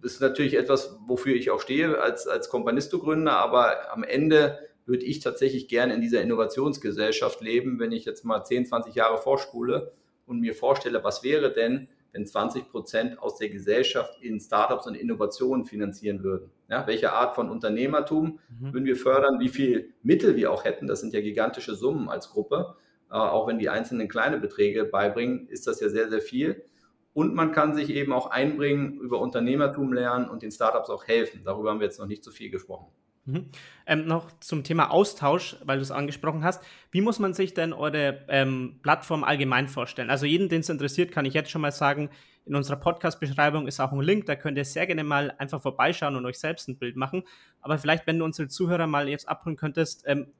das 0.00 0.14
ist 0.14 0.20
natürlich 0.20 0.54
etwas, 0.54 0.96
wofür 1.06 1.34
ich 1.34 1.50
auch 1.50 1.60
stehe 1.60 2.00
als, 2.00 2.26
als 2.26 2.48
Kompanisto-Gründer, 2.48 3.36
aber 3.36 3.92
am 3.92 4.02
Ende 4.02 4.58
würde 4.86 5.04
ich 5.04 5.20
tatsächlich 5.20 5.68
gerne 5.68 5.94
in 5.94 6.00
dieser 6.00 6.22
Innovationsgesellschaft 6.22 7.42
leben, 7.42 7.78
wenn 7.78 7.92
ich 7.92 8.04
jetzt 8.04 8.24
mal 8.24 8.42
10, 8.42 8.66
20 8.66 8.94
Jahre 8.94 9.18
vorspule 9.18 9.92
und 10.26 10.40
mir 10.40 10.54
vorstelle, 10.54 11.04
was 11.04 11.22
wäre 11.22 11.52
denn, 11.52 11.88
wenn 12.12 12.26
20 12.26 12.68
Prozent 12.68 13.18
aus 13.18 13.38
der 13.38 13.48
Gesellschaft 13.48 14.20
in 14.20 14.40
Startups 14.40 14.86
und 14.86 14.94
Innovationen 14.94 15.64
finanzieren 15.64 16.22
würden. 16.22 16.50
Ja, 16.68 16.86
welche 16.86 17.12
Art 17.12 17.34
von 17.34 17.50
Unternehmertum 17.50 18.38
mhm. 18.48 18.72
würden 18.72 18.84
wir 18.84 18.96
fördern? 18.96 19.40
Wie 19.40 19.48
viel 19.48 19.92
Mittel 20.02 20.36
wir 20.36 20.52
auch 20.52 20.64
hätten? 20.64 20.86
Das 20.86 21.00
sind 21.00 21.12
ja 21.12 21.20
gigantische 21.20 21.74
Summen 21.74 22.08
als 22.08 22.30
Gruppe. 22.30 22.74
Äh, 23.10 23.14
auch 23.14 23.46
wenn 23.46 23.58
die 23.58 23.68
einzelnen 23.68 24.08
kleine 24.08 24.38
Beträge 24.38 24.84
beibringen, 24.84 25.48
ist 25.48 25.66
das 25.66 25.80
ja 25.80 25.88
sehr, 25.88 26.08
sehr 26.08 26.20
viel. 26.20 26.64
Und 27.12 27.34
man 27.34 27.52
kann 27.52 27.74
sich 27.74 27.90
eben 27.90 28.12
auch 28.12 28.30
einbringen, 28.30 29.00
über 29.00 29.20
Unternehmertum 29.20 29.92
lernen 29.92 30.28
und 30.28 30.42
den 30.42 30.52
Startups 30.52 30.90
auch 30.90 31.06
helfen. 31.06 31.42
Darüber 31.44 31.70
haben 31.70 31.80
wir 31.80 31.86
jetzt 31.86 31.98
noch 31.98 32.06
nicht 32.06 32.22
so 32.22 32.30
viel 32.30 32.50
gesprochen. 32.50 32.86
Mhm. 33.26 33.50
Ähm, 33.86 34.06
noch 34.06 34.30
zum 34.40 34.64
Thema 34.64 34.90
Austausch, 34.90 35.56
weil 35.64 35.76
du 35.76 35.82
es 35.82 35.90
angesprochen 35.90 36.42
hast. 36.42 36.62
Wie 36.90 37.00
muss 37.00 37.18
man 37.18 37.34
sich 37.34 37.54
denn 37.54 37.72
eure 37.72 38.24
ähm, 38.28 38.80
Plattform 38.82 39.24
allgemein 39.24 39.68
vorstellen? 39.68 40.10
Also 40.10 40.26
jeden, 40.26 40.48
den 40.48 40.60
es 40.60 40.68
interessiert, 40.68 41.12
kann 41.12 41.26
ich 41.26 41.34
jetzt 41.34 41.50
schon 41.50 41.60
mal 41.60 41.72
sagen, 41.72 42.10
in 42.46 42.54
unserer 42.56 42.76
Podcast-Beschreibung 42.76 43.66
ist 43.66 43.78
auch 43.80 43.92
ein 43.92 44.00
Link, 44.00 44.26
da 44.26 44.34
könnt 44.34 44.56
ihr 44.56 44.64
sehr 44.64 44.86
gerne 44.86 45.04
mal 45.04 45.32
einfach 45.38 45.60
vorbeischauen 45.60 46.16
und 46.16 46.24
euch 46.24 46.38
selbst 46.38 46.68
ein 46.68 46.78
Bild 46.78 46.96
machen. 46.96 47.22
Aber 47.60 47.78
vielleicht, 47.78 48.06
wenn 48.06 48.18
du 48.18 48.24
unsere 48.24 48.48
Zuhörer 48.48 48.86
mal 48.86 49.08
jetzt 49.08 49.28
abholen 49.28 49.56
könntest, 49.56 50.04
ähm, 50.06 50.32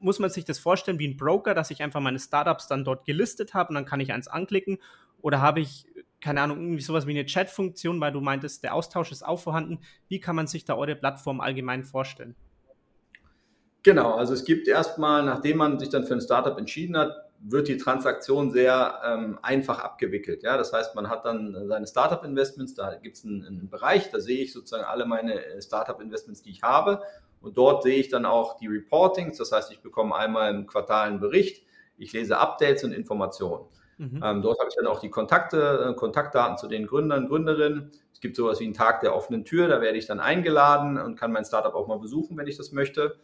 muss 0.00 0.18
man 0.18 0.30
sich 0.30 0.44
das 0.44 0.58
vorstellen 0.58 0.98
wie 0.98 1.08
ein 1.08 1.16
Broker, 1.16 1.54
dass 1.54 1.70
ich 1.70 1.82
einfach 1.82 2.00
meine 2.00 2.18
Startups 2.18 2.66
dann 2.66 2.84
dort 2.84 3.06
gelistet 3.06 3.54
habe 3.54 3.68
und 3.70 3.76
dann 3.76 3.84
kann 3.84 4.00
ich 4.00 4.12
eins 4.12 4.28
anklicken? 4.28 4.78
Oder 5.24 5.40
habe 5.40 5.60
ich 5.60 5.86
keine 6.20 6.40
Ahnung, 6.40 6.58
irgendwie 6.58 6.82
sowas 6.82 7.06
wie 7.06 7.10
eine 7.10 7.26
Chat-Funktion, 7.26 8.00
weil 8.00 8.12
du 8.12 8.20
meintest, 8.20 8.62
der 8.62 8.74
Austausch 8.74 9.12
ist 9.12 9.24
auch 9.26 9.38
vorhanden. 9.38 9.80
Wie 10.08 10.20
kann 10.20 10.34
man 10.34 10.46
sich 10.46 10.64
da 10.64 10.74
eure 10.74 10.96
Plattform 10.96 11.42
allgemein 11.42 11.84
vorstellen? 11.84 12.34
Genau, 13.82 14.14
also 14.14 14.32
es 14.32 14.46
gibt 14.46 14.66
erstmal, 14.66 15.22
nachdem 15.22 15.58
man 15.58 15.78
sich 15.78 15.90
dann 15.90 16.06
für 16.06 16.14
ein 16.14 16.22
Startup 16.22 16.56
entschieden 16.56 16.96
hat, 16.96 17.14
wird 17.40 17.68
die 17.68 17.76
Transaktion 17.76 18.52
sehr 18.52 19.00
ähm, 19.04 19.38
einfach 19.42 19.80
abgewickelt. 19.80 20.42
Ja, 20.42 20.56
das 20.56 20.72
heißt, 20.72 20.94
man 20.94 21.10
hat 21.10 21.26
dann 21.26 21.68
seine 21.68 21.86
Startup-Investments, 21.86 22.74
da 22.74 22.94
gibt 22.94 23.16
es 23.16 23.24
einen, 23.26 23.44
einen, 23.44 23.68
Bereich, 23.68 24.10
da 24.10 24.20
sehe 24.20 24.42
ich 24.42 24.54
sozusagen 24.54 24.84
alle 24.84 25.04
meine 25.04 25.44
äh, 25.44 25.60
Startup-Investments, 25.60 26.40
die 26.40 26.50
ich 26.50 26.62
habe. 26.62 27.02
Und 27.42 27.58
dort 27.58 27.82
sehe 27.82 27.96
ich 27.96 28.08
dann 28.08 28.24
auch 28.24 28.56
die 28.56 28.68
Reportings, 28.68 29.36
das 29.36 29.52
heißt, 29.52 29.70
ich 29.72 29.80
bekomme 29.82 30.14
einmal 30.14 30.54
im 30.54 30.66
Quartal 30.66 31.08
einen 31.08 31.20
Bericht, 31.20 31.66
ich 31.98 32.14
lese 32.14 32.38
Updates 32.38 32.82
und 32.84 32.92
Informationen. 32.92 33.66
Mhm. 33.98 34.20
Ähm, 34.22 34.42
dort 34.42 34.58
habe 34.58 34.68
ich 34.68 34.76
dann 34.76 34.86
auch 34.86 35.00
die 35.00 35.10
Kontakte, 35.10 35.90
äh, 35.90 35.94
Kontaktdaten 35.94 36.56
zu 36.58 36.68
den 36.68 36.86
Gründern, 36.86 37.28
Gründerinnen. 37.28 37.90
Es 38.12 38.20
gibt 38.20 38.36
sowas 38.36 38.60
wie 38.60 38.64
einen 38.64 38.74
Tag 38.74 39.00
der 39.00 39.14
offenen 39.14 39.44
Tür, 39.44 39.68
da 39.68 39.80
werde 39.80 39.98
ich 39.98 40.06
dann 40.06 40.20
eingeladen 40.20 40.98
und 40.98 41.16
kann 41.16 41.32
mein 41.32 41.44
Startup 41.44 41.74
auch 41.74 41.86
mal 41.86 41.98
besuchen, 41.98 42.36
wenn 42.36 42.46
ich 42.46 42.56
das 42.56 42.72
möchte. 42.72 43.16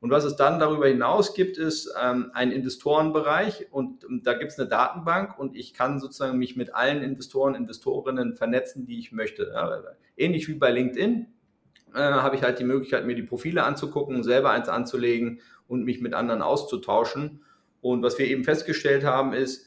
Und 0.00 0.10
was 0.10 0.24
es 0.24 0.36
dann 0.36 0.58
darüber 0.58 0.88
hinaus 0.88 1.34
gibt, 1.34 1.56
ist 1.56 1.92
ähm, 2.00 2.30
ein 2.34 2.52
Investorenbereich 2.52 3.68
und, 3.70 4.04
und 4.04 4.26
da 4.26 4.34
gibt 4.34 4.52
es 4.52 4.58
eine 4.58 4.68
Datenbank 4.68 5.38
und 5.38 5.56
ich 5.56 5.72
kann 5.72 6.00
sozusagen 6.00 6.38
mich 6.38 6.54
mit 6.54 6.74
allen 6.74 7.02
Investoren, 7.02 7.54
Investorinnen 7.54 8.34
vernetzen, 8.34 8.86
die 8.86 8.98
ich 8.98 9.12
möchte. 9.12 9.52
Ja, 9.54 9.82
ähnlich 10.16 10.48
wie 10.48 10.54
bei 10.54 10.70
LinkedIn 10.70 11.26
äh, 11.94 11.98
habe 11.98 12.36
ich 12.36 12.42
halt 12.42 12.58
die 12.58 12.64
Möglichkeit, 12.64 13.06
mir 13.06 13.14
die 13.14 13.22
Profile 13.22 13.64
anzugucken, 13.64 14.22
selber 14.22 14.50
eins 14.50 14.68
anzulegen 14.68 15.40
und 15.66 15.84
mich 15.84 16.00
mit 16.00 16.12
anderen 16.12 16.42
auszutauschen. 16.42 17.42
Und 17.80 18.02
was 18.02 18.18
wir 18.18 18.26
eben 18.26 18.44
festgestellt 18.44 19.04
haben, 19.04 19.32
ist, 19.32 19.66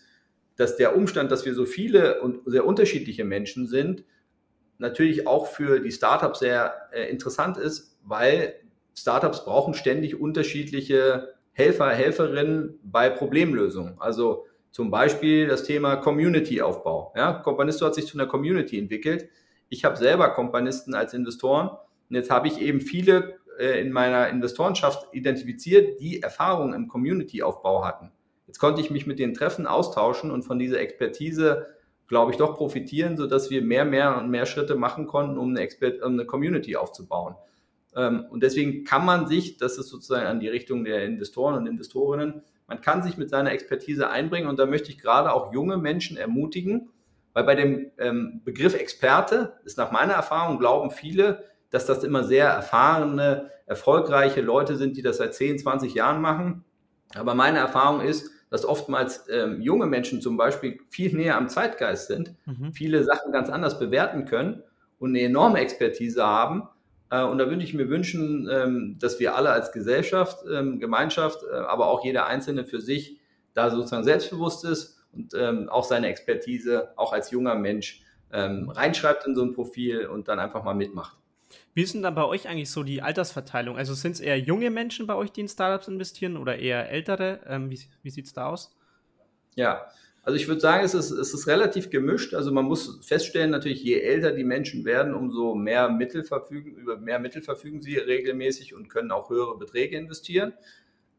dass 0.60 0.76
der 0.76 0.98
Umstand, 0.98 1.32
dass 1.32 1.46
wir 1.46 1.54
so 1.54 1.64
viele 1.64 2.20
und 2.20 2.42
sehr 2.46 2.66
unterschiedliche 2.66 3.24
Menschen 3.24 3.66
sind, 3.66 4.04
natürlich 4.78 5.26
auch 5.26 5.48
für 5.48 5.80
die 5.80 5.92
Startups 5.92 6.40
sehr 6.40 6.74
äh, 6.92 7.10
interessant 7.10 7.58
ist, 7.58 7.98
weil 8.04 8.56
Startups 8.94 9.46
brauchen 9.46 9.74
ständig 9.74 10.20
unterschiedliche 10.20 11.34
Helfer, 11.54 11.92
Helferinnen 11.92 12.78
bei 12.84 13.10
Problemlösungen. 13.10 13.96
Also 14.00 14.48
zum 14.72 14.92
Beispiel 14.92 15.48
das 15.48 15.64
Thema 15.64 15.96
Community-Aufbau. 15.96 17.14
Ja, 17.16 17.32
Companisto 17.32 17.86
hat 17.86 17.96
sich 17.96 18.06
zu 18.06 18.18
einer 18.18 18.28
Community 18.28 18.78
entwickelt. 18.78 19.30
Ich 19.70 19.86
habe 19.86 19.96
selber 19.96 20.32
Kompanisten 20.32 20.94
als 20.94 21.14
Investoren 21.14 21.70
und 22.10 22.16
jetzt 22.18 22.30
habe 22.30 22.50
ich 22.50 22.60
eben 22.60 22.82
viele 22.82 23.40
äh, 23.58 23.80
in 23.80 23.94
meiner 23.94 24.28
Investorenschaft 24.28 25.08
identifiziert, 25.14 26.02
die 26.02 26.22
Erfahrungen 26.22 26.74
im 26.74 26.90
Community-Aufbau 26.90 27.86
hatten. 27.86 28.12
Jetzt 28.50 28.58
konnte 28.58 28.82
ich 28.82 28.90
mich 28.90 29.06
mit 29.06 29.20
den 29.20 29.36
Treffen 29.36 29.68
austauschen 29.68 30.32
und 30.32 30.42
von 30.42 30.58
dieser 30.58 30.80
Expertise, 30.80 31.68
glaube 32.08 32.32
ich, 32.32 32.38
doch 32.38 32.58
profitieren, 32.58 33.16
sodass 33.16 33.52
wir 33.52 33.62
mehr, 33.62 33.86
mehr 33.86 34.18
und 34.18 34.32
mehr 34.32 34.48
Schritte 34.48 34.74
machen 34.74 35.06
konnten, 35.06 35.38
um 35.38 35.50
eine, 35.50 35.60
Expert 35.60 36.02
um 36.02 36.14
eine 36.14 36.26
Community 36.26 36.76
aufzubauen. 36.76 37.36
Ähm, 37.96 38.26
und 38.32 38.42
deswegen 38.42 38.86
kann 38.86 39.06
man 39.06 39.28
sich, 39.28 39.58
das 39.58 39.78
ist 39.78 39.90
sozusagen 39.90 40.26
an 40.26 40.40
die 40.40 40.48
Richtung 40.48 40.84
der 40.84 41.06
Investoren 41.06 41.58
und 41.58 41.68
Investorinnen, 41.68 42.42
man 42.66 42.82
kann 42.82 43.04
sich 43.04 43.18
mit 43.18 43.30
seiner 43.30 43.52
Expertise 43.52 44.10
einbringen 44.10 44.50
und 44.50 44.58
da 44.58 44.66
möchte 44.66 44.90
ich 44.90 44.98
gerade 44.98 45.32
auch 45.32 45.54
junge 45.54 45.78
Menschen 45.78 46.18
ermutigen, 46.18 46.90
weil 47.34 47.44
bei 47.44 47.54
dem 47.54 47.92
ähm, 48.00 48.42
Begriff 48.44 48.74
Experte 48.74 49.60
ist 49.64 49.78
nach 49.78 49.92
meiner 49.92 50.14
Erfahrung, 50.14 50.58
glauben 50.58 50.90
viele, 50.90 51.44
dass 51.70 51.86
das 51.86 52.04
immer 52.04 52.24
sehr 52.24 52.48
erfahrene, 52.48 53.52
erfolgreiche 53.68 54.42
Leute 54.42 54.76
sind, 54.76 54.98
die 54.98 55.04
das 55.04 55.18
seit 55.18 55.36
10, 55.36 55.60
20 55.60 55.94
Jahren 55.94 56.20
machen. 56.20 56.66
Aber 57.14 57.36
meine 57.36 57.60
Erfahrung 57.60 58.02
ist, 58.02 58.32
dass 58.50 58.66
oftmals 58.66 59.26
ähm, 59.30 59.62
junge 59.62 59.86
Menschen 59.86 60.22
zum 60.22 60.38
Beispiel 60.38 60.80
viel 60.90 61.16
näher 61.16 61.38
am 61.38 61.50
Zeitgeist 61.50 62.08
sind, 62.08 62.34
mhm. 62.46 62.74
viele 62.74 63.04
Sachen 63.04 63.32
ganz 63.32 63.50
anders 63.50 63.80
bewerten 63.80 64.26
können 64.26 64.64
und 64.98 65.10
eine 65.10 65.22
enorme 65.22 65.60
Expertise 65.60 66.26
haben. 66.26 66.68
Äh, 67.12 67.24
und 67.24 67.38
da 67.38 67.50
würde 67.50 67.64
ich 67.64 67.74
mir 67.74 67.90
wünschen, 67.90 68.50
ähm, 68.52 68.98
dass 69.00 69.20
wir 69.20 69.36
alle 69.36 69.52
als 69.52 69.72
Gesellschaft, 69.72 70.40
ähm, 70.52 70.80
Gemeinschaft, 70.80 71.44
äh, 71.44 71.56
aber 71.56 71.88
auch 71.88 72.04
jeder 72.04 72.26
Einzelne 72.26 72.66
für 72.66 72.82
sich 72.82 73.20
da 73.54 73.70
sozusagen 73.70 74.04
selbstbewusst 74.04 74.66
ist 74.66 75.00
und 75.14 75.34
ähm, 75.36 75.70
auch 75.70 75.84
seine 75.84 76.08
Expertise 76.08 76.90
auch 76.96 77.14
als 77.14 77.32
junger 77.32 77.56
Mensch 77.56 78.04
ähm, 78.32 78.70
reinschreibt 78.70 79.26
in 79.26 79.36
so 79.36 79.44
ein 79.44 79.54
Profil 79.54 80.08
und 80.08 80.28
dann 80.28 80.40
einfach 80.40 80.64
mal 80.64 80.76
mitmacht. 80.76 81.19
Wie 81.80 81.84
ist 81.84 81.94
denn 81.94 82.02
dann 82.02 82.14
bei 82.14 82.26
euch 82.26 82.46
eigentlich 82.50 82.70
so 82.70 82.84
die 82.84 83.02
Altersverteilung? 83.02 83.78
Also 83.78 83.94
sind 83.94 84.12
es 84.12 84.20
eher 84.20 84.38
junge 84.38 84.70
Menschen 84.70 85.08
bei 85.08 85.16
euch, 85.16 85.32
die 85.32 85.40
in 85.40 85.48
Startups 85.48 85.88
investieren 85.88 86.36
oder 86.36 86.60
eher 86.60 86.90
ältere? 86.90 87.40
Ähm, 87.48 87.72
wie 87.72 87.80
wie 88.04 88.10
sieht 88.10 88.26
es 88.26 88.34
da 88.34 88.48
aus? 88.48 88.76
Ja, 89.56 89.88
also 90.24 90.36
ich 90.36 90.50
würde 90.50 90.60
sagen, 90.60 90.84
es 90.84 90.94
ist, 90.94 91.10
es 91.12 91.34
ist 91.34 91.48
relativ 91.48 91.90
gemischt. 91.90 92.34
Also 92.34 92.52
man 92.52 92.66
muss 92.66 93.00
feststellen, 93.08 93.52
natürlich, 93.52 93.82
je 93.82 93.98
älter 93.98 94.34
die 94.34 94.44
Menschen 94.44 94.84
werden, 94.84 95.14
umso 95.14 95.56
mehr 95.56 95.88
Mittel 95.88 96.26
verfügen, 96.26 96.76
über 96.76 96.98
mehr 96.98 97.18
Mittel 97.18 97.42
verfügen 97.42 97.82
sie 97.82 97.96
regelmäßig 97.96 98.76
und 98.76 98.90
können 98.90 99.12
auch 99.12 99.30
höhere 99.30 99.58
Beträge 99.58 99.96
investieren. 99.96 100.52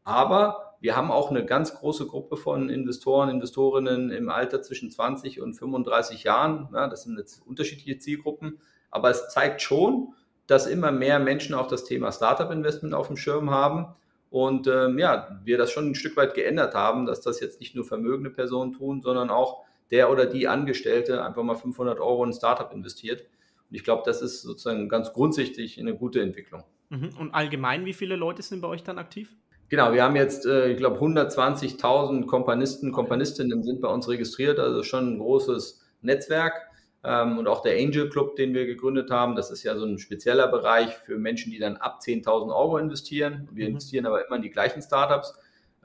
Aber 0.03 0.75
wir 0.79 0.95
haben 0.95 1.09
auch 1.09 1.31
eine 1.31 1.43
ganz 1.43 1.73
große 1.73 2.05
Gruppe 2.05 2.37
von 2.37 2.69
Investoren, 2.69 3.29
Investorinnen 3.29 4.11
im 4.11 4.29
Alter 4.29 4.61
zwischen 4.61 4.91
20 4.91 5.41
und 5.41 5.55
35 5.55 6.23
Jahren. 6.23 6.69
Ja, 6.71 6.87
das 6.87 7.01
sind 7.01 7.17
jetzt 7.17 7.41
unterschiedliche 7.47 7.97
Zielgruppen. 7.97 8.59
Aber 8.91 9.09
es 9.09 9.29
zeigt 9.29 9.63
schon, 9.63 10.13
dass 10.47 10.67
immer 10.67 10.91
mehr 10.91 11.19
Menschen 11.19 11.55
auch 11.55 11.67
das 11.67 11.83
Thema 11.83 12.11
Startup-Investment 12.11 12.93
auf 12.93 13.07
dem 13.07 13.17
Schirm 13.17 13.51
haben. 13.51 13.87
Und 14.29 14.67
ähm, 14.67 14.97
ja, 14.97 15.39
wir 15.43 15.57
das 15.57 15.71
schon 15.71 15.89
ein 15.89 15.95
Stück 15.95 16.15
weit 16.17 16.33
geändert 16.33 16.73
haben, 16.73 17.05
dass 17.05 17.21
das 17.21 17.39
jetzt 17.39 17.59
nicht 17.59 17.75
nur 17.75 17.85
vermögende 17.85 18.29
Personen 18.29 18.73
tun, 18.73 19.01
sondern 19.01 19.29
auch 19.29 19.63
der 19.91 20.09
oder 20.09 20.25
die 20.25 20.47
Angestellte 20.47 21.23
einfach 21.23 21.43
mal 21.43 21.55
500 21.55 21.99
Euro 21.99 22.23
in 22.23 22.29
ein 22.29 22.33
Startup 22.33 22.71
investiert. 22.73 23.21
Und 23.69 23.75
ich 23.75 23.83
glaube, 23.83 24.03
das 24.05 24.21
ist 24.21 24.41
sozusagen 24.41 24.89
ganz 24.89 25.13
grundsätzlich 25.13 25.79
eine 25.79 25.95
gute 25.95 26.21
Entwicklung. 26.21 26.63
Mhm. 26.89 27.09
Und 27.19 27.33
allgemein, 27.33 27.85
wie 27.85 27.93
viele 27.93 28.15
Leute 28.15 28.41
sind 28.41 28.61
bei 28.61 28.67
euch 28.67 28.83
dann 28.83 28.97
aktiv? 28.97 29.35
Genau, 29.69 29.93
wir 29.93 30.03
haben 30.03 30.17
jetzt, 30.17 30.45
äh, 30.45 30.69
ich 30.69 30.77
glaube, 30.77 30.99
120.000 30.99 32.25
Kompanisten, 32.25 32.91
Kompanistinnen 32.91 33.63
sind 33.63 33.79
bei 33.79 33.87
uns 33.87 34.09
registriert, 34.09 34.59
also 34.59 34.83
schon 34.83 35.13
ein 35.13 35.19
großes 35.19 35.81
Netzwerk. 36.01 36.70
Ähm, 37.03 37.39
und 37.39 37.47
auch 37.47 37.61
der 37.61 37.77
Angel 37.77 38.09
Club, 38.09 38.35
den 38.35 38.53
wir 38.53 38.65
gegründet 38.65 39.09
haben, 39.09 39.35
das 39.35 39.49
ist 39.49 39.63
ja 39.63 39.75
so 39.75 39.85
ein 39.85 39.97
spezieller 39.97 40.47
Bereich 40.47 40.95
für 40.97 41.17
Menschen, 41.17 41.51
die 41.51 41.59
dann 41.59 41.77
ab 41.77 41.99
10.000 42.03 42.55
Euro 42.55 42.77
investieren. 42.77 43.47
Wir 43.51 43.65
mhm. 43.65 43.71
investieren 43.71 44.05
aber 44.05 44.25
immer 44.25 44.35
in 44.35 44.43
die 44.43 44.51
gleichen 44.51 44.81
Startups. 44.81 45.33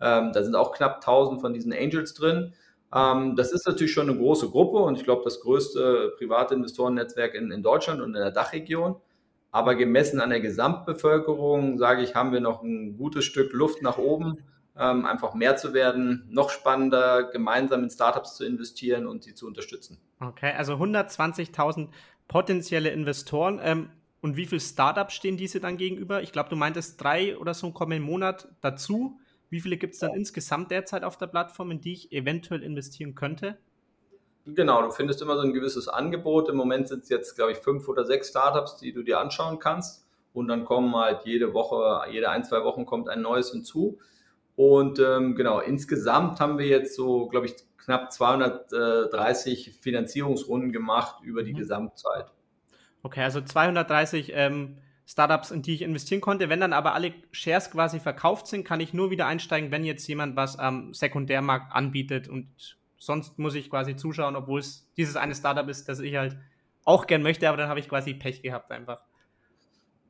Ähm, 0.00 0.32
da 0.32 0.42
sind 0.42 0.54
auch 0.54 0.72
knapp 0.72 0.96
1000 0.96 1.40
von 1.40 1.54
diesen 1.54 1.72
Angels 1.72 2.12
drin. 2.12 2.52
Ähm, 2.94 3.34
das 3.34 3.52
ist 3.52 3.66
natürlich 3.66 3.92
schon 3.92 4.10
eine 4.10 4.18
große 4.18 4.50
Gruppe 4.50 4.78
und 4.78 4.96
ich 4.98 5.04
glaube, 5.04 5.22
das 5.24 5.40
größte 5.40 6.14
private 6.18 6.54
Investorennetzwerk 6.54 7.34
in, 7.34 7.50
in 7.50 7.62
Deutschland 7.62 8.00
und 8.00 8.14
in 8.14 8.20
der 8.20 8.30
Dachregion. 8.30 8.96
Aber 9.50 9.74
gemessen 9.74 10.20
an 10.20 10.28
der 10.30 10.40
Gesamtbevölkerung, 10.40 11.78
sage 11.78 12.02
ich, 12.02 12.14
haben 12.14 12.32
wir 12.32 12.40
noch 12.40 12.62
ein 12.62 12.98
gutes 12.98 13.24
Stück 13.24 13.54
Luft 13.54 13.80
nach 13.80 13.96
oben, 13.96 14.44
ähm, 14.78 15.06
einfach 15.06 15.32
mehr 15.32 15.56
zu 15.56 15.72
werden, 15.72 16.26
noch 16.28 16.50
spannender, 16.50 17.24
gemeinsam 17.24 17.84
in 17.84 17.90
Startups 17.90 18.36
zu 18.36 18.44
investieren 18.44 19.06
und 19.06 19.24
sie 19.24 19.32
zu 19.32 19.46
unterstützen. 19.46 19.98
Okay, 20.20 20.52
also 20.52 20.74
120.000 20.74 21.88
potenzielle 22.28 22.90
Investoren. 22.90 23.60
Ähm, 23.62 23.90
und 24.20 24.36
wie 24.36 24.46
viele 24.46 24.60
Startups 24.60 25.14
stehen 25.14 25.36
diese 25.36 25.60
dann 25.60 25.76
gegenüber? 25.76 26.22
Ich 26.22 26.32
glaube, 26.32 26.48
du 26.48 26.56
meintest 26.56 27.02
drei 27.02 27.36
oder 27.38 27.54
so 27.54 27.70
kommen 27.70 27.92
im 27.92 28.02
Monat 28.02 28.48
dazu. 28.60 29.18
Wie 29.50 29.60
viele 29.60 29.76
gibt 29.76 29.94
es 29.94 30.00
dann 30.00 30.14
insgesamt 30.14 30.70
derzeit 30.70 31.04
auf 31.04 31.16
der 31.16 31.28
Plattform, 31.28 31.70
in 31.70 31.80
die 31.80 31.92
ich 31.92 32.12
eventuell 32.12 32.62
investieren 32.62 33.14
könnte? 33.14 33.56
Genau, 34.46 34.82
du 34.82 34.90
findest 34.90 35.22
immer 35.22 35.36
so 35.36 35.42
ein 35.42 35.52
gewisses 35.52 35.88
Angebot. 35.88 36.48
Im 36.48 36.56
Moment 36.56 36.88
sind 36.88 37.02
es 37.02 37.08
jetzt, 37.08 37.36
glaube 37.36 37.52
ich, 37.52 37.58
fünf 37.58 37.88
oder 37.88 38.04
sechs 38.04 38.28
Startups, 38.28 38.76
die 38.78 38.92
du 38.92 39.02
dir 39.02 39.20
anschauen 39.20 39.58
kannst. 39.58 40.06
Und 40.32 40.48
dann 40.48 40.64
kommen 40.64 40.94
halt 40.94 41.24
jede 41.24 41.52
Woche, 41.54 42.10
jede 42.10 42.28
ein, 42.30 42.44
zwei 42.44 42.62
Wochen 42.62 42.86
kommt 42.86 43.08
ein 43.08 43.22
neues 43.22 43.50
hinzu. 43.50 43.98
Und 44.54 44.98
ähm, 44.98 45.34
genau, 45.34 45.60
insgesamt 45.60 46.40
haben 46.40 46.58
wir 46.58 46.66
jetzt 46.66 46.94
so, 46.94 47.26
glaube 47.28 47.46
ich, 47.46 47.54
knapp 47.78 48.12
230 48.12 49.78
Finanzierungsrunden 49.80 50.72
gemacht 50.72 51.22
über 51.22 51.42
die 51.42 51.52
mhm. 51.52 51.58
Gesamtzeit. 51.58 52.26
Okay, 53.02 53.22
also 53.22 53.40
230 53.40 54.32
ähm, 54.34 54.78
Startups, 55.06 55.52
in 55.52 55.62
die 55.62 55.74
ich 55.74 55.82
investieren 55.82 56.20
konnte. 56.20 56.48
Wenn 56.48 56.60
dann 56.60 56.72
aber 56.72 56.94
alle 56.94 57.14
Shares 57.30 57.70
quasi 57.70 58.00
verkauft 58.00 58.48
sind, 58.48 58.64
kann 58.64 58.80
ich 58.80 58.92
nur 58.92 59.10
wieder 59.10 59.26
einsteigen, 59.26 59.70
wenn 59.70 59.84
jetzt 59.84 60.06
jemand 60.08 60.34
was 60.34 60.58
am 60.58 60.92
Sekundärmarkt 60.92 61.72
anbietet 61.72 62.28
und 62.28 62.48
sonst 62.98 63.38
muss 63.38 63.54
ich 63.54 63.70
quasi 63.70 63.94
zuschauen, 63.94 64.34
obwohl 64.34 64.60
es 64.60 64.90
dieses 64.96 65.16
eine 65.16 65.34
Startup 65.34 65.68
ist, 65.68 65.88
das 65.88 66.00
ich 66.00 66.16
halt 66.16 66.36
auch 66.84 67.06
gern 67.06 67.22
möchte, 67.22 67.48
aber 67.48 67.56
dann 67.56 67.68
habe 67.68 67.80
ich 67.80 67.88
quasi 67.88 68.14
Pech 68.14 68.42
gehabt 68.42 68.70
einfach. 68.72 69.00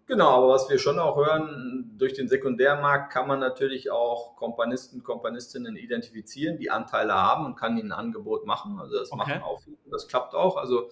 Genau, 0.07 0.29
aber 0.29 0.49
was 0.51 0.71
wir 0.71 0.79
schon 0.79 1.01
auch 1.01 1.17
hören, 1.17 1.95
durch 1.99 2.13
den 2.13 2.29
Sekundärmarkt 2.29 3.13
kann 3.13 3.27
man 3.27 3.41
natürlich 3.41 3.91
auch 3.91 4.37
Kompanisten, 4.37 5.03
Kompanistinnen 5.03 5.77
identifizieren, 5.77 6.59
die 6.59 6.71
Anteile 6.71 7.15
haben 7.15 7.45
und 7.45 7.57
kann 7.57 7.77
ihnen 7.77 7.91
ein 7.91 7.99
Angebot 7.99 8.47
machen. 8.47 8.79
Also 8.79 8.97
das 8.99 9.11
okay. 9.11 9.19
machen 9.19 9.43
auch 9.43 9.61
viele, 9.63 9.77
das 9.91 10.07
klappt 10.07 10.35
auch. 10.35 10.57
Also 10.57 10.91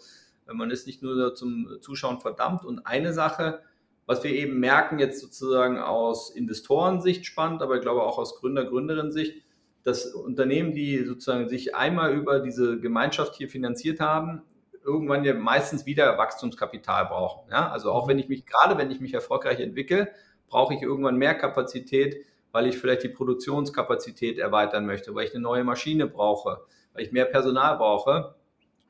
man 0.52 0.72
ist 0.72 0.88
nicht 0.88 1.00
nur 1.00 1.34
zum 1.36 1.78
Zuschauen 1.80 2.20
verdammt. 2.20 2.64
Und 2.64 2.86
eine 2.86 3.12
Sache, 3.12 3.60
was 4.04 4.24
wir 4.24 4.32
eben 4.32 4.58
merken, 4.58 4.98
jetzt 4.98 5.20
sozusagen 5.20 5.78
aus 5.78 6.30
Investorensicht 6.30 7.24
spannend, 7.24 7.62
aber 7.62 7.76
ich 7.76 7.82
glaube 7.82 8.02
auch 8.02 8.18
aus 8.18 8.34
Gründer, 8.40 8.64
Gründerin-Sicht, 8.64 9.42
dass 9.84 10.12
Unternehmen, 10.12 10.74
die 10.74 11.04
sozusagen 11.04 11.48
sich 11.48 11.76
einmal 11.76 12.12
über 12.12 12.40
diese 12.40 12.80
Gemeinschaft 12.80 13.36
hier 13.36 13.48
finanziert 13.48 14.00
haben, 14.00 14.42
irgendwann 14.84 15.24
ja 15.24 15.34
meistens 15.34 15.86
wieder 15.86 16.18
Wachstumskapital 16.18 17.06
brauchen. 17.06 17.50
Ja? 17.50 17.70
Also 17.70 17.90
auch 17.92 18.08
wenn 18.08 18.18
ich 18.18 18.28
mich, 18.28 18.46
gerade 18.46 18.78
wenn 18.78 18.90
ich 18.90 19.00
mich 19.00 19.14
erfolgreich 19.14 19.60
entwickle, 19.60 20.12
brauche 20.48 20.74
ich 20.74 20.82
irgendwann 20.82 21.16
mehr 21.16 21.34
Kapazität, 21.34 22.24
weil 22.52 22.66
ich 22.66 22.78
vielleicht 22.78 23.02
die 23.02 23.08
Produktionskapazität 23.08 24.38
erweitern 24.38 24.86
möchte, 24.86 25.14
weil 25.14 25.26
ich 25.26 25.34
eine 25.34 25.42
neue 25.42 25.64
Maschine 25.64 26.06
brauche, 26.06 26.60
weil 26.92 27.02
ich 27.02 27.12
mehr 27.12 27.24
Personal 27.24 27.76
brauche. 27.76 28.34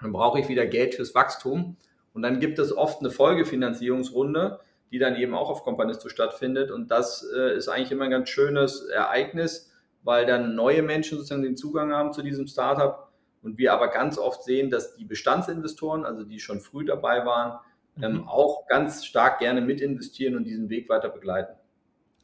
Dann 0.00 0.12
brauche 0.12 0.38
ich 0.38 0.48
wieder 0.48 0.66
Geld 0.66 0.94
fürs 0.94 1.14
Wachstum. 1.14 1.76
Und 2.12 2.22
dann 2.22 2.40
gibt 2.40 2.59
es 2.59 2.76
oft 2.76 3.00
eine 3.00 3.11
Folgefinanzierungsrunde, 3.11 4.61
die 4.92 4.98
dann 4.98 5.16
eben 5.16 5.35
auch 5.35 5.48
auf 5.48 5.64
Companisto 5.64 6.09
stattfindet. 6.09 6.70
Und 6.70 6.90
das 6.90 7.26
äh, 7.35 7.57
ist 7.57 7.68
eigentlich 7.68 7.90
immer 7.90 8.04
ein 8.04 8.11
ganz 8.11 8.28
schönes 8.28 8.87
Ereignis, 8.87 9.72
weil 10.02 10.26
dann 10.26 10.54
neue 10.54 10.83
Menschen 10.83 11.16
sozusagen 11.16 11.42
den 11.42 11.57
Zugang 11.57 11.92
haben 11.92 12.12
zu 12.12 12.22
diesem 12.22 12.46
Startup 12.46 13.04
und 13.44 13.59
wir 13.59 13.72
aber 13.72 13.88
ganz 13.88 14.18
oft 14.18 14.42
sehen, 14.42 14.70
dass 14.70 14.96
die 14.96 15.04
Bestandsinvestoren, 15.04 16.04
also 16.04 16.24
die 16.24 16.40
schon 16.40 16.61
früh 16.61 16.85
dabei 16.85 17.24
waren, 17.24 17.61
ähm, 18.02 18.14
mhm. 18.14 18.28
auch 18.28 18.66
ganz 18.66 19.04
stark 19.04 19.38
gerne 19.38 19.61
mit 19.61 19.80
investieren 19.80 20.37
und 20.37 20.44
diesen 20.44 20.68
Weg 20.68 20.88
weiter 20.88 21.09
begleiten. 21.09 21.54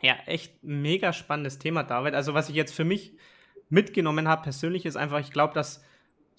Ja, 0.02 0.14
echt 0.26 0.64
mega 0.64 1.12
spannendes 1.12 1.59
Thema, 1.59 1.83
David. 1.83 2.14
Also 2.14 2.35
was 2.35 2.48
ich 2.48 2.54
jetzt 2.56 2.74
für 2.74 2.85
mich 2.85 3.16
mitgenommen 3.68 4.26
habe 4.26 4.42
persönlich 4.42 4.87
ist 4.87 4.96
einfach, 4.96 5.20
ich 5.20 5.30
glaube, 5.30 5.54
dass 5.54 5.85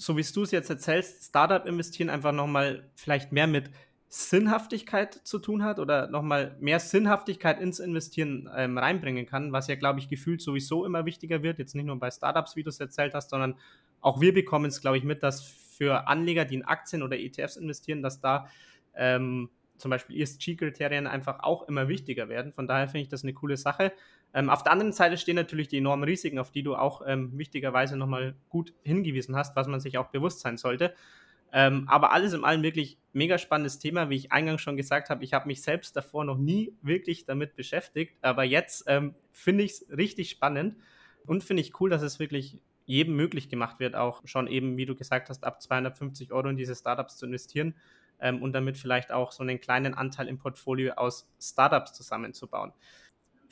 so 0.02 0.18
wie 0.18 0.24
du 0.24 0.42
es 0.42 0.52
jetzt 0.52 0.70
erzählst, 0.70 1.26
Startup 1.26 1.64
investieren 1.68 2.10
einfach 2.10 2.32
nochmal 2.32 2.90
vielleicht 2.96 3.32
mehr 3.32 3.46
mit 3.46 3.70
Sinnhaftigkeit 4.14 5.22
zu 5.24 5.40
tun 5.40 5.64
hat 5.64 5.80
oder 5.80 6.08
nochmal 6.08 6.58
mehr 6.60 6.82
Sinnhaftigkeit 6.82 7.62
ins 7.62 7.80
Investieren 7.80 8.50
ähm, 8.54 8.78
reinbringen 8.78 9.26
kann, 9.26 9.54
was 9.54 9.68
ja, 9.68 9.76
glaube 9.76 10.00
ich, 10.00 10.10
gefühlt 10.10 10.42
sowieso 10.42 10.86
immer 10.86 11.06
wichtiger 11.06 11.44
wird. 11.44 11.60
Jetzt 11.60 11.76
nicht 11.76 11.86
nur 11.86 11.98
bei 11.98 12.12
Startups, 12.12 12.58
wie 12.58 12.64
du 12.64 12.70
es 12.70 12.80
erzählt 12.82 13.14
hast, 13.14 13.30
sondern 13.30 13.56
auch 14.02 14.20
wir 14.20 14.34
bekommen 14.34 14.66
es, 14.66 14.82
glaube 14.82 14.98
ich, 14.98 15.06
mit, 15.06 15.24
dass 15.24 15.42
für 15.44 16.10
Anleger, 16.10 16.44
die 16.44 16.56
in 16.56 16.66
Aktien 16.66 17.04
oder 17.04 17.18
ETFs 17.18 17.56
investieren, 17.56 18.04
dass 18.04 18.20
da 18.20 18.50
ähm, 18.96 19.50
zum 19.78 19.92
Beispiel 19.92 20.22
ESG-Kriterien 20.22 21.08
einfach 21.08 21.40
auch 21.44 21.70
immer 21.70 21.88
wichtiger 21.88 22.28
werden. 22.28 22.52
Von 22.52 22.68
daher 22.68 22.90
finde 22.90 23.04
ich 23.04 23.10
das 23.10 23.24
eine 23.24 23.32
coole 23.32 23.56
Sache. 23.56 23.94
Ähm, 24.34 24.50
auf 24.50 24.62
der 24.62 24.74
anderen 24.74 24.92
Seite 24.92 25.16
stehen 25.16 25.38
natürlich 25.38 25.70
die 25.70 25.78
enormen 25.78 26.04
Risiken, 26.04 26.38
auf 26.38 26.52
die 26.52 26.64
du 26.64 26.76
auch 26.76 27.02
ähm, 27.08 27.38
wichtigerweise 27.38 27.96
nochmal 27.96 28.36
gut 28.50 28.74
hingewiesen 28.84 29.38
hast, 29.38 29.56
was 29.56 29.68
man 29.68 29.80
sich 29.80 29.98
auch 29.98 30.08
bewusst 30.08 30.42
sein 30.42 30.58
sollte. 30.58 30.94
Ähm, 31.54 31.88
aber 31.90 32.12
alles 32.12 32.34
in 32.34 32.46
allem 32.46 32.64
wirklich 32.64 32.98
mega 33.14 33.38
spannendes 33.38 33.80
Thema, 33.80 34.10
wie 34.10 34.16
ich 34.16 34.32
eingangs 34.32 34.62
schon 34.62 34.78
gesagt 34.78 35.10
habe. 35.10 35.24
Ich 35.24 35.34
habe 35.34 35.48
mich 35.48 35.62
selbst 35.62 35.96
davor 35.96 36.24
noch 36.24 36.38
nie 36.38 36.74
wirklich 36.82 37.26
damit 37.26 37.56
beschäftigt, 37.56 38.16
aber 38.22 38.44
jetzt 38.44 38.86
ähm, 38.88 39.16
finde 39.32 39.64
ich 39.64 39.72
es 39.72 39.86
richtig 39.90 40.30
spannend 40.30 40.78
und 41.26 41.44
finde 41.44 41.62
ich 41.62 41.80
cool, 41.80 41.90
dass 41.90 42.02
es 42.02 42.20
wirklich 42.20 42.60
jedem 42.86 43.16
möglich 43.16 43.50
gemacht 43.50 43.80
wird, 43.80 43.96
auch 43.96 44.22
schon 44.26 44.48
eben, 44.48 44.78
wie 44.78 44.86
du 44.86 44.96
gesagt 44.96 45.30
hast, 45.30 45.44
ab 45.44 45.62
250 45.62 46.32
Euro 46.32 46.50
in 46.50 46.58
diese 46.58 46.76
Startups 46.76 47.18
zu 47.18 47.26
investieren 47.26 47.76
ähm, 48.20 48.42
und 48.42 48.54
damit 48.54 48.78
vielleicht 48.78 49.12
auch 49.12 49.32
so 49.32 49.44
einen 49.44 49.60
kleinen 49.60 49.94
Anteil 49.94 50.28
im 50.28 50.38
Portfolio 50.38 50.94
aus 50.94 51.30
Startups 51.40 51.94
zusammenzubauen. 51.94 52.72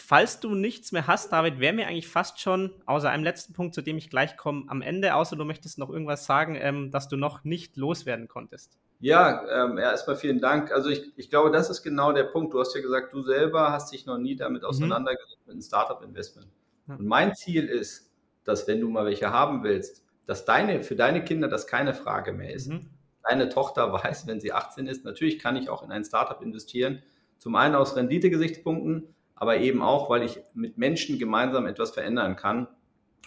Falls 0.01 0.39
du 0.39 0.55
nichts 0.55 0.91
mehr 0.91 1.07
hast, 1.07 1.31
David, 1.31 1.59
wäre 1.59 1.73
mir 1.73 1.88
eigentlich 1.88 2.07
fast 2.07 2.39
schon, 2.39 2.71
außer 2.85 3.09
einem 3.09 3.23
letzten 3.23 3.53
Punkt, 3.53 3.75
zu 3.75 3.81
dem 3.81 3.97
ich 3.97 4.09
gleich 4.09 4.38
komme, 4.38 4.65
am 4.67 4.81
Ende, 4.81 5.15
außer 5.15 5.35
du 5.35 5.45
möchtest 5.45 5.77
noch 5.77 5.89
irgendwas 5.89 6.25
sagen, 6.25 6.55
ähm, 6.59 6.91
dass 6.91 7.07
du 7.07 7.17
noch 7.17 7.43
nicht 7.43 7.77
loswerden 7.77 8.27
konntest. 8.27 8.77
Ja, 8.99 9.43
ähm, 9.49 9.77
ja, 9.77 9.91
erstmal 9.91 10.17
vielen 10.17 10.41
Dank. 10.41 10.71
Also 10.71 10.89
ich, 10.89 11.12
ich 11.15 11.29
glaube, 11.29 11.51
das 11.51 11.69
ist 11.69 11.83
genau 11.83 12.12
der 12.12 12.25
Punkt. 12.25 12.53
Du 12.53 12.59
hast 12.59 12.75
ja 12.75 12.81
gesagt, 12.81 13.13
du 13.13 13.21
selber 13.21 13.71
hast 13.71 13.93
dich 13.93 14.05
noch 14.05 14.17
nie 14.17 14.35
damit 14.35 14.63
mhm. 14.63 14.67
auseinandergesetzt 14.69 15.41
mit 15.45 15.53
einem 15.53 15.62
Startup-Investment. 15.62 16.47
Und 16.88 17.05
mein 17.05 17.35
Ziel 17.35 17.65
ist, 17.65 18.12
dass 18.43 18.67
wenn 18.67 18.81
du 18.81 18.89
mal 18.89 19.05
welche 19.05 19.31
haben 19.31 19.63
willst, 19.63 20.03
dass 20.25 20.45
deine, 20.45 20.83
für 20.83 20.95
deine 20.95 21.23
Kinder 21.23 21.47
das 21.47 21.67
keine 21.67 21.93
Frage 21.93 22.33
mehr 22.33 22.53
ist. 22.53 22.69
Mhm. 22.69 22.89
Deine 23.23 23.49
Tochter 23.49 23.93
weiß, 24.03 24.27
wenn 24.27 24.39
sie 24.39 24.53
18 24.53 24.88
ist, 24.88 25.05
natürlich 25.05 25.39
kann 25.39 25.55
ich 25.55 25.69
auch 25.69 25.83
in 25.83 25.91
ein 25.91 26.03
Startup 26.03 26.41
investieren. 26.41 27.01
Zum 27.38 27.55
einen 27.55 27.75
aus 27.75 27.95
Renditegesichtspunkten, 27.95 29.15
aber 29.39 29.58
eben 29.58 29.82
auch, 29.82 30.10
weil 30.10 30.23
ich 30.23 30.39
mit 30.54 30.78
Menschen 30.78 31.17
gemeinsam 31.17 31.65
etwas 31.65 31.91
verändern 31.91 32.36
kann. 32.36 32.67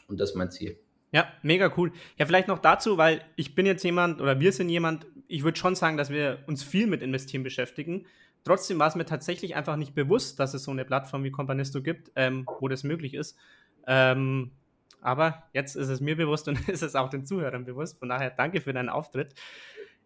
Und 0.08 0.20
das 0.20 0.30
ist 0.30 0.36
mein 0.36 0.50
Ziel. 0.50 0.78
Ja, 1.10 1.26
mega 1.42 1.72
cool. 1.76 1.92
Ja, 2.18 2.26
vielleicht 2.26 2.48
noch 2.48 2.58
dazu, 2.58 2.96
weil 2.96 3.22
ich 3.36 3.54
bin 3.54 3.66
jetzt 3.66 3.82
jemand 3.82 4.20
oder 4.20 4.40
wir 4.40 4.52
sind 4.52 4.68
jemand, 4.68 5.06
ich 5.28 5.42
würde 5.42 5.58
schon 5.58 5.74
sagen, 5.74 5.96
dass 5.96 6.10
wir 6.10 6.38
uns 6.46 6.62
viel 6.62 6.86
mit 6.86 7.02
Investieren 7.02 7.42
beschäftigen. 7.42 8.06
Trotzdem 8.44 8.78
war 8.78 8.88
es 8.88 8.94
mir 8.94 9.04
tatsächlich 9.04 9.54
einfach 9.54 9.76
nicht 9.76 9.94
bewusst, 9.94 10.40
dass 10.40 10.54
es 10.54 10.64
so 10.64 10.70
eine 10.70 10.84
Plattform 10.84 11.24
wie 11.24 11.30
Companisto 11.30 11.82
gibt, 11.82 12.10
ähm, 12.16 12.46
wo 12.60 12.68
das 12.68 12.82
möglich 12.82 13.14
ist. 13.14 13.38
Ähm, 13.86 14.52
aber 15.00 15.44
jetzt 15.52 15.76
ist 15.76 15.88
es 15.88 16.00
mir 16.00 16.16
bewusst 16.16 16.48
und 16.48 16.58
ist 16.68 16.82
es 16.82 16.94
auch 16.94 17.10
den 17.10 17.24
Zuhörern 17.24 17.64
bewusst. 17.64 17.98
Von 17.98 18.08
daher 18.08 18.30
danke 18.30 18.60
für 18.60 18.72
deinen 18.72 18.88
Auftritt. 18.88 19.34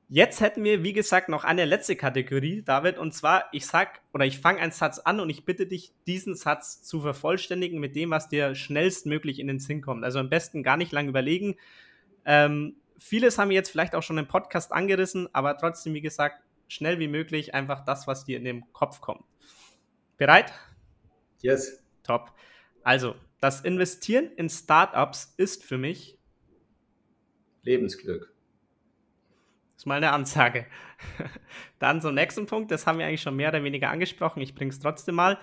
Jetzt 0.08 0.40
hätten 0.40 0.62
wir, 0.62 0.84
wie 0.84 0.92
gesagt, 0.92 1.28
noch 1.28 1.42
eine 1.42 1.64
letzte 1.64 1.96
Kategorie, 1.96 2.62
David, 2.62 2.96
und 2.96 3.12
zwar, 3.12 3.46
ich 3.50 3.66
sag 3.66 4.00
oder 4.14 4.24
ich 4.24 4.38
fange 4.38 4.60
einen 4.60 4.70
Satz 4.70 5.00
an 5.00 5.18
und 5.18 5.30
ich 5.30 5.44
bitte 5.44 5.66
dich, 5.66 5.92
diesen 6.06 6.36
Satz 6.36 6.82
zu 6.82 7.00
vervollständigen 7.00 7.80
mit 7.80 7.96
dem, 7.96 8.10
was 8.10 8.28
dir 8.28 8.54
schnellstmöglich 8.54 9.40
in 9.40 9.48
den 9.48 9.58
Sinn 9.58 9.82
kommt. 9.82 10.04
Also 10.04 10.20
am 10.20 10.30
besten 10.30 10.62
gar 10.62 10.76
nicht 10.76 10.92
lang 10.92 11.08
überlegen. 11.08 11.56
Ähm, 12.24 12.76
vieles 12.98 13.36
haben 13.36 13.48
wir 13.48 13.56
jetzt 13.56 13.70
vielleicht 13.70 13.96
auch 13.96 14.02
schon 14.02 14.18
im 14.18 14.28
Podcast 14.28 14.72
angerissen, 14.72 15.28
aber 15.32 15.58
trotzdem, 15.58 15.94
wie 15.94 16.00
gesagt, 16.00 16.40
schnell 16.68 17.00
wie 17.00 17.08
möglich 17.08 17.52
einfach 17.52 17.84
das, 17.84 18.06
was 18.06 18.24
dir 18.24 18.36
in 18.36 18.44
den 18.44 18.72
Kopf 18.72 19.00
kommt. 19.00 19.24
Bereit? 20.18 20.52
Yes. 21.40 21.84
Top. 22.04 22.32
Also, 22.84 23.16
das 23.40 23.62
Investieren 23.62 24.30
in 24.36 24.48
Startups 24.48 25.34
ist 25.36 25.64
für 25.64 25.78
mich 25.78 26.16
Lebensglück. 27.62 28.35
Das 29.76 29.82
ist 29.82 29.86
mal 29.86 29.96
eine 29.96 30.12
Ansage. 30.12 30.64
Dann 31.78 32.00
zum 32.00 32.14
nächsten 32.14 32.46
Punkt, 32.46 32.70
das 32.70 32.86
haben 32.86 32.98
wir 32.98 33.06
eigentlich 33.06 33.20
schon 33.20 33.36
mehr 33.36 33.50
oder 33.50 33.62
weniger 33.62 33.90
angesprochen, 33.90 34.40
ich 34.40 34.54
bringe 34.54 34.70
es 34.70 34.80
trotzdem 34.80 35.16
mal. 35.16 35.38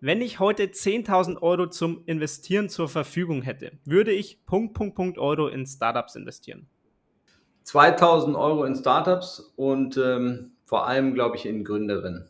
Wenn 0.00 0.20
ich 0.20 0.40
heute 0.40 0.64
10.000 0.64 1.40
Euro 1.40 1.68
zum 1.68 2.04
Investieren 2.04 2.68
zur 2.68 2.88
Verfügung 2.88 3.40
hätte, 3.40 3.78
würde 3.84 4.12
ich 4.12 4.44
Punkt, 4.44 4.74
Punkt, 4.74 4.94
Punkt 4.94 5.18
Euro 5.18 5.48
in 5.48 5.64
Startups 5.64 6.16
investieren. 6.16 6.66
2000 7.62 8.36
Euro 8.36 8.64
in 8.64 8.74
Startups 8.74 9.52
und 9.56 9.96
ähm, 9.96 10.52
vor 10.66 10.86
allem, 10.86 11.14
glaube 11.14 11.36
ich, 11.36 11.46
in 11.46 11.64
Gründerinnen. 11.64 12.28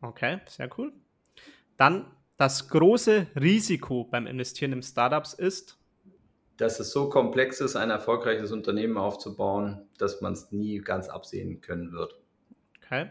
Okay, 0.00 0.38
sehr 0.46 0.70
cool. 0.78 0.92
Dann 1.76 2.06
das 2.36 2.68
große 2.68 3.26
Risiko 3.38 4.04
beim 4.04 4.26
Investieren 4.26 4.72
in 4.72 4.82
Startups 4.82 5.34
ist, 5.34 5.79
dass 6.60 6.78
es 6.78 6.90
so 6.90 7.08
komplex 7.08 7.60
ist, 7.60 7.76
ein 7.76 7.90
erfolgreiches 7.90 8.52
Unternehmen 8.52 8.98
aufzubauen, 8.98 9.88
dass 9.98 10.20
man 10.20 10.34
es 10.34 10.52
nie 10.52 10.78
ganz 10.78 11.08
absehen 11.08 11.60
können 11.60 11.92
wird. 11.92 12.14
Okay. 12.76 13.08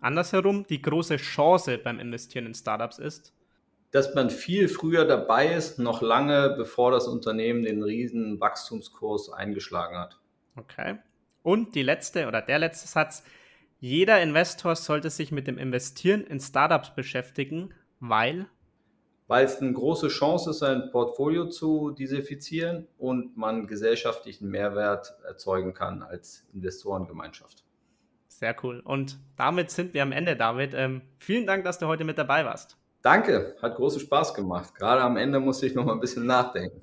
Andersherum, 0.00 0.66
die 0.66 0.82
große 0.82 1.16
Chance 1.16 1.78
beim 1.78 1.98
Investieren 1.98 2.46
in 2.46 2.54
Startups 2.54 2.98
ist, 2.98 3.34
dass 3.90 4.14
man 4.14 4.30
viel 4.30 4.68
früher 4.68 5.04
dabei 5.04 5.52
ist, 5.52 5.78
noch 5.78 6.00
lange 6.00 6.54
bevor 6.56 6.92
das 6.92 7.06
Unternehmen 7.06 7.64
den 7.64 7.82
riesen 7.82 8.40
Wachstumskurs 8.40 9.30
eingeschlagen 9.30 9.98
hat. 9.98 10.18
Okay. 10.56 10.98
Und 11.42 11.74
die 11.74 11.82
letzte 11.82 12.28
oder 12.28 12.40
der 12.40 12.58
letzte 12.58 12.88
Satz, 12.88 13.24
jeder 13.80 14.22
Investor 14.22 14.76
sollte 14.76 15.10
sich 15.10 15.32
mit 15.32 15.46
dem 15.46 15.58
Investieren 15.58 16.22
in 16.22 16.40
Startups 16.40 16.94
beschäftigen, 16.94 17.74
weil 17.98 18.46
weil 19.32 19.46
es 19.46 19.62
eine 19.62 19.72
große 19.72 20.08
Chance 20.08 20.50
ist, 20.50 20.58
sein 20.58 20.90
Portfolio 20.90 21.46
zu 21.46 21.92
diversifizieren 21.92 22.86
und 22.98 23.34
man 23.34 23.66
gesellschaftlichen 23.66 24.50
Mehrwert 24.50 25.16
erzeugen 25.26 25.72
kann 25.72 26.02
als 26.02 26.44
Investorengemeinschaft. 26.52 27.64
Sehr 28.28 28.54
cool. 28.62 28.80
Und 28.84 29.18
damit 29.36 29.70
sind 29.70 29.94
wir 29.94 30.02
am 30.02 30.12
Ende, 30.12 30.36
David. 30.36 30.74
Ähm, 30.74 31.00
vielen 31.16 31.46
Dank, 31.46 31.64
dass 31.64 31.78
du 31.78 31.86
heute 31.86 32.04
mit 32.04 32.18
dabei 32.18 32.44
warst. 32.44 32.76
Danke, 33.00 33.56
hat 33.62 33.76
großen 33.76 34.02
Spaß 34.02 34.34
gemacht. 34.34 34.74
Gerade 34.74 35.00
am 35.00 35.16
Ende 35.16 35.40
musste 35.40 35.64
ich 35.64 35.74
noch 35.74 35.86
mal 35.86 35.94
ein 35.94 36.00
bisschen 36.00 36.26
nachdenken. 36.26 36.82